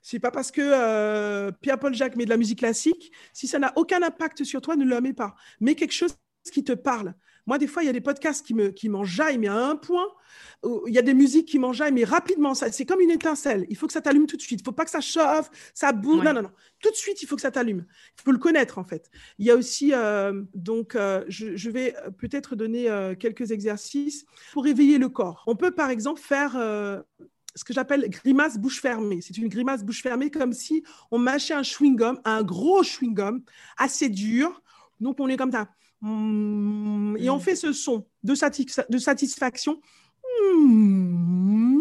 C'est 0.00 0.18
pas 0.18 0.32
parce 0.32 0.50
que 0.50 1.50
Pierre-Paul 1.60 1.94
Jacques 1.94 2.16
met 2.16 2.24
de 2.24 2.30
la 2.30 2.36
musique 2.36 2.58
classique, 2.58 3.12
si 3.32 3.46
ça 3.46 3.60
n'a 3.60 3.72
aucun 3.76 4.02
impact 4.02 4.42
sur 4.42 4.60
toi, 4.60 4.74
ne 4.74 4.84
le 4.84 5.00
mets 5.00 5.12
pas. 5.12 5.36
Mets 5.60 5.76
quelque 5.76 5.92
chose 5.92 6.16
qui 6.50 6.64
te 6.64 6.72
parle. 6.72 7.14
Moi, 7.46 7.58
des 7.58 7.66
fois, 7.66 7.82
il 7.82 7.86
y 7.86 7.88
a 7.88 7.92
des 7.92 8.00
podcasts 8.00 8.44
qui 8.46 8.54
me 8.54 8.70
qui 8.70 8.88
m'enjaillent, 8.88 9.38
mais 9.38 9.48
à 9.48 9.56
un 9.56 9.76
point, 9.76 10.06
il 10.86 10.94
y 10.94 10.98
a 10.98 11.02
des 11.02 11.14
musiques 11.14 11.48
qui 11.48 11.58
m'enjaillent, 11.58 11.92
mais 11.92 12.04
rapidement. 12.04 12.54
C'est 12.54 12.86
comme 12.86 13.00
une 13.00 13.10
étincelle. 13.10 13.66
Il 13.68 13.76
faut 13.76 13.86
que 13.86 13.92
ça 13.92 14.00
t'allume 14.00 14.26
tout 14.26 14.36
de 14.36 14.42
suite. 14.42 14.60
Il 14.60 14.62
ne 14.62 14.66
faut 14.66 14.72
pas 14.72 14.84
que 14.84 14.90
ça 14.90 15.00
chauffe, 15.00 15.50
ça 15.74 15.92
bouge. 15.92 16.24
Non, 16.24 16.32
non, 16.32 16.42
non. 16.42 16.50
Tout 16.80 16.90
de 16.90 16.96
suite, 16.96 17.22
il 17.22 17.26
faut 17.26 17.36
que 17.36 17.42
ça 17.42 17.50
t'allume. 17.50 17.84
Il 18.18 18.22
faut 18.22 18.32
le 18.32 18.38
connaître, 18.38 18.78
en 18.78 18.84
fait. 18.84 19.10
Il 19.38 19.46
y 19.46 19.50
a 19.50 19.56
aussi, 19.56 19.92
euh, 19.92 20.42
donc, 20.54 20.94
euh, 20.94 21.24
je, 21.28 21.70
vais 21.70 21.94
peut-être 22.18 22.54
donner 22.54 22.88
euh, 22.88 23.14
quelques 23.14 23.50
exercices 23.50 24.24
pour 24.52 24.66
éveiller 24.66 24.98
le 24.98 25.08
corps. 25.08 25.42
On 25.46 25.56
peut, 25.56 25.72
par 25.72 25.90
exemple, 25.90 26.20
faire 26.20 26.52
ce 27.54 27.64
que 27.64 27.72
j'appelle 27.72 28.08
grimace 28.08 28.58
bouche 28.58 28.80
fermée. 28.80 29.20
C'est 29.20 29.36
une 29.36 29.48
grimace 29.48 29.84
bouche 29.84 30.02
fermée 30.02 30.30
comme 30.30 30.52
si 30.52 30.84
on 31.10 31.18
mâchait 31.18 31.54
un 31.54 31.62
chewing-gum, 31.62 32.20
un 32.24 32.42
gros 32.42 32.82
chewing-gum 32.82 33.42
assez 33.76 34.08
dur. 34.08 34.62
Donc, 35.00 35.16
on 35.18 35.28
est 35.28 35.36
comme 35.36 35.52
ça. 35.52 35.68
Mmh. 36.02 37.16
Et 37.18 37.30
on 37.30 37.38
fait 37.38 37.56
ce 37.56 37.72
son 37.72 38.06
de, 38.22 38.34
de 38.92 38.98
satisfaction. 38.98 39.80
Mmh. 40.54 41.80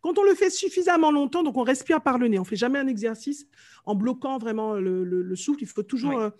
Quand 0.00 0.18
on 0.18 0.24
le 0.24 0.34
fait 0.34 0.50
suffisamment 0.50 1.10
longtemps, 1.10 1.42
donc 1.42 1.56
on 1.56 1.62
respire 1.62 2.02
par 2.02 2.18
le 2.18 2.28
nez, 2.28 2.38
on 2.38 2.44
fait 2.44 2.56
jamais 2.56 2.78
un 2.78 2.86
exercice 2.86 3.46
en 3.84 3.94
bloquant 3.94 4.38
vraiment 4.38 4.74
le, 4.74 5.36
souffle. 5.36 5.62
Il 5.62 5.66
faut 5.66 5.82
toujours 5.82 6.18
euh, 6.18 6.30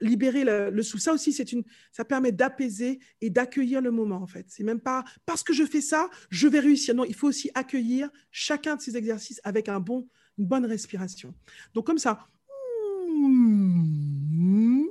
libérer 0.00 0.44
le, 0.44 0.82
souffle. 0.82 1.02
Ça 1.02 1.12
aussi, 1.12 1.32
c'est 1.32 1.52
une, 1.52 1.62
ça 1.92 2.04
permet 2.04 2.32
d'apaiser 2.32 3.00
et 3.20 3.30
d'accueillir 3.30 3.80
le 3.80 3.90
moment 3.90 4.16
en 4.16 4.26
fait. 4.26 4.46
C'est 4.48 4.64
même 4.64 4.80
pas 4.80 5.04
parce 5.26 5.42
que 5.42 5.52
je 5.52 5.64
fais 5.64 5.80
ça, 5.80 6.08
je 6.30 6.48
vais 6.48 6.60
réussir. 6.60 6.94
Non, 6.94 7.04
il 7.04 7.14
faut 7.14 7.28
aussi 7.28 7.50
accueillir 7.54 8.10
chacun 8.30 8.76
de 8.76 8.80
ces 8.80 8.96
exercices 8.96 9.40
avec 9.44 9.68
un 9.68 9.80
bon, 9.80 10.08
une 10.38 10.46
bonne 10.46 10.66
respiration. 10.66 11.34
Donc 11.74 11.86
comme 11.86 11.98
ça. 11.98 12.26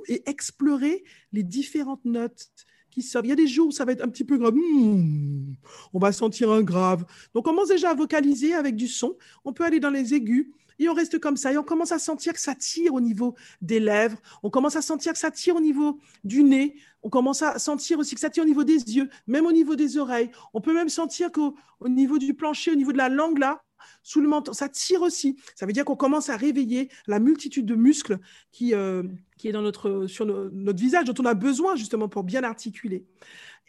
Et 0.08 0.28
explorer 0.28 1.04
les 1.32 1.42
différentes 1.42 2.04
notes 2.04 2.50
qui 2.90 3.02
sortent. 3.02 3.26
Il 3.26 3.30
y 3.30 3.32
a 3.32 3.36
des 3.36 3.46
jours 3.46 3.68
où 3.68 3.72
ça 3.72 3.84
va 3.84 3.92
être 3.92 4.04
un 4.04 4.08
petit 4.08 4.24
peu 4.24 4.36
grave. 4.36 4.54
Hmm, 4.54 5.54
on 5.92 5.98
va 5.98 6.12
sentir 6.12 6.50
un 6.50 6.62
grave. 6.62 7.04
Donc, 7.34 7.46
on 7.46 7.50
commence 7.50 7.68
déjà 7.68 7.90
à 7.90 7.94
vocaliser 7.94 8.54
avec 8.54 8.76
du 8.76 8.88
son. 8.88 9.16
On 9.44 9.52
peut 9.52 9.64
aller 9.64 9.80
dans 9.80 9.90
les 9.90 10.14
aigus 10.14 10.48
et 10.78 10.88
on 10.88 10.94
reste 10.94 11.18
comme 11.18 11.36
ça. 11.36 11.52
Et 11.52 11.58
on 11.58 11.62
commence 11.62 11.92
à 11.92 11.98
sentir 11.98 12.32
que 12.32 12.40
ça 12.40 12.54
tire 12.54 12.94
au 12.94 13.00
niveau 13.00 13.34
des 13.60 13.80
lèvres. 13.80 14.18
On 14.42 14.50
commence 14.50 14.76
à 14.76 14.82
sentir 14.82 15.12
que 15.12 15.18
ça 15.18 15.30
tire 15.30 15.56
au 15.56 15.60
niveau 15.60 15.98
du 16.24 16.42
nez. 16.42 16.76
On 17.02 17.10
commence 17.10 17.42
à 17.42 17.58
sentir 17.58 17.98
aussi 17.98 18.14
que 18.14 18.20
ça 18.20 18.30
tire 18.30 18.42
au 18.42 18.46
niveau 18.46 18.64
des 18.64 18.78
yeux, 18.96 19.08
même 19.26 19.46
au 19.46 19.52
niveau 19.52 19.76
des 19.76 19.96
oreilles. 19.96 20.30
On 20.52 20.60
peut 20.60 20.74
même 20.74 20.88
sentir 20.88 21.30
qu'au 21.30 21.54
niveau 21.88 22.18
du 22.18 22.34
plancher, 22.34 22.72
au 22.72 22.76
niveau 22.76 22.92
de 22.92 22.98
la 22.98 23.08
langue, 23.08 23.38
là, 23.38 23.62
sous 24.02 24.20
le 24.20 24.28
menton. 24.28 24.52
Ça 24.52 24.68
tire 24.68 25.02
aussi. 25.02 25.36
Ça 25.54 25.66
veut 25.66 25.72
dire 25.72 25.84
qu'on 25.84 25.96
commence 25.96 26.28
à 26.28 26.36
réveiller 26.36 26.90
la 27.06 27.18
multitude 27.18 27.66
de 27.66 27.74
muscles 27.74 28.18
qui, 28.52 28.74
euh, 28.74 29.02
qui 29.38 29.48
est 29.48 29.52
dans 29.52 29.62
notre, 29.62 30.06
sur 30.06 30.26
notre 30.26 30.80
visage, 30.80 31.04
dont 31.04 31.22
on 31.22 31.26
a 31.26 31.34
besoin 31.34 31.76
justement 31.76 32.08
pour 32.08 32.24
bien 32.24 32.44
articuler. 32.44 33.04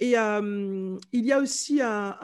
Et 0.01 0.17
euh, 0.17 0.97
il 1.11 1.25
y 1.25 1.31
a 1.31 1.39
aussi 1.39 1.79
un, 1.79 2.17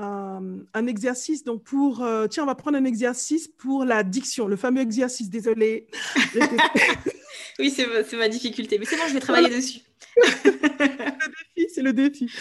un, 0.73 0.87
exercice, 0.87 1.43
donc 1.43 1.63
pour, 1.63 2.01
euh, 2.01 2.25
tiens, 2.25 2.41
on 2.41 2.47
va 2.47 2.55
prendre 2.55 2.75
un 2.75 2.85
exercice 2.85 3.47
pour 3.47 3.85
la 3.85 4.01
diction, 4.03 4.47
le 4.47 4.55
fameux 4.55 4.81
exercice, 4.81 5.29
désolé. 5.29 5.85
oui, 7.59 7.69
c'est 7.69 8.17
ma 8.17 8.29
difficulté, 8.29 8.79
mais 8.79 8.85
c'est 8.85 8.97
bon, 8.97 9.03
je 9.07 9.13
vais 9.13 9.19
travailler 9.19 9.55
dessus. 9.55 9.81
c'est 11.69 11.83
le 11.83 11.93
défi. 11.93 12.31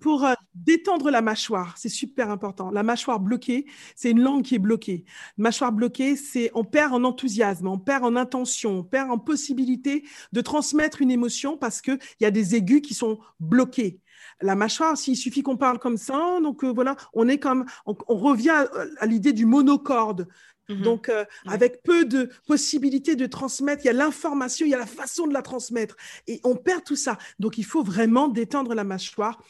pour 0.00 0.24
euh, 0.24 0.34
détendre 0.64 1.10
la 1.10 1.22
mâchoire, 1.22 1.74
c'est 1.76 1.88
super 1.88 2.30
important. 2.30 2.70
La 2.70 2.82
mâchoire 2.82 3.20
bloquée, 3.20 3.66
c'est 3.94 4.10
une 4.10 4.20
langue 4.20 4.42
qui 4.42 4.54
est 4.54 4.60
bloquée. 4.60 5.04
mâchoire 5.36 5.72
bloquée, 5.72 6.16
c'est 6.16 6.50
on 6.54 6.64
perd 6.64 6.92
en 6.92 7.04
enthousiasme, 7.04 7.66
on 7.66 7.78
perd 7.78 8.04
en 8.04 8.16
intention, 8.16 8.78
on 8.78 8.84
perd 8.84 9.10
en 9.10 9.18
possibilité 9.18 10.04
de 10.32 10.40
transmettre 10.40 11.02
une 11.02 11.10
émotion 11.10 11.56
parce 11.56 11.80
qu'il 11.80 11.98
y 12.20 12.24
a 12.24 12.30
des 12.30 12.54
aigus 12.54 12.80
qui 12.80 12.94
sont 12.94 13.18
bloqués 13.40 14.00
la 14.42 14.54
mâchoire, 14.54 14.96
s'il 14.96 15.16
suffit 15.16 15.42
qu'on 15.42 15.56
parle 15.56 15.78
comme 15.78 15.96
ça, 15.96 16.38
donc 16.42 16.62
euh, 16.62 16.70
voilà, 16.70 16.96
on 17.14 17.28
est 17.28 17.38
comme, 17.38 17.64
on, 17.86 17.94
revient 18.08 18.66
à 18.98 19.06
l'idée 19.06 19.32
du 19.32 19.46
monocorde. 19.46 20.28
Mhm. 20.68 20.82
Donc, 20.82 21.08
euh, 21.08 21.24
avec 21.46 21.82
peu 21.82 22.04
de 22.04 22.28
possibilités 22.46 23.14
de 23.14 23.26
transmettre, 23.26 23.84
il 23.84 23.86
y 23.86 23.90
a 23.90 23.94
l'information, 23.94 24.66
il 24.66 24.70
y 24.70 24.74
a 24.74 24.78
la 24.78 24.86
façon 24.86 25.26
de 25.26 25.32
la 25.32 25.42
transmettre. 25.42 25.96
Et 26.26 26.40
on 26.44 26.56
perd 26.56 26.82
tout 26.84 26.96
ça. 26.96 27.18
Donc, 27.38 27.56
il 27.56 27.64
faut 27.64 27.82
vraiment 27.82 28.28
détendre 28.28 28.74
la 28.74 28.84
mâchoire 28.84 29.40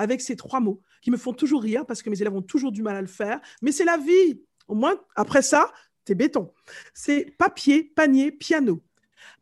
avec 0.00 0.22
ces 0.22 0.34
trois 0.34 0.60
mots 0.60 0.80
qui 1.02 1.10
me 1.10 1.18
font 1.18 1.34
toujours 1.34 1.62
rire 1.62 1.84
parce 1.86 2.02
que 2.02 2.08
mes 2.08 2.20
élèves 2.20 2.34
ont 2.34 2.42
toujours 2.42 2.72
du 2.72 2.82
mal 2.82 2.96
à 2.96 3.02
le 3.02 3.06
faire. 3.06 3.40
Mais 3.60 3.70
c'est 3.70 3.84
la 3.84 3.98
vie. 3.98 4.40
Au 4.66 4.74
moins, 4.74 4.98
après 5.14 5.42
ça, 5.42 5.70
c'est 6.06 6.14
béton. 6.14 6.52
C'est 6.94 7.34
papier, 7.36 7.84
panier, 7.84 8.32
piano. 8.32 8.82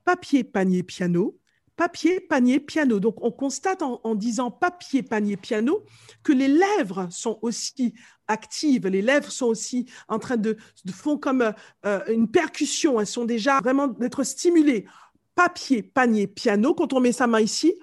Papier, 0.04 0.42
panier, 0.42 0.82
piano. 0.82 1.38
Papier, 1.76 2.18
panier, 2.18 2.58
piano. 2.58 2.98
Donc, 2.98 3.22
on 3.22 3.30
constate 3.30 3.82
en, 3.82 4.00
en 4.02 4.16
disant 4.16 4.50
papier, 4.50 5.04
panier, 5.04 5.36
piano 5.36 5.84
que 6.24 6.32
les 6.32 6.48
lèvres 6.48 7.06
sont 7.10 7.38
aussi 7.40 7.94
actives, 8.26 8.88
les 8.88 9.00
lèvres 9.00 9.30
sont 9.30 9.46
aussi 9.46 9.86
en 10.08 10.18
train 10.18 10.36
de, 10.36 10.56
de 10.84 10.92
font 10.92 11.16
comme 11.16 11.54
euh, 11.86 12.00
une 12.08 12.28
percussion, 12.28 13.00
elles 13.00 13.06
sont 13.06 13.24
déjà 13.24 13.60
vraiment 13.60 13.86
d'être 13.86 14.24
stimulées. 14.24 14.86
Papier, 15.36 15.82
panier, 15.82 16.26
piano, 16.26 16.74
quand 16.74 16.92
on 16.92 17.00
met 17.00 17.12
sa 17.12 17.28
main 17.28 17.40
ici, 17.40 17.74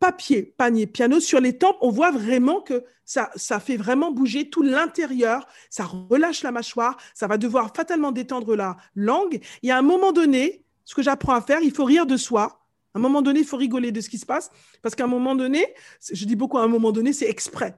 papier, 0.00 0.54
panier, 0.56 0.86
piano, 0.86 1.20
sur 1.20 1.40
les 1.40 1.56
tempes, 1.56 1.76
on 1.80 1.90
voit 1.90 2.10
vraiment 2.10 2.60
que 2.60 2.84
ça, 3.04 3.30
ça 3.36 3.60
fait 3.60 3.76
vraiment 3.76 4.10
bouger 4.10 4.50
tout 4.50 4.62
l'intérieur, 4.62 5.46
ça 5.68 5.84
relâche 5.84 6.42
la 6.42 6.52
mâchoire, 6.52 6.96
ça 7.14 7.26
va 7.26 7.38
devoir 7.38 7.72
fatalement 7.74 8.10
détendre 8.10 8.56
la 8.56 8.76
langue. 8.96 9.40
Et 9.62 9.70
à 9.70 9.78
un 9.78 9.82
moment 9.82 10.12
donné, 10.12 10.64
ce 10.84 10.94
que 10.94 11.02
j'apprends 11.02 11.34
à 11.34 11.40
faire, 11.40 11.60
il 11.60 11.72
faut 11.72 11.84
rire 11.84 12.06
de 12.06 12.16
soi. 12.16 12.64
À 12.94 12.98
un 12.98 13.00
moment 13.00 13.22
donné, 13.22 13.40
il 13.40 13.46
faut 13.46 13.56
rigoler 13.56 13.92
de 13.92 14.00
ce 14.00 14.08
qui 14.08 14.18
se 14.18 14.26
passe, 14.26 14.50
parce 14.82 14.96
qu'à 14.96 15.04
un 15.04 15.08
moment 15.08 15.36
donné, 15.36 15.64
je 16.12 16.24
dis 16.24 16.34
beaucoup 16.34 16.58
à 16.58 16.62
un 16.62 16.68
moment 16.68 16.90
donné, 16.90 17.12
c'est 17.12 17.28
exprès. 17.28 17.76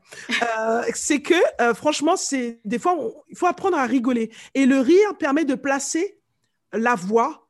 Euh, 0.58 0.82
c'est 0.94 1.20
que, 1.20 1.34
euh, 1.60 1.74
franchement, 1.74 2.16
c'est 2.16 2.60
des 2.64 2.78
fois, 2.78 2.96
il 3.28 3.36
faut 3.36 3.46
apprendre 3.46 3.76
à 3.76 3.84
rigoler. 3.84 4.30
Et 4.54 4.64
le 4.64 4.80
rire 4.80 5.16
permet 5.18 5.44
de 5.44 5.54
placer 5.54 6.18
la 6.72 6.94
voix. 6.94 7.41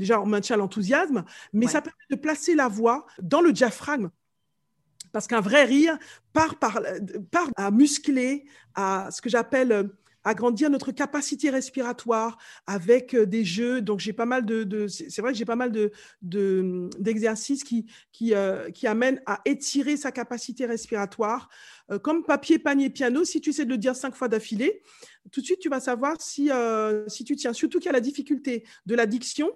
Déjà, 0.00 0.18
on 0.18 0.26
maintient 0.26 0.56
l'enthousiasme, 0.56 1.24
mais 1.52 1.66
ça 1.66 1.82
permet 1.82 2.06
de 2.10 2.16
placer 2.16 2.54
la 2.54 2.68
voix 2.68 3.06
dans 3.20 3.42
le 3.42 3.52
diaphragme. 3.52 4.08
Parce 5.12 5.26
qu'un 5.26 5.42
vrai 5.42 5.64
rire 5.64 5.98
part, 6.32 6.58
par, 6.58 6.80
part 7.30 7.48
à 7.56 7.70
muscler, 7.70 8.46
à 8.74 9.10
ce 9.10 9.20
que 9.20 9.28
j'appelle 9.28 9.90
agrandir 10.24 10.68
notre 10.70 10.92
capacité 10.92 11.50
respiratoire 11.50 12.38
avec 12.66 13.14
euh, 13.14 13.26
des 13.26 13.44
jeux. 13.44 13.80
Donc, 13.80 14.00
j'ai 14.00 14.12
pas 14.12 14.26
mal 14.26 14.44
de, 14.44 14.86
c'est 14.88 15.20
vrai 15.20 15.32
que 15.32 15.38
j'ai 15.38 15.44
pas 15.44 15.56
mal 15.56 15.72
de, 15.72 15.90
d'exercices 16.98 17.64
qui, 17.64 17.86
qui, 18.12 18.34
euh, 18.34 18.70
qui 18.70 18.86
amènent 18.86 19.22
à 19.26 19.40
étirer 19.44 19.96
sa 19.96 20.12
capacité 20.12 20.66
respiratoire. 20.66 21.48
Euh, 21.90 21.98
comme 21.98 22.24
papier, 22.24 22.58
panier, 22.58 22.90
piano, 22.90 23.24
si 23.24 23.40
tu 23.40 23.50
essaies 23.50 23.64
de 23.64 23.70
le 23.70 23.78
dire 23.78 23.96
cinq 23.96 24.14
fois 24.14 24.28
d'affilée, 24.28 24.82
tout 25.32 25.40
de 25.40 25.46
suite, 25.46 25.60
tu 25.60 25.68
vas 25.68 25.80
savoir 25.80 26.20
si, 26.20 26.50
si 27.08 27.24
tu 27.24 27.36
tiens. 27.36 27.52
Surtout 27.52 27.78
qu'il 27.78 27.86
y 27.86 27.90
a 27.90 27.92
la 27.92 28.00
difficulté 28.00 28.64
de 28.86 28.94
l'addiction. 28.94 29.50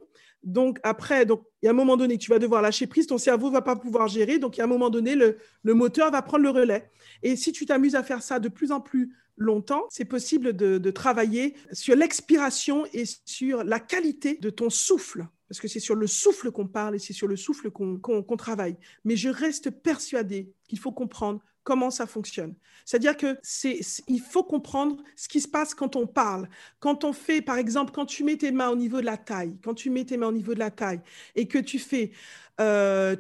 Donc, 0.45 0.79
après, 0.83 1.27
donc, 1.27 1.45
il 1.63 1.67
y 1.67 1.69
a 1.69 1.73
un 1.73 1.75
moment 1.75 1.97
donné, 1.97 2.19
tu 2.19 2.31
vas 2.31 2.39
devoir 2.39 2.63
lâcher 2.63 2.87
prise, 2.87 3.07
ton 3.07 3.19
cerveau 3.19 3.51
va 3.51 3.63
pas 3.63 3.77
pouvoir 3.77 4.09
gérer. 4.09 4.39
Donc, 4.39 4.57
il 4.57 4.59
y 4.59 4.61
a 4.61 4.65
un 4.65 4.69
moment 4.69 4.91
donné, 4.91 5.15
le, 5.15 5.39
le 5.63 5.75
moteur 5.75 6.11
va 6.11 6.23
prendre 6.23 6.45
le 6.45 6.51
relais. 6.51 6.91
Et 7.23 7.37
si 7.37 7.53
tu 7.53 7.67
t'amuses 7.67 7.95
à 7.95 8.03
faire 8.03 8.23
ça 8.23 8.39
de 8.39 8.49
plus 8.49 8.71
en 8.71 8.81
plus 8.81 9.15
longtemps, 9.37 9.87
c'est 9.91 10.05
possible 10.05 10.55
de, 10.55 10.91
travailler 10.91 11.55
sur 11.73 11.97
l'expiration 11.97 12.87
et 12.93 13.05
sur 13.25 13.65
la 13.65 13.81
qualité 13.81 14.39
de 14.41 14.51
ton 14.51 14.71
souffle. 14.71 15.27
Parce 15.49 15.61
que 15.61 15.69
c'est 15.69 15.81
sur 15.81 15.95
le 15.95 16.07
souffle 16.07 16.51
qu'on 16.51 16.67
parle 16.67 16.97
et 16.97 16.99
c'est 16.99 17.13
sur 17.13 17.29
le 17.29 17.37
souffle 17.37 17.71
qu'on 17.71 18.37
travaille. 18.37 18.77
Mais 19.05 19.17
je 19.17 19.29
reste 19.29 19.71
persuadée 19.71 20.53
qu'il 20.69 20.79
faut 20.79 20.93
comprendre 20.93 21.41
comment 21.65 21.91
ça 21.91 22.07
fonctionne. 22.07 22.55
C'est-à-dire 22.85 23.17
que 23.17 23.39
c'est, 23.43 23.81
il 24.07 24.21
faut 24.21 24.45
comprendre 24.45 25.03
ce 25.17 25.27
qui 25.29 25.41
se 25.41 25.49
passe 25.49 25.75
quand 25.75 25.97
on 25.97 26.07
parle. 26.07 26.49
Quand 26.79 27.05
on 27.05 27.13
fait, 27.13 27.41
par 27.41 27.57
exemple, 27.57 27.93
quand 27.93 28.07
tu 28.07 28.23
mets 28.23 28.37
tes 28.37 28.53
mains 28.53 28.69
au 28.69 28.77
niveau 28.77 29.01
de 29.01 29.07
la 29.07 29.17
taille, 29.17 29.57
quand 29.65 29.75
tu 29.75 29.91
mets 29.91 30.05
tes 30.05 30.17
mains 30.17 30.29
au 30.29 30.33
niveau 30.33 30.55
de 30.55 30.59
la 30.59 30.71
taille 30.71 31.01
et 31.35 31.49
que 31.49 31.59
tu 31.59 31.79
fais 31.79 32.13
euh, 32.61 33.17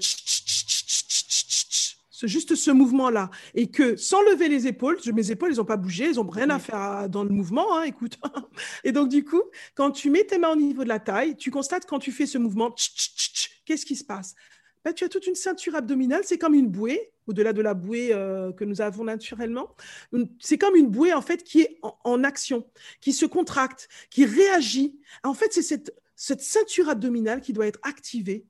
juste 2.22 2.54
ce 2.54 2.70
mouvement-là, 2.70 3.30
et 3.54 3.70
que 3.70 3.96
sans 3.96 4.22
lever 4.22 4.48
les 4.48 4.66
épaules, 4.66 4.98
mes 5.12 5.30
épaules, 5.30 5.50
elles 5.50 5.56
n'ont 5.56 5.64
pas 5.64 5.76
bougé, 5.76 6.06
elles 6.10 6.16
n'ont 6.16 6.28
rien 6.28 6.50
à 6.50 6.58
faire 6.58 7.08
dans 7.08 7.24
le 7.24 7.30
mouvement, 7.30 7.78
hein, 7.78 7.82
écoute. 7.82 8.18
et 8.84 8.92
donc, 8.92 9.08
du 9.08 9.24
coup, 9.24 9.42
quand 9.74 9.90
tu 9.90 10.10
mets 10.10 10.24
tes 10.24 10.38
mains 10.38 10.52
au 10.52 10.56
niveau 10.56 10.84
de 10.84 10.88
la 10.88 11.00
taille, 11.00 11.36
tu 11.36 11.50
constates 11.50 11.86
quand 11.86 11.98
tu 11.98 12.12
fais 12.12 12.26
ce 12.26 12.38
mouvement, 12.38 12.74
qu'est-ce 13.64 13.86
qui 13.86 13.96
se 13.96 14.04
passe 14.04 14.34
ben, 14.84 14.92
Tu 14.92 15.04
as 15.04 15.08
toute 15.08 15.26
une 15.26 15.34
ceinture 15.34 15.74
abdominale, 15.74 16.22
c'est 16.24 16.38
comme 16.38 16.54
une 16.54 16.68
bouée, 16.68 17.12
au-delà 17.26 17.52
de 17.52 17.62
la 17.62 17.74
bouée 17.74 18.12
euh, 18.12 18.52
que 18.52 18.64
nous 18.64 18.80
avons 18.80 19.04
naturellement. 19.04 19.74
C'est 20.40 20.58
comme 20.58 20.76
une 20.76 20.88
bouée, 20.88 21.12
en 21.12 21.22
fait, 21.22 21.42
qui 21.42 21.62
est 21.62 21.78
en, 21.82 22.24
action, 22.24 22.66
qui 23.00 23.12
se 23.12 23.26
contracte, 23.26 23.88
qui 24.10 24.24
réagit. 24.24 24.98
En 25.22 25.34
fait, 25.34 25.52
c'est 25.52 25.62
cette, 25.62 25.94
cette 26.16 26.42
ceinture 26.42 26.88
abdominale 26.88 27.40
qui 27.40 27.52
doit 27.52 27.66
être 27.66 27.80
activée 27.82 28.46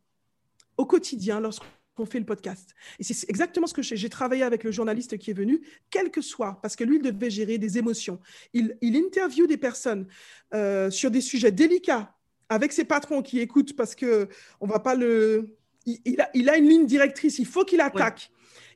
au 0.76 0.86
quotidien 0.86 1.40
lorsqu'on 1.40 1.66
qu'on 1.94 2.06
fait 2.06 2.18
le 2.18 2.24
podcast. 2.24 2.74
Et 2.98 3.04
c'est 3.04 3.28
exactement 3.30 3.66
ce 3.66 3.74
que 3.74 3.82
j'ai 3.82 4.08
travaillé 4.08 4.42
avec 4.42 4.64
le 4.64 4.72
journaliste 4.72 5.16
qui 5.18 5.30
est 5.30 5.34
venu, 5.34 5.62
quel 5.90 6.10
que 6.10 6.20
soit, 6.20 6.58
parce 6.60 6.76
que 6.76 6.84
lui, 6.84 6.96
il 6.96 7.02
devait 7.02 7.30
gérer 7.30 7.58
des 7.58 7.78
émotions. 7.78 8.20
Il, 8.52 8.76
il 8.80 8.96
interviewe 8.96 9.46
des 9.46 9.56
personnes 9.56 10.06
euh, 10.54 10.90
sur 10.90 11.10
des 11.10 11.20
sujets 11.20 11.52
délicats 11.52 12.14
avec 12.48 12.72
ses 12.72 12.84
patrons 12.84 13.22
qui 13.22 13.40
écoutent 13.40 13.74
parce 13.76 13.94
que 13.94 14.28
on 14.60 14.66
va 14.66 14.80
pas 14.80 14.94
le. 14.94 15.56
Il, 15.86 16.20
a, 16.20 16.30
il 16.34 16.48
a, 16.48 16.56
une 16.56 16.68
ligne 16.68 16.86
directrice, 16.86 17.38
il 17.38 17.46
faut 17.46 17.64
qu'il 17.64 17.80
attaque. 17.80 18.30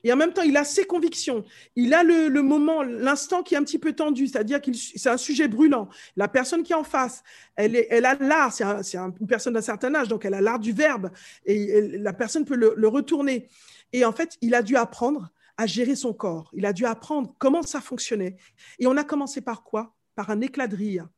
Et 0.04 0.12
en 0.12 0.16
même 0.16 0.32
temps, 0.32 0.42
il 0.42 0.56
a 0.56 0.64
ses 0.64 0.84
convictions. 0.84 1.44
Il 1.74 1.92
a 1.94 2.02
le, 2.02 2.28
moment, 2.42 2.82
l'instant 2.82 3.42
qui 3.42 3.54
est 3.54 3.58
un 3.58 3.64
petit 3.64 3.78
peu 3.78 3.92
tendu, 3.92 4.26
c'est-à-dire 4.26 4.60
que 4.60 4.72
c'est 4.72 5.08
un 5.08 5.16
sujet 5.16 5.48
brûlant. 5.48 5.88
La 6.16 6.28
personne 6.28 6.62
qui 6.62 6.72
est 6.72 6.76
en 6.76 6.84
face, 6.84 7.22
elle, 7.56 7.74
est, 7.74 7.88
elle 7.90 8.04
a 8.04 8.14
l'art, 8.14 8.52
c'est 8.52 8.96
une 8.96 9.26
personne 9.26 9.54
d'un 9.54 9.60
certain 9.60 9.94
âge, 9.94 10.08
donc 10.08 10.24
elle 10.24 10.34
a 10.34 10.40
l'art 10.40 10.58
du 10.58 10.72
verbe, 10.72 11.10
et, 11.44 11.98
la 11.98 12.12
personne 12.12 12.44
peut 12.44 12.56
le, 12.56 12.74
le 12.76 12.88
retourner. 12.88 13.48
Et 13.92 14.04
en 14.04 14.12
fait, 14.12 14.36
il 14.40 14.54
a 14.54 14.62
dû 14.62 14.76
apprendre 14.76 15.30
à 15.56 15.66
gérer 15.66 15.96
son 15.96 16.12
corps. 16.12 16.50
Il 16.52 16.64
a 16.64 16.72
dû 16.72 16.86
apprendre 16.86 17.34
comment 17.38 17.62
ça 17.62 17.80
fonctionnait. 17.80 18.36
Et 18.78 18.86
on 18.86 18.96
a 18.96 19.04
commencé 19.04 19.40
par 19.40 19.64
quoi? 19.64 19.94
Par 20.14 20.30
un 20.30 20.40
éclat 20.40 20.68
de 20.68 20.76
rire. 20.76 21.08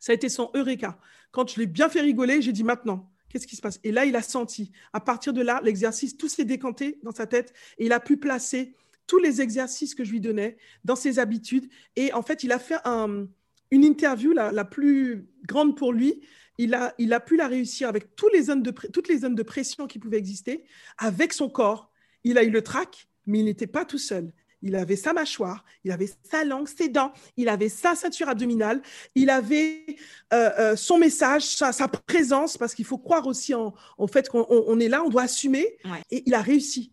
Ça 0.00 0.12
a 0.12 0.14
été 0.14 0.28
son 0.28 0.50
eureka. 0.54 0.98
Quand 1.30 1.48
je 1.48 1.60
l'ai 1.60 1.66
bien 1.66 1.88
fait 1.88 2.00
rigoler, 2.00 2.42
j'ai 2.42 2.52
dit 2.52 2.64
maintenant, 2.64 3.08
Qu'est-ce 3.30 3.46
qui 3.46 3.56
se 3.56 3.62
passe? 3.62 3.78
Et 3.84 3.92
là, 3.92 4.04
il 4.04 4.16
a 4.16 4.22
senti. 4.22 4.72
À 4.92 5.00
partir 5.00 5.32
de 5.32 5.40
là, 5.40 5.60
l'exercice, 5.62 6.16
tout 6.16 6.28
s'est 6.28 6.44
décanté 6.44 6.98
dans 7.04 7.12
sa 7.12 7.26
tête 7.26 7.54
et 7.78 7.86
il 7.86 7.92
a 7.92 8.00
pu 8.00 8.16
placer 8.16 8.74
tous 9.06 9.18
les 9.18 9.40
exercices 9.40 9.94
que 9.94 10.04
je 10.04 10.10
lui 10.10 10.20
donnais 10.20 10.56
dans 10.84 10.96
ses 10.96 11.18
habitudes. 11.18 11.68
Et 11.96 12.12
en 12.12 12.22
fait, 12.22 12.44
il 12.44 12.52
a 12.52 12.58
fait 12.58 12.76
une 12.84 13.84
interview 13.84 14.32
la, 14.32 14.64
plus 14.64 15.28
grande 15.46 15.76
pour 15.76 15.92
lui. 15.92 16.20
Il 16.58 16.74
a, 16.74 16.94
il 16.98 17.12
a 17.12 17.20
pu 17.20 17.36
la 17.36 17.46
réussir 17.46 17.88
avec 17.88 18.16
tous 18.16 18.28
les 18.28 18.42
zones 18.42 18.62
de, 18.62 18.70
toutes 18.70 19.08
les 19.08 19.18
zones 19.18 19.36
de 19.36 19.42
pression 19.42 19.86
qui 19.86 19.98
pouvaient 19.98 20.18
exister, 20.18 20.64
avec 20.98 21.32
son 21.32 21.48
corps. 21.48 21.90
Il 22.24 22.36
a 22.36 22.42
eu 22.42 22.50
le 22.50 22.62
trac, 22.62 23.08
mais 23.26 23.38
il 23.38 23.44
n'était 23.44 23.66
pas 23.66 23.84
tout 23.84 23.98
seul 23.98 24.32
il 24.62 24.76
avait 24.76 24.96
sa 24.96 25.12
mâchoire, 25.12 25.64
il 25.84 25.90
avait 25.90 26.10
sa 26.30 26.44
langue, 26.44 26.68
ses 26.68 26.88
dents, 26.88 27.12
il 27.36 27.48
avait 27.48 27.68
sa 27.68 27.94
ceinture 27.94 28.28
abdominale, 28.28 28.82
il 29.14 29.30
avait 29.30 29.84
euh, 30.32 30.50
euh, 30.58 30.76
son 30.76 30.98
message, 30.98 31.44
sa, 31.44 31.72
présence, 31.88 32.56
parce 32.56 32.74
qu'il 32.74 32.84
faut 32.84 32.98
croire 32.98 33.26
aussi 33.26 33.54
en, 33.54 33.72
fait 34.10 34.28
qu'on 34.28 34.80
est 34.80 34.88
là, 34.88 35.02
on 35.04 35.08
doit 35.08 35.22
assumer, 35.22 35.76
et 36.10 36.22
il 36.26 36.34
a 36.34 36.42
réussi. 36.42 36.92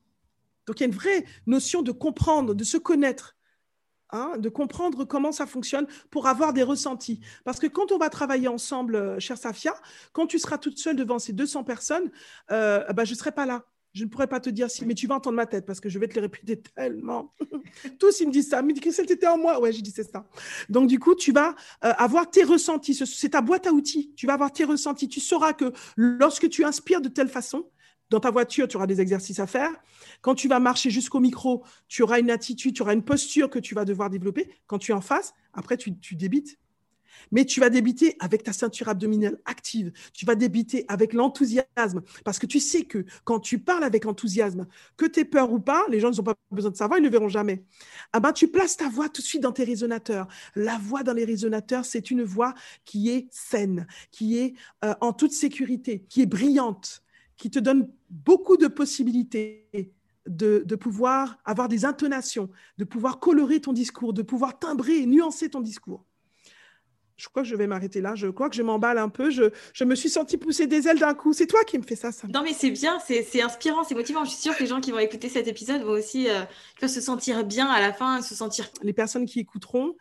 Donc 0.65 0.79
il 0.79 0.81
y 0.81 0.85
a 0.85 0.87
une 0.87 0.95
vraie 0.95 1.25
notion 1.45 1.81
de 1.81 1.91
comprendre, 1.91 2.53
de 2.53 2.63
se 2.63 2.77
connaître. 2.77 3.35
Hein, 4.11 4.37
de 4.37 4.47
comprendre 4.47 5.03
comment 5.03 5.33
ça 5.33 5.45
fonctionne 5.45 5.85
pour 6.11 6.27
avoir 6.27 6.53
des 6.53 6.63
ressentis. 6.63 7.19
Parce 7.43 7.59
que 7.59 7.67
quand 7.67 7.91
on 7.91 7.97
va 7.97 8.09
travailler 8.09 8.47
ensemble, 8.47 8.95
euh, 8.95 9.19
chère 9.19 9.37
Safia, 9.37 9.73
quand 10.13 10.27
tu 10.27 10.39
seras 10.39 10.57
toute 10.57 10.77
seule 10.77 10.95
devant 10.95 11.19
ces 11.19 11.33
200 11.33 11.65
personnes, 11.65 12.09
bah, 12.47 13.03
je 13.03 13.11
ne 13.11 13.17
serai 13.17 13.33
pas 13.33 13.45
là. 13.45 13.65
Je 13.93 14.03
ne 14.03 14.09
pourrais 14.09 14.27
pas 14.27 14.39
te 14.39 14.49
dire 14.49 14.69
si, 14.69 14.85
mais 14.85 14.93
tu 14.93 15.07
vas 15.07 15.15
entendre 15.15 15.35
ma 15.35 15.45
tête 15.45 15.65
parce 15.65 15.79
que 15.79 15.89
je 15.89 15.97
vais 15.97 16.07
te 16.07 16.15
les 16.15 16.21
répéter 16.21 16.61
tellement. 16.61 17.33
Tous, 17.99 18.19
ils 18.19 18.27
me 18.27 18.31
disent 18.31 18.49
ça. 18.49 18.61
Mais 18.61 18.73
Christelle, 18.73 19.07
c'était 19.07 19.27
en 19.27 19.37
moi. 19.37 19.59
Ouais, 19.59 19.71
j'ai 19.71 19.81
dit 19.81 19.91
c'est 19.91 20.09
ça. 20.09 20.27
Donc, 20.69 20.87
du 20.87 20.99
coup, 20.99 21.15
tu 21.15 21.31
vas 21.31 21.55
euh, 21.83 21.93
avoir 21.97 22.29
tes 22.29 22.43
ressentis. 22.43 22.93
C'est 22.93 23.29
ta 23.29 23.41
boîte 23.41 23.65
à 23.67 23.71
outils. 23.71 24.13
Tu 24.15 24.27
vas 24.27 24.33
avoir 24.33 24.51
tes 24.51 24.65
ressentis. 24.65 25.07
Tu 25.07 25.19
sauras 25.19 25.53
que 25.53 25.71
lorsque 25.95 26.49
tu 26.49 26.63
inspires 26.63 27.01
de 27.01 27.09
telle 27.09 27.29
façon, 27.29 27.69
dans 28.09 28.19
ta 28.19 28.31
voiture, 28.31 28.67
tu 28.67 28.77
auras 28.77 28.87
des 28.87 29.01
exercices 29.01 29.39
à 29.39 29.47
faire. 29.47 29.71
Quand 30.21 30.35
tu 30.35 30.47
vas 30.47 30.59
marcher 30.59 30.89
jusqu'au 30.89 31.19
micro, 31.19 31.63
tu 31.87 32.03
auras 32.03 32.19
une 32.19 32.31
attitude, 32.31 32.75
tu 32.75 32.81
auras 32.81 32.93
une 32.93 33.03
posture 33.03 33.49
que 33.49 33.59
tu 33.59 33.75
vas 33.75 33.85
devoir 33.85 34.09
développer. 34.09 34.49
Quand 34.65 34.77
tu 34.77 34.91
es 34.91 34.95
en 34.95 35.01
face, 35.01 35.33
après, 35.53 35.77
tu, 35.77 35.97
tu 35.99 36.15
débites 36.15 36.57
mais 37.31 37.45
tu 37.45 37.59
vas 37.59 37.69
débiter 37.69 38.15
avec 38.19 38.43
ta 38.43 38.53
ceinture 38.53 38.89
abdominale 38.89 39.37
active. 39.45 39.91
Tu 40.13 40.25
vas 40.25 40.35
débiter 40.35 40.85
avec 40.87 41.13
l'enthousiasme. 41.13 42.01
Parce 42.23 42.39
que 42.39 42.45
tu 42.45 42.59
sais 42.59 42.83
que 42.83 43.05
quand 43.23 43.39
tu 43.39 43.59
parles 43.59 43.83
avec 43.83 44.05
enthousiasme, 44.05 44.67
que 44.95 45.05
tu 45.05 45.21
aies 45.21 45.25
peur 45.25 45.51
ou 45.51 45.59
pas, 45.59 45.85
les 45.89 45.99
gens 45.99 46.11
n'ont 46.11 46.23
pas 46.23 46.35
besoin 46.51 46.71
de 46.71 46.77
savoir, 46.77 46.99
ils 46.99 47.03
ne 47.03 47.07
le 47.07 47.11
verront 47.11 47.29
jamais. 47.29 47.63
Ah 48.13 48.19
ben, 48.19 48.33
tu 48.33 48.47
places 48.47 48.77
ta 48.77 48.89
voix 48.89 49.09
tout 49.09 49.21
de 49.21 49.27
suite 49.27 49.43
dans 49.43 49.51
tes 49.51 49.63
résonateurs. 49.63 50.27
La 50.55 50.77
voix 50.77 51.03
dans 51.03 51.13
les 51.13 51.25
résonateurs, 51.25 51.85
c'est 51.85 52.11
une 52.11 52.23
voix 52.23 52.53
qui 52.85 53.09
est 53.09 53.27
saine, 53.31 53.87
qui 54.11 54.37
est 54.37 54.53
euh, 54.83 54.93
en 55.01 55.13
toute 55.13 55.31
sécurité, 55.31 56.05
qui 56.09 56.21
est 56.21 56.25
brillante, 56.25 57.03
qui 57.37 57.49
te 57.49 57.59
donne 57.59 57.89
beaucoup 58.09 58.57
de 58.57 58.67
possibilités 58.67 59.93
de, 60.27 60.75
pouvoir 60.75 61.37
avoir 61.45 61.67
des 61.67 61.85
intonations, 61.85 62.49
de 62.77 62.83
pouvoir 62.83 63.19
colorer 63.19 63.61
ton 63.61 63.73
discours, 63.73 64.13
de 64.13 64.21
pouvoir 64.21 64.59
timbrer 64.59 64.97
et 64.97 65.05
nuancer 65.05 65.49
ton 65.49 65.61
discours 65.61 66.05
je 67.17 67.27
crois 67.29 67.41
que 67.41 67.49
je 67.49 67.55
vais 67.55 67.65
m'arrêter 67.65 67.99
là. 67.99 68.13
Je 68.15 68.27
crois 68.27 68.47
que 68.49 68.55
je 68.55 68.61
m'emballe 68.61 68.99
un 68.99 69.09
peu. 69.09 69.31
Je, 69.31 69.45
je, 69.73 69.83
me 69.83 69.95
suis 69.95 70.09
sentie 70.09 70.37
pousser 70.37 70.67
des 70.67 70.87
ailes 70.87 70.99
d'un 70.99 71.15
coup. 71.15 71.33
C'est 71.33 71.47
toi 71.47 71.63
qui 71.65 71.77
me 71.79 71.83
fais 71.83 71.95
ça, 71.95 72.11
ça. 72.11 72.27
Non, 72.27 72.43
mais 72.43 72.53
c'est 72.53 72.69
bien, 72.69 72.99
c'est 72.99 73.41
inspirant, 73.41 73.83
c'est 73.83 73.95
motivant. 73.95 74.23
Je 74.23 74.29
suis 74.29 74.39
sûre 74.39 74.55
que 74.55 74.61
les 74.61 74.69
gens 74.69 74.79
qui 74.79 74.91
vont 74.91 74.99
écouter 74.99 75.27
cet 75.27 75.47
épisode 75.47 75.81
vont 75.81 75.93
aussi 75.93 76.29
euh, 76.29 76.43
se 76.87 77.01
sentir 77.01 77.43
bien 77.43 77.67
à 77.67 77.81
la 77.81 77.91
fin, 77.91 78.21
se 78.21 78.35
sentir. 78.35 78.69
Les 78.83 78.93
personnes 78.93 79.25
qui 79.25 79.39
écouteront. 79.39 79.95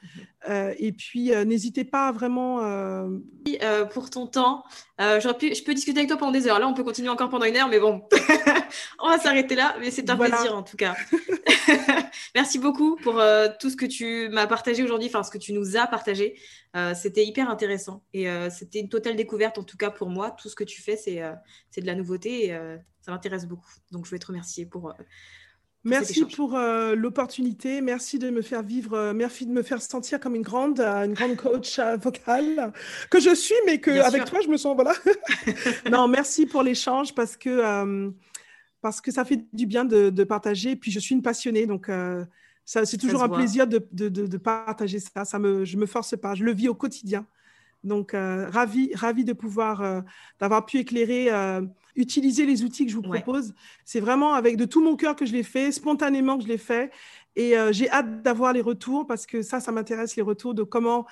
Euh, 0.48 0.74
et 0.78 0.92
puis, 0.92 1.32
euh, 1.32 1.44
n'hésitez 1.44 1.84
pas 1.84 2.12
vraiment. 2.12 2.60
pour 3.92 4.10
ton 4.10 4.26
temps, 4.26 4.64
pu, 4.98 5.54
je 5.54 5.64
peux 5.64 5.74
discuter 5.74 6.00
avec 6.00 6.08
toi 6.08 6.18
pendant 6.18 6.32
des 6.32 6.46
heures. 6.46 6.58
Là, 6.58 6.68
on 6.68 6.74
peut 6.74 6.84
continuer 6.84 7.08
encore 7.08 7.30
pendant 7.30 7.46
une 7.46 7.56
heure, 7.56 7.68
mais 7.68 7.80
bon, 7.80 8.02
on 8.98 9.08
va 9.08 9.18
s'arrêter 9.18 9.54
là. 9.54 9.74
Mais 9.80 9.90
c'est 9.90 10.08
un 10.10 10.16
plaisir 10.16 10.54
en 10.54 10.62
tout 10.62 10.76
cas. 10.76 10.94
Merci 12.34 12.58
beaucoup 12.58 12.96
pour 12.96 13.22
tout 13.60 13.70
ce 13.70 13.76
que 13.76 13.86
tu 13.86 14.28
m'as 14.28 14.46
partagé 14.46 14.82
aujourd'hui, 14.82 15.08
enfin 15.08 15.22
ce 15.22 15.30
que 15.30 15.38
tu 15.38 15.52
nous 15.52 15.76
as 15.76 15.86
partagé. 15.86 16.38
Euh, 16.76 16.92
c'était 16.94 17.24
hyper 17.24 17.48
intéressant 17.48 18.02
et 18.12 18.28
euh, 18.28 18.50
c'était 18.50 18.80
une 18.80 18.88
totale 18.88 19.16
découverte 19.16 19.58
en 19.58 19.64
tout 19.64 19.76
cas 19.76 19.90
pour 19.90 20.10
moi. 20.10 20.30
Tout 20.32 20.48
ce 20.48 20.54
que 20.54 20.64
tu 20.64 20.82
fais, 20.82 20.96
c'est 20.96 21.22
euh, 21.22 21.32
de 21.76 21.86
la 21.86 21.94
nouveauté 21.94 22.46
et 22.46 22.58
ça 23.00 23.12
m'intéresse 23.12 23.46
beaucoup. 23.46 23.70
Donc 23.92 24.06
je 24.06 24.10
vais 24.10 24.18
te 24.18 24.26
remercier 24.26 24.66
pour 24.66 24.94
Merci 25.86 26.24
pour 26.24 26.56
euh, 26.56 26.96
l'opportunité. 26.96 27.80
Merci 27.80 28.18
de 28.18 28.28
me 28.30 28.42
faire 28.42 28.62
vivre, 28.62 28.94
euh, 28.94 29.12
merci 29.14 29.46
de 29.46 29.52
me 29.52 29.62
faire 29.62 29.80
sentir 29.80 30.18
comme 30.18 30.34
une 30.34 30.42
grande, 30.42 30.80
euh, 30.80 31.04
une 31.04 31.14
grande 31.14 31.36
coach 31.36 31.78
vocale 32.02 32.72
que 33.08 33.20
je 33.20 33.32
suis, 33.32 33.54
mais 33.66 33.78
que 33.78 33.92
avec 33.92 34.24
toi, 34.24 34.40
je 34.42 34.48
me 34.48 34.56
sens 34.56 34.74
voilà. 34.74 34.94
non, 35.90 36.08
merci 36.08 36.46
pour 36.46 36.64
l'échange 36.64 37.14
parce 37.14 37.36
que 37.36 38.10
parce 38.80 39.00
que 39.00 39.10
ça 39.10 39.24
fait 39.24 39.44
du 39.52 39.66
bien 39.66 39.84
de, 39.84 40.10
de 40.10 40.24
partager. 40.24 40.76
Puis 40.76 40.90
je 40.90 40.98
suis 40.98 41.14
une 41.14 41.22
passionnée, 41.22 41.66
donc 41.66 41.90
c'est 42.64 42.98
toujours 42.98 43.22
un 43.22 43.28
plaisir 43.28 43.66
de, 43.66 43.86
de, 43.92 44.08
de, 44.08 44.36
partager 44.36 45.00
ça. 45.00 45.24
Ça 45.24 45.38
me, 45.38 45.64
je 45.64 45.76
me 45.76 45.86
force 45.86 46.16
pas, 46.16 46.34
je 46.34 46.44
le 46.44 46.52
vis 46.52 46.68
au 46.68 46.74
quotidien. 46.74 47.26
Donc 47.84 48.12
ravi, 48.12 48.92
ravi 48.94 49.24
de 49.24 49.32
pouvoir 49.32 50.02
d'avoir 50.40 50.66
pu 50.66 50.78
éclairer 50.78 51.30
utiliser 51.96 52.46
les 52.46 52.62
outils 52.62 52.84
que 52.84 52.92
je 52.92 52.96
vous 52.96 53.02
propose. 53.02 53.54
C'est 53.84 54.00
vraiment 54.00 54.34
avec 54.34 54.56
de 54.56 54.64
tout 54.64 54.82
mon 54.82 54.96
cœur 54.96 55.16
que 55.16 55.26
je 55.26 55.32
l'ai 55.32 55.42
fait, 55.42 55.72
spontanément 55.72 56.36
que 56.36 56.44
je 56.44 56.48
l'ai 56.48 56.58
fait. 56.58 56.92
Et 57.36 57.56
euh, 57.56 57.70
j'ai 57.70 57.90
hâte 57.90 58.22
d'avoir 58.22 58.52
les 58.52 58.62
retours 58.62 59.06
parce 59.06 59.26
que 59.26 59.42
ça, 59.42 59.60
ça 59.60 59.70
m'intéresse, 59.70 60.16
les 60.16 60.22
retours 60.22 60.54
de 60.54 60.62
comment 60.62 61.06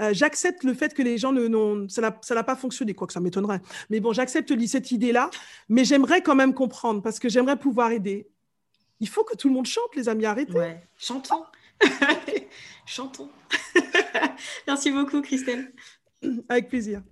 euh, 0.00 0.10
j'accepte 0.12 0.64
le 0.64 0.74
fait 0.74 0.92
que 0.92 1.02
les 1.02 1.18
gens 1.18 1.32
ne, 1.32 1.86
ça 1.88 2.34
n'a 2.34 2.42
pas 2.42 2.56
fonctionné, 2.56 2.94
quoi 2.94 3.06
que 3.06 3.12
ça 3.12 3.20
m'étonnerait. 3.20 3.60
Mais 3.88 4.00
bon, 4.00 4.12
j'accepte 4.12 4.52
cette 4.66 4.90
idée-là, 4.90 5.30
mais 5.68 5.84
j'aimerais 5.84 6.20
quand 6.20 6.34
même 6.34 6.52
comprendre 6.52 7.00
parce 7.00 7.18
que 7.18 7.28
j'aimerais 7.28 7.56
pouvoir 7.56 7.92
aider. 7.92 8.28
Il 9.00 9.08
faut 9.08 9.24
que 9.24 9.36
tout 9.36 9.48
le 9.48 9.54
monde 9.54 9.66
chante, 9.66 9.94
les 9.94 10.08
amis, 10.08 10.26
arrêtez. 10.26 10.52
Ouais. 10.52 10.82
Chantons. 10.96 11.44
Chantons. 12.86 13.30
Merci 14.66 14.90
beaucoup, 14.90 15.22
Christelle. 15.22 15.72
Avec 16.48 16.68
plaisir. 16.68 17.02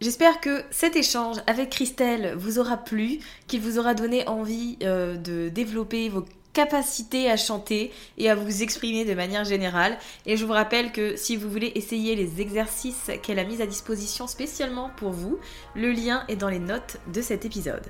J'espère 0.00 0.40
que 0.40 0.64
cet 0.70 0.96
échange 0.96 1.36
avec 1.46 1.70
Christelle 1.70 2.34
vous 2.36 2.58
aura 2.58 2.76
plu, 2.76 3.20
qu'il 3.46 3.60
vous 3.60 3.78
aura 3.78 3.94
donné 3.94 4.26
envie 4.28 4.76
euh, 4.82 5.16
de 5.16 5.48
développer 5.48 6.08
vos 6.10 6.24
capacités 6.54 7.30
à 7.30 7.36
chanter 7.36 7.92
et 8.16 8.30
à 8.30 8.34
vous 8.34 8.62
exprimer 8.62 9.04
de 9.04 9.12
manière 9.12 9.44
générale. 9.44 9.98
Et 10.24 10.38
je 10.38 10.46
vous 10.46 10.52
rappelle 10.52 10.92
que 10.92 11.16
si 11.16 11.36
vous 11.36 11.50
voulez 11.50 11.72
essayer 11.74 12.14
les 12.14 12.40
exercices 12.40 13.10
qu'elle 13.22 13.38
a 13.38 13.44
mis 13.44 13.60
à 13.60 13.66
disposition 13.66 14.26
spécialement 14.26 14.90
pour 14.96 15.10
vous, 15.10 15.38
le 15.74 15.92
lien 15.92 16.24
est 16.28 16.36
dans 16.36 16.48
les 16.48 16.58
notes 16.58 16.96
de 17.12 17.20
cet 17.20 17.44
épisode. 17.44 17.84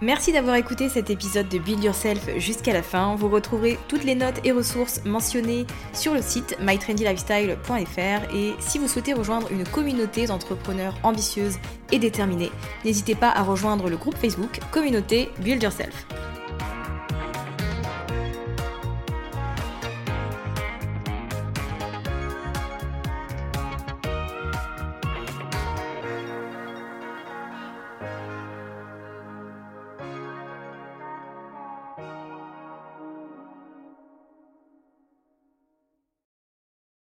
Merci 0.00 0.30
d'avoir 0.30 0.54
écouté 0.54 0.88
cet 0.88 1.10
épisode 1.10 1.48
de 1.48 1.58
Build 1.58 1.82
Yourself 1.82 2.30
jusqu'à 2.36 2.72
la 2.72 2.84
fin. 2.84 3.16
Vous 3.16 3.28
retrouverez 3.28 3.76
toutes 3.88 4.04
les 4.04 4.14
notes 4.14 4.38
et 4.44 4.52
ressources 4.52 5.04
mentionnées 5.04 5.66
sur 5.92 6.14
le 6.14 6.22
site 6.22 6.56
mytrendylifestyle.fr 6.60 8.32
et 8.32 8.54
si 8.60 8.78
vous 8.78 8.86
souhaitez 8.86 9.12
rejoindre 9.12 9.50
une 9.50 9.64
communauté 9.64 10.26
d'entrepreneurs 10.26 10.94
ambitieuses 11.02 11.58
et 11.90 11.98
déterminés, 11.98 12.52
n'hésitez 12.84 13.16
pas 13.16 13.30
à 13.30 13.42
rejoindre 13.42 13.90
le 13.90 13.96
groupe 13.96 14.16
Facebook 14.16 14.60
Communauté 14.70 15.30
Build 15.40 15.64
Yourself. 15.64 16.06